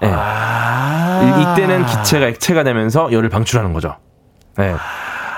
예. 0.02 0.08
이- 0.08 1.42
이때는 1.52 1.86
기체가 1.86 2.26
액체가 2.28 2.64
되면서 2.64 3.12
열을 3.12 3.28
방출하는 3.28 3.72
거죠. 3.72 3.96
예. 4.60 4.74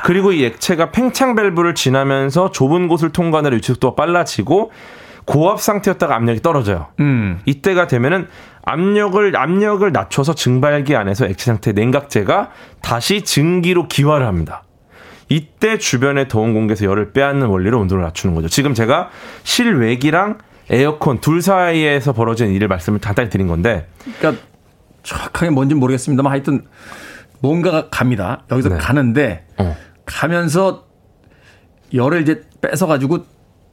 그리고 0.05 0.33
이 0.33 0.45
액체가 0.45 0.91
팽창 0.91 1.35
밸브를 1.35 1.75
지나면서 1.75 2.51
좁은 2.53 2.89
곳을 2.89 3.11
통과하는 3.11 3.53
유축도가 3.55 3.95
빨라지고 3.95 4.73
고압 5.25 5.61
상태였다가 5.61 6.17
압력이 6.17 6.41
떨어져요. 6.41 6.89
음. 7.01 7.41
이때가 7.45 7.87
되면은 7.87 8.27
압력을 8.63 9.37
압력을 9.37 9.91
낮춰서 9.91 10.35
증발기 10.35 10.97
안에서 10.97 11.27
액체 11.27 11.47
상태 11.47 11.73
냉각제가 11.73 12.51
다시 12.83 13.23
증기로 13.23 13.89
기화를 13.89 14.27
합니다. 14.27 14.65
이때 15.29 15.79
주변의 15.79 16.29
더운 16.29 16.53
공기에서 16.53 16.85
열을 16.87 17.13
빼앗는 17.13 17.47
원리로 17.47 17.79
온도를 17.81 18.03
낮추는 18.03 18.35
거죠. 18.35 18.49
지금 18.49 18.75
제가 18.75 19.11
실외기랑 19.45 20.39
에어컨 20.71 21.21
둘 21.21 21.43
사이에서 21.43 22.13
벌어진 22.13 22.51
일을 22.53 22.69
말씀을 22.69 22.99
간단히 22.99 23.31
드린 23.31 23.47
건데 23.47 23.89
그러니까 24.19 24.43
정확하게 25.03 25.51
뭔지 25.51 25.75
모르겠습니다만 25.75 26.33
하여튼 26.33 26.65
뭔가가 27.41 27.89
갑니다. 27.91 28.43
여기서 28.51 28.71
네. 28.71 28.77
가는데 28.79 29.47
어. 29.57 29.77
가면서 30.11 30.85
열을 31.95 32.23
이제 32.23 32.43
뺏어 32.61 32.87
가지고 32.87 33.25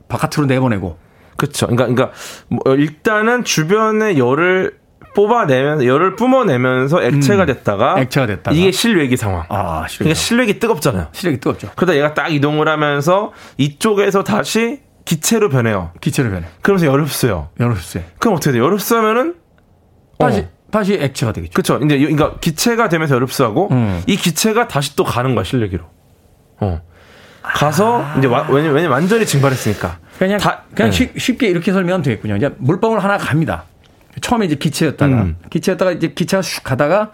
바깥으로 0.08 0.46
내보내고 0.48 0.98
그렇죠. 1.36 1.68
그러니까 1.68 1.88
그러니까 1.88 2.18
뭐 2.50 2.76
일단은 2.76 3.44
주변의 3.44 4.18
열을 4.18 4.78
뽑아내면 5.16 5.84
열을 5.84 6.16
뿜어내면서 6.16 7.02
액체가 7.04 7.46
됐다가 7.46 7.96
음. 7.96 8.00
액체가 8.00 8.28
됐다가. 8.28 8.56
이게 8.56 8.72
실외기 8.72 9.18
상황. 9.18 9.46
아, 9.50 9.86
실외기 9.88 9.98
그러니까 10.00 10.14
실외기 10.16 10.60
뜨겁잖아요. 10.60 11.08
시력이 11.12 11.40
뜨겁죠. 11.40 11.70
그러다 11.76 11.96
얘가 11.96 12.14
딱 12.14 12.30
이동을 12.32 12.68
하면서 12.68 13.32
이쪽에서 13.58 14.24
다시 14.24 14.82
기체로 15.06 15.50
변해요. 15.50 15.92
기체로 16.02 16.30
변해. 16.30 16.48
그러면서 16.62 16.86
열을 16.88 17.06
흡수해요. 17.06 17.50
열을 17.60 17.76
흡수해. 17.76 18.06
그럼 18.20 18.36
어떻게 18.36 18.52
돼요? 18.54 18.64
열을 18.66 18.76
흡수하면은 18.78 19.36
다시 20.20 20.40
어. 20.42 20.50
다시 20.72 20.94
액체가 20.96 21.32
되겠죠. 21.34 21.54
그렇죠. 21.54 21.80
이제 21.86 21.96
이- 21.96 22.02
그러니까 22.14 22.40
기체가 22.40 22.90
되면서 22.90 23.16
열을 23.16 23.28
흡수하고 23.28 23.70
음. 23.72 24.02
이 24.08 24.18
기체가 24.18 24.68
다시 24.68 24.96
또 24.96 25.04
가는 25.04 25.34
거야 25.36 25.44
실외기로. 25.44 25.84
어. 26.60 26.82
가서 27.44 28.06
이제 28.18 28.28
와, 28.28 28.46
왜냐 28.50 28.70
왜냐 28.72 28.90
완전히 28.90 29.26
증발했으니까. 29.26 30.00
그냥 30.20 30.40
다- 30.40 30.64
그냥 30.76 30.92
네. 30.92 30.98
쉽- 30.98 31.18
쉽게 31.20 31.48
이렇게 31.48 31.72
설명하면 31.72 32.04
되겠군요. 32.04 32.36
이제 32.36 32.50
물방울 32.58 33.00
하나 33.00 33.18
갑니다. 33.18 33.64
처음에 34.22 34.46
이제 34.48 34.56
기체였다가 34.56 35.14
음. 35.14 35.38
기체였다가 35.50 35.92
이제 35.92 36.10
기체가 36.10 36.42
슉 36.42 36.64
가다가 36.64 37.12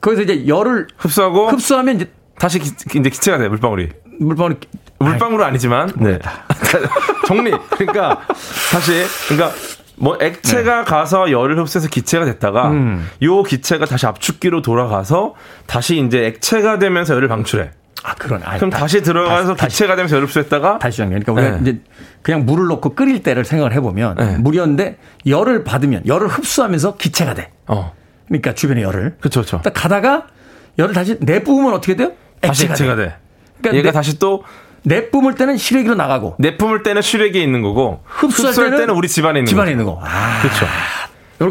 거기서 0.00 0.22
이제 0.22 0.46
열을 0.46 0.88
흡수하고 0.96 1.48
흡수하면 1.48 1.96
이제 1.96 2.10
다시 2.38 2.58
기, 2.58 2.70
이제 2.98 3.10
기체가 3.10 3.38
돼 3.38 3.48
물방울이. 3.48 3.88
물방울이 4.20 4.56
물방울은 4.98 5.44
아니지만 5.46 5.90
네. 5.96 6.18
정리. 7.26 7.50
그러니까 7.70 8.20
다시 8.70 8.92
그러니까 9.28 9.56
뭐 9.96 10.18
액체가 10.20 10.84
가서 10.84 11.30
열을 11.30 11.58
흡수해서 11.60 11.88
기체가 11.88 12.24
됐다가 12.24 12.68
네. 12.70 12.76
음. 12.76 13.08
요 13.22 13.42
기체가 13.42 13.86
다시 13.86 14.06
압축기로 14.06 14.62
돌아가서 14.62 15.34
다시 15.66 15.98
이제 16.04 16.26
액체가 16.26 16.78
되면서 16.78 17.14
열을 17.14 17.28
방출해. 17.28 17.70
아 18.04 18.14
그런 18.16 18.42
아, 18.44 18.56
그럼 18.56 18.70
다- 18.70 18.78
다시 18.78 19.00
들어가서 19.02 19.54
다시- 19.54 19.76
기체가 19.76 19.94
되면서 19.94 20.16
열을 20.16 20.26
흡수했다가 20.26 20.78
다시 20.80 20.96
정리. 20.98 21.10
그러니까 21.10 21.32
우리가 21.32 21.50
네. 21.50 21.58
이제 21.60 21.80
그냥 22.22 22.44
물을 22.44 22.66
넣고 22.66 22.94
끓일 22.94 23.22
때를 23.22 23.44
생각을 23.44 23.72
해보면 23.74 24.16
네. 24.16 24.38
물이었는데 24.38 24.98
열을 25.26 25.62
받으면 25.62 26.02
열을 26.06 26.26
흡수하면서 26.26 26.96
기체가 26.96 27.34
돼. 27.34 27.52
어. 27.68 27.92
그러니까 28.26 28.54
주변의 28.54 28.82
열을. 28.82 29.16
그렇죠. 29.20 29.40
그렇죠. 29.42 29.60
딱 29.62 29.72
가다가 29.74 30.26
열을 30.78 30.94
다시 30.94 31.16
내뿜으면 31.20 31.74
어떻게 31.74 31.94
돼요? 31.94 32.12
다시 32.40 32.64
액체가 32.64 32.72
액체가 32.74 32.96
돼. 32.96 33.04
돼. 33.04 33.14
그러니까 33.60 33.78
얘가 33.78 33.90
내- 33.90 33.92
다시 33.92 34.18
또 34.18 34.42
내뿜을 34.84 35.34
때는 35.34 35.56
실외기로 35.56 35.94
나가고 35.94 36.36
내뿜을 36.38 36.82
때는 36.82 37.02
실외기에 37.02 37.42
있는 37.42 37.62
거고 37.62 38.02
흡수할 38.04 38.50
흡수할, 38.50 38.70
때는 38.70 38.78
때는, 38.78 38.94
우리 38.94 39.08
집안에 39.08 39.38
있는 39.40 39.46
집안에 39.48 39.66
거죠. 39.66 39.70
있는 39.72 39.84
거. 39.84 40.00
아, 40.02 40.40
그렇죠. 40.40 40.66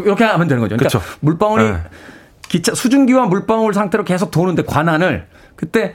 이렇게 0.06 0.24
하면 0.24 0.48
되는 0.48 0.60
거죠. 0.60 0.76
그러니까 0.76 0.98
그쵸. 0.98 1.16
물방울이 1.20 1.64
네. 1.64 1.76
기차 2.48 2.74
수증기와 2.74 3.26
물방울 3.26 3.72
상태로 3.74 4.04
계속 4.04 4.30
도는데 4.30 4.62
관안을 4.64 5.26
그때 5.56 5.94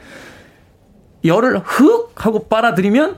열을 1.25 1.61
흑 1.63 2.11
하고 2.15 2.47
빨아들이면 2.47 3.17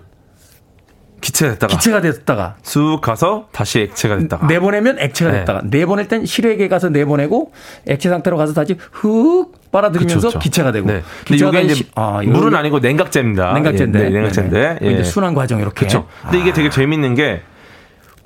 기체가 1.22 1.54
됐다가 1.54 1.74
기체가 1.74 2.02
됐다가 2.02 2.56
쑥 2.64 3.02
가서 3.02 3.48
다시 3.52 3.80
액체가 3.82 4.18
됐다가 4.18 4.48
내보내면 4.48 5.00
액체가 5.00 5.32
네. 5.32 5.40
됐다가 5.40 5.62
내보낼 5.66 6.08
땐 6.08 6.26
실외기에 6.26 6.68
가서 6.68 6.90
내보내고 6.90 7.52
액체 7.88 8.10
상태로 8.10 8.38
가서 8.38 8.54
다시 8.54 8.76
흑 8.92 9.52
빨아들이면서 9.72 10.16
그쵸, 10.16 10.28
그쵸. 10.30 10.40
기체가 10.40 10.72
되고 10.72 10.88
네. 10.88 11.02
근데 11.20 11.34
기체가 11.34 11.50
이게 11.52 11.58
된 11.60 11.66
이제 11.66 11.76
시- 11.76 11.92
아, 11.96 12.22
물은 12.26 12.56
아니고 12.56 12.80
냉각제입니다. 12.80 13.54
냉각제인데 13.54 14.00
예, 14.00 14.04
네, 14.06 14.10
냉각제인데. 14.10 14.60
네네. 14.60 14.80
예. 14.84 14.92
이제 14.94 15.04
순환 15.04 15.34
과정 15.34 15.60
이렇게 15.60 15.76
그렇죠. 15.82 16.08
근데 16.24 16.40
이게 16.40 16.54
되게 16.54 16.70
재밌는 16.70 17.16
게 17.16 17.42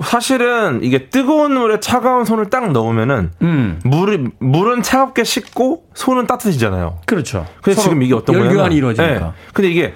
사실은 0.01 0.79
이게 0.83 1.07
뜨거운 1.09 1.53
물에 1.53 1.79
차가운 1.79 2.25
손을 2.25 2.49
딱 2.49 2.71
넣으면은 2.71 3.31
음 3.41 3.79
물이 3.83 4.27
물은 4.39 4.81
차갑게 4.81 5.23
식고 5.23 5.83
손은 5.93 6.27
따뜻해지잖아요. 6.27 6.99
그렇죠. 7.05 7.45
근데 7.61 7.75
서로 7.75 7.83
지금 7.83 8.01
이게 8.03 8.13
어떤 8.15 8.33
거냐면 8.35 8.49
열교환이 8.51 8.75
이루어지니까. 8.75 9.15
예. 9.27 9.31
근데 9.53 9.69
이게 9.69 9.93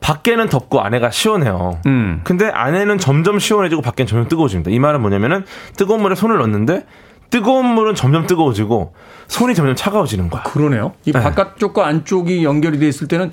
밖에는 0.00 0.48
덥고 0.48 0.80
안에가 0.80 1.10
시원해요. 1.10 1.80
음. 1.86 2.20
근데 2.24 2.48
안에는 2.48 2.98
점점 2.98 3.38
시원해지고 3.38 3.82
밖에는 3.82 4.06
점점 4.08 4.28
뜨거워집니다. 4.28 4.70
이 4.70 4.78
말은 4.78 5.00
뭐냐면은 5.00 5.44
뜨거운 5.76 6.02
물에 6.02 6.14
손을 6.14 6.38
넣는데 6.38 6.86
뜨거운 7.28 7.66
물은 7.66 7.94
점점 7.94 8.26
뜨거워지고 8.26 8.94
손이 9.28 9.54
점점 9.54 9.76
차가워지는 9.76 10.30
거야. 10.30 10.42
그러네요. 10.42 10.92
이 11.04 11.12
네. 11.12 11.20
바깥쪽과 11.20 11.86
안쪽이 11.86 12.44
연결이 12.44 12.78
돼 12.78 12.88
있을 12.88 13.06
때는 13.08 13.30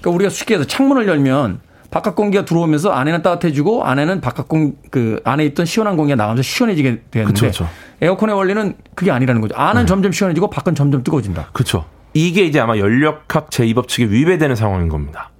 그러니까 0.00 0.10
우리가 0.10 0.30
쉽게 0.30 0.54
해서 0.54 0.64
창문을 0.64 1.08
열면 1.08 1.60
바깥 1.90 2.14
공기가 2.14 2.44
들어오면서 2.44 2.90
안에는 2.92 3.22
따뜻해지고 3.22 3.84
안에는 3.84 4.20
바깥 4.20 4.46
공 4.48 4.74
그 4.90 5.20
안에 5.24 5.44
있던 5.46 5.66
시원한 5.66 5.96
공기가 5.96 6.16
나가면서 6.16 6.42
시원해지게 6.42 7.02
되는데 7.10 7.32
그쵸, 7.32 7.46
그쵸. 7.46 7.68
에어컨의 8.00 8.36
원리는 8.36 8.74
그게 8.94 9.10
아니라는 9.10 9.40
거죠. 9.40 9.56
안은 9.56 9.86
점점 9.86 10.12
시원해지고 10.12 10.50
밖은 10.50 10.74
점점 10.74 11.02
뜨거워진다. 11.02 11.48
그렇죠. 11.52 11.84
이게 12.14 12.42
이제 12.42 12.60
아마 12.60 12.76
연력학 12.78 13.50
제2법칙에 13.50 14.08
위배되는 14.10 14.54
상황인 14.56 14.88
겁니다. 14.88 15.30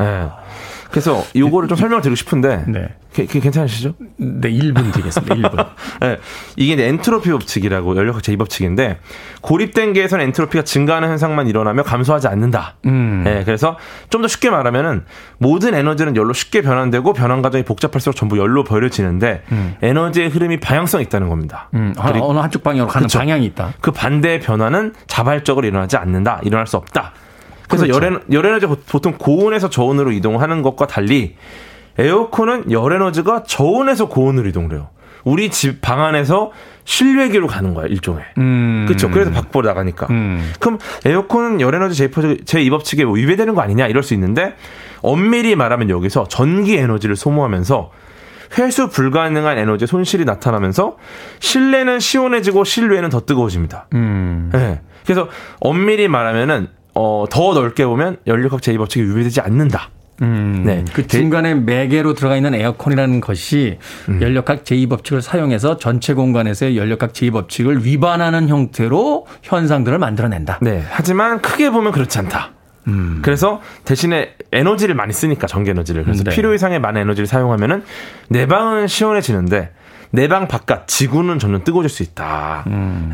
예. 0.00 0.28
그래서 0.90 1.24
요거를 1.34 1.68
좀 1.68 1.76
설명을 1.76 2.02
드리고 2.02 2.14
싶은데 2.14 2.64
네. 2.68 2.88
게- 3.12 3.26
게- 3.26 3.40
괜찮으시죠? 3.40 3.94
네, 4.16 4.48
1분 4.52 4.92
드리겠습니다. 4.92 5.34
1분. 5.34 5.66
예. 6.04 6.18
이게 6.56 6.86
엔트로피 6.86 7.30
법칙이라고 7.30 7.96
연력학 7.96 8.22
제2법칙인데 8.22 8.98
고립된 9.40 9.92
계에서는 9.92 10.24
엔트로피가 10.26 10.62
증가하는 10.62 11.08
현상만 11.08 11.48
일어나며 11.48 11.82
감소하지 11.82 12.28
않는다. 12.28 12.76
음. 12.86 13.24
예, 13.26 13.42
그래서 13.44 13.76
좀 14.10 14.22
더 14.22 14.28
쉽게 14.28 14.50
말하면은 14.50 15.04
모든 15.38 15.74
에너지는 15.74 16.14
열로 16.16 16.32
쉽게 16.32 16.62
변환되고 16.62 17.12
변환 17.12 17.42
과정이 17.42 17.64
복잡할수록 17.64 18.14
전부 18.14 18.38
열로 18.38 18.62
버려지는데 18.62 19.42
에너지의 19.82 20.28
흐름이 20.28 20.60
방향성이 20.60 21.02
있다는 21.04 21.28
겁니다. 21.28 21.68
음, 21.74 21.92
어느 21.98 22.38
한쪽 22.38 22.62
방향으로 22.62 22.86
가는 22.90 23.06
그쵸. 23.08 23.18
방향이 23.18 23.44
있다. 23.46 23.72
그 23.80 23.90
반대의 23.90 24.40
변화는 24.40 24.94
자발적으로 25.08 25.66
일어나지 25.66 25.96
않는다. 25.96 26.40
일어날 26.44 26.66
수 26.68 26.76
없다. 26.76 27.12
그래서 27.76 27.86
그렇죠. 27.86 28.04
열, 28.06 28.12
에너, 28.12 28.20
열 28.32 28.46
에너지 28.46 28.66
보통 28.66 29.14
고온에서 29.18 29.70
저온으로 29.70 30.12
이동하는 30.12 30.62
것과 30.62 30.86
달리 30.86 31.36
에어컨은 31.98 32.70
열 32.72 32.92
에너지가 32.92 33.44
저온에서 33.44 34.08
고온으로 34.08 34.48
이동을 34.48 34.72
해요. 34.72 34.88
우리 35.24 35.48
집 35.50 35.80
방 35.80 36.02
안에서 36.04 36.52
실외기로 36.84 37.46
가는 37.46 37.72
거야 37.72 37.86
일종의. 37.86 38.22
음. 38.38 38.84
그렇죠. 38.86 39.10
그래서 39.10 39.30
밖으로 39.30 39.66
나가니까. 39.66 40.06
음. 40.10 40.52
그럼 40.60 40.78
에어컨은 41.06 41.60
열 41.62 41.74
에너지 41.74 42.08
제2법칙에 42.08 43.04
뭐 43.04 43.14
위배되는 43.14 43.54
거 43.54 43.62
아니냐 43.62 43.86
이럴 43.86 44.02
수 44.02 44.12
있는데 44.14 44.54
엄밀히 45.00 45.56
말하면 45.56 45.88
여기서 45.88 46.26
전기 46.28 46.76
에너지를 46.76 47.16
소모하면서 47.16 47.90
회수 48.58 48.88
불가능한 48.90 49.56
에너지 49.58 49.86
손실이 49.86 50.24
나타나면서 50.26 50.96
실내는 51.40 52.00
시원해지고 52.00 52.64
실외는 52.64 53.08
더 53.08 53.20
뜨거워집니다. 53.20 53.88
음. 53.94 54.50
네. 54.52 54.80
그래서 55.04 55.28
엄밀히 55.60 56.06
말하면은 56.08 56.68
어, 56.94 57.24
더 57.30 57.54
넓게 57.54 57.84
보면 57.86 58.18
연력학 58.26 58.60
제2법칙이 58.60 59.08
위배되지 59.10 59.40
않는다. 59.40 59.90
음, 60.22 60.62
네. 60.64 60.84
그 60.92 61.06
중간에 61.08 61.54
매개로 61.54 62.14
들어가 62.14 62.36
있는 62.36 62.54
에어컨이라는 62.54 63.20
것이 63.20 63.78
음. 64.08 64.22
연력학 64.22 64.64
제2법칙을 64.64 65.20
사용해서 65.20 65.78
전체 65.78 66.14
공간에서의 66.14 66.76
연력학 66.76 67.12
제2법칙을 67.12 67.82
위반하는 67.82 68.48
형태로 68.48 69.26
현상들을 69.42 69.98
만들어낸다. 69.98 70.60
네. 70.62 70.84
하지만 70.88 71.42
크게 71.42 71.70
보면 71.70 71.90
그렇지 71.92 72.18
않다. 72.18 72.50
그래서 73.22 73.62
대신에 73.86 74.34
에너지를 74.52 74.94
많이 74.94 75.12
쓰니까 75.14 75.46
전기 75.46 75.70
에너지를 75.70 76.04
그래서 76.04 76.22
네. 76.22 76.30
필요 76.30 76.52
이상의 76.52 76.80
많은 76.80 77.00
에너지를 77.00 77.26
사용하면은 77.26 77.82
내 78.28 78.46
방은 78.46 78.88
시원해지는데 78.88 79.70
내 80.10 80.28
방 80.28 80.46
바깥 80.46 80.86
지구는 80.86 81.38
점점 81.38 81.64
뜨거워질 81.64 81.88
수 81.90 82.02
있다. 82.02 82.64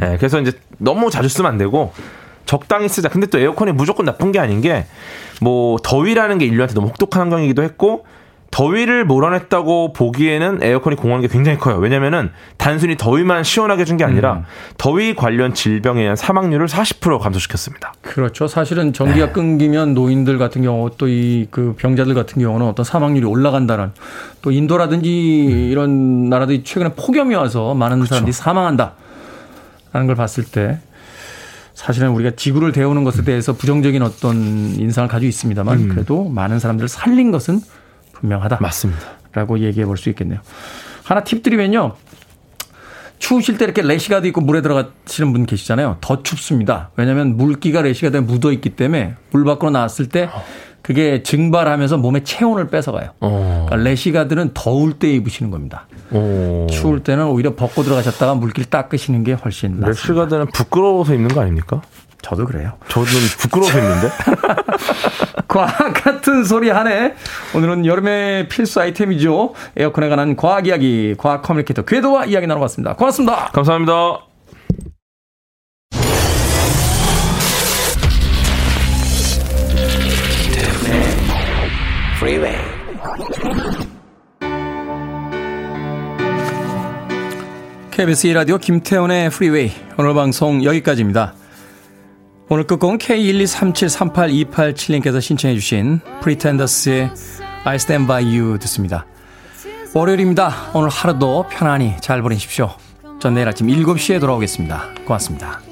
예, 0.02 0.16
그래서 0.18 0.40
이제 0.40 0.52
너무 0.78 1.08
자주 1.08 1.28
쓰면 1.28 1.50
안 1.50 1.56
되고 1.56 1.92
적당히 2.46 2.88
쓰자. 2.88 3.08
근데 3.08 3.26
또 3.26 3.38
에어컨이 3.38 3.72
무조건 3.72 4.06
나쁜 4.06 4.32
게 4.32 4.38
아닌 4.38 4.60
게 4.60 4.86
뭐 5.40 5.78
더위라는 5.82 6.38
게 6.38 6.44
인류한테 6.46 6.74
너무 6.74 6.88
혹독한 6.88 7.22
환경이기도 7.22 7.62
했고 7.62 8.04
더위를 8.50 9.04
몰아냈다고 9.04 9.92
보기에는 9.92 10.58
에어컨이 10.60 10.96
공헌한 10.96 11.22
게 11.22 11.28
굉장히 11.28 11.56
커요. 11.56 11.76
왜냐면은 11.76 12.30
단순히 12.56 12.96
더위만 12.96 13.44
시원하게 13.44 13.82
해준 13.82 13.96
게 13.96 14.04
아니라 14.04 14.42
더위 14.76 15.14
관련 15.14 15.54
질병에 15.54 16.00
의한 16.02 16.16
사망률을 16.16 16.66
40% 16.66 17.20
감소시켰습니다. 17.20 17.94
그렇죠. 18.02 18.48
사실은 18.48 18.92
전기가 18.92 19.26
네. 19.26 19.32
끊기면 19.32 19.94
노인들 19.94 20.36
같은 20.36 20.62
경우 20.62 20.90
또 20.98 21.06
이 21.06 21.46
그 21.52 21.74
병자들 21.78 22.12
같은 22.14 22.42
경우는 22.42 22.66
어떤 22.66 22.84
사망률이 22.84 23.24
올라간다는 23.24 23.92
또 24.42 24.50
인도라든지 24.50 25.68
이런 25.70 26.28
나라들이 26.28 26.64
최근에 26.64 26.94
폭염이 26.96 27.34
와서 27.36 27.74
많은 27.74 27.98
그렇죠. 27.98 28.08
사람들이 28.10 28.32
사망한다. 28.32 28.92
라는 29.92 30.06
걸 30.08 30.16
봤을 30.16 30.44
때 30.44 30.80
사실은 31.80 32.10
우리가 32.10 32.32
지구를 32.36 32.72
데우는 32.72 33.04
것에 33.04 33.24
대해서 33.24 33.54
부정적인 33.54 34.02
어떤 34.02 34.36
인상을 34.36 35.08
가지고 35.08 35.28
있습니다만 35.30 35.78
음. 35.78 35.88
그래도 35.88 36.28
많은 36.28 36.58
사람들을 36.58 36.90
살린 36.90 37.30
것은 37.30 37.62
분명하다. 38.12 38.58
맞습니다. 38.60 39.00
라고 39.32 39.58
얘기해 39.60 39.86
볼 39.86 39.96
수 39.96 40.10
있겠네요. 40.10 40.40
하나 41.04 41.24
팁 41.24 41.42
드리면요. 41.42 41.94
추우실 43.18 43.56
때 43.56 43.64
이렇게 43.64 43.80
레시가드 43.80 44.26
입고 44.26 44.42
물에 44.42 44.60
들어가시는 44.60 45.32
분 45.32 45.46
계시잖아요. 45.46 45.96
더 46.02 46.22
춥습니다. 46.22 46.90
왜냐하면 46.96 47.38
물기가 47.38 47.80
레시가드에 47.80 48.20
묻어 48.20 48.52
있기 48.52 48.70
때문에 48.70 49.14
물 49.30 49.44
밖으로 49.44 49.70
나왔을 49.70 50.06
때 50.10 50.28
그게 50.90 51.22
증발하면서 51.22 51.98
몸의 51.98 52.24
체온을 52.24 52.66
뺏어가요. 52.66 53.10
어. 53.20 53.66
그러니까 53.68 53.88
레시가드는 53.88 54.50
더울 54.54 54.94
때 54.94 55.08
입으시는 55.12 55.52
겁니다. 55.52 55.86
오. 56.10 56.66
추울 56.68 57.04
때는 57.04 57.26
오히려 57.26 57.54
벗고 57.54 57.84
들어가셨다가 57.84 58.34
물기를 58.34 58.68
닦으시는 58.68 59.22
게 59.22 59.34
훨씬 59.34 59.78
낫습니다. 59.78 59.86
래쉬가드는 59.86 60.46
부끄러워서 60.52 61.14
입는 61.14 61.28
거 61.28 61.42
아닙니까? 61.42 61.80
저도 62.22 62.44
그래요. 62.44 62.72
저는 62.88 63.06
부끄러워서 63.38 63.78
입는데. 63.78 64.08
과학 65.46 65.94
같은 65.94 66.42
소리 66.42 66.70
하네. 66.70 67.14
오늘은 67.54 67.86
여름의 67.86 68.48
필수 68.48 68.80
아이템이죠. 68.80 69.54
에어컨에 69.76 70.08
관한 70.08 70.34
과학 70.34 70.66
이야기, 70.66 71.14
과학 71.16 71.42
커뮤니케이터 71.42 71.82
궤도와 71.82 72.24
이야기 72.24 72.48
나눠봤습니다. 72.48 72.96
고맙습니다. 72.96 73.50
감사합니다. 73.52 74.29
Freeway. 82.20 82.56
KBS 87.90 88.28
2라디오 88.28 88.60
김태훈의 88.60 89.30
프리웨이 89.30 89.72
오늘 89.96 90.12
방송 90.12 90.62
여기까지입니다. 90.62 91.32
오늘 92.50 92.66
끝곡은 92.66 92.98
K123738287님께서 92.98 95.22
신청해 95.22 95.54
주신 95.54 96.00
프리텐더스의 96.20 97.10
I'll 97.64 97.76
Stand 97.76 98.06
By 98.06 98.22
You 98.22 98.58
듣습니다. 98.58 99.06
월요일입니다. 99.94 100.72
오늘 100.74 100.90
하루도 100.90 101.46
편안히 101.48 101.96
잘 102.02 102.20
보내십시오. 102.20 102.68
전 103.18 103.32
내일 103.32 103.48
아침 103.48 103.68
7시에 103.68 104.20
돌아오겠습니다. 104.20 104.90
고맙습니다. 105.06 105.62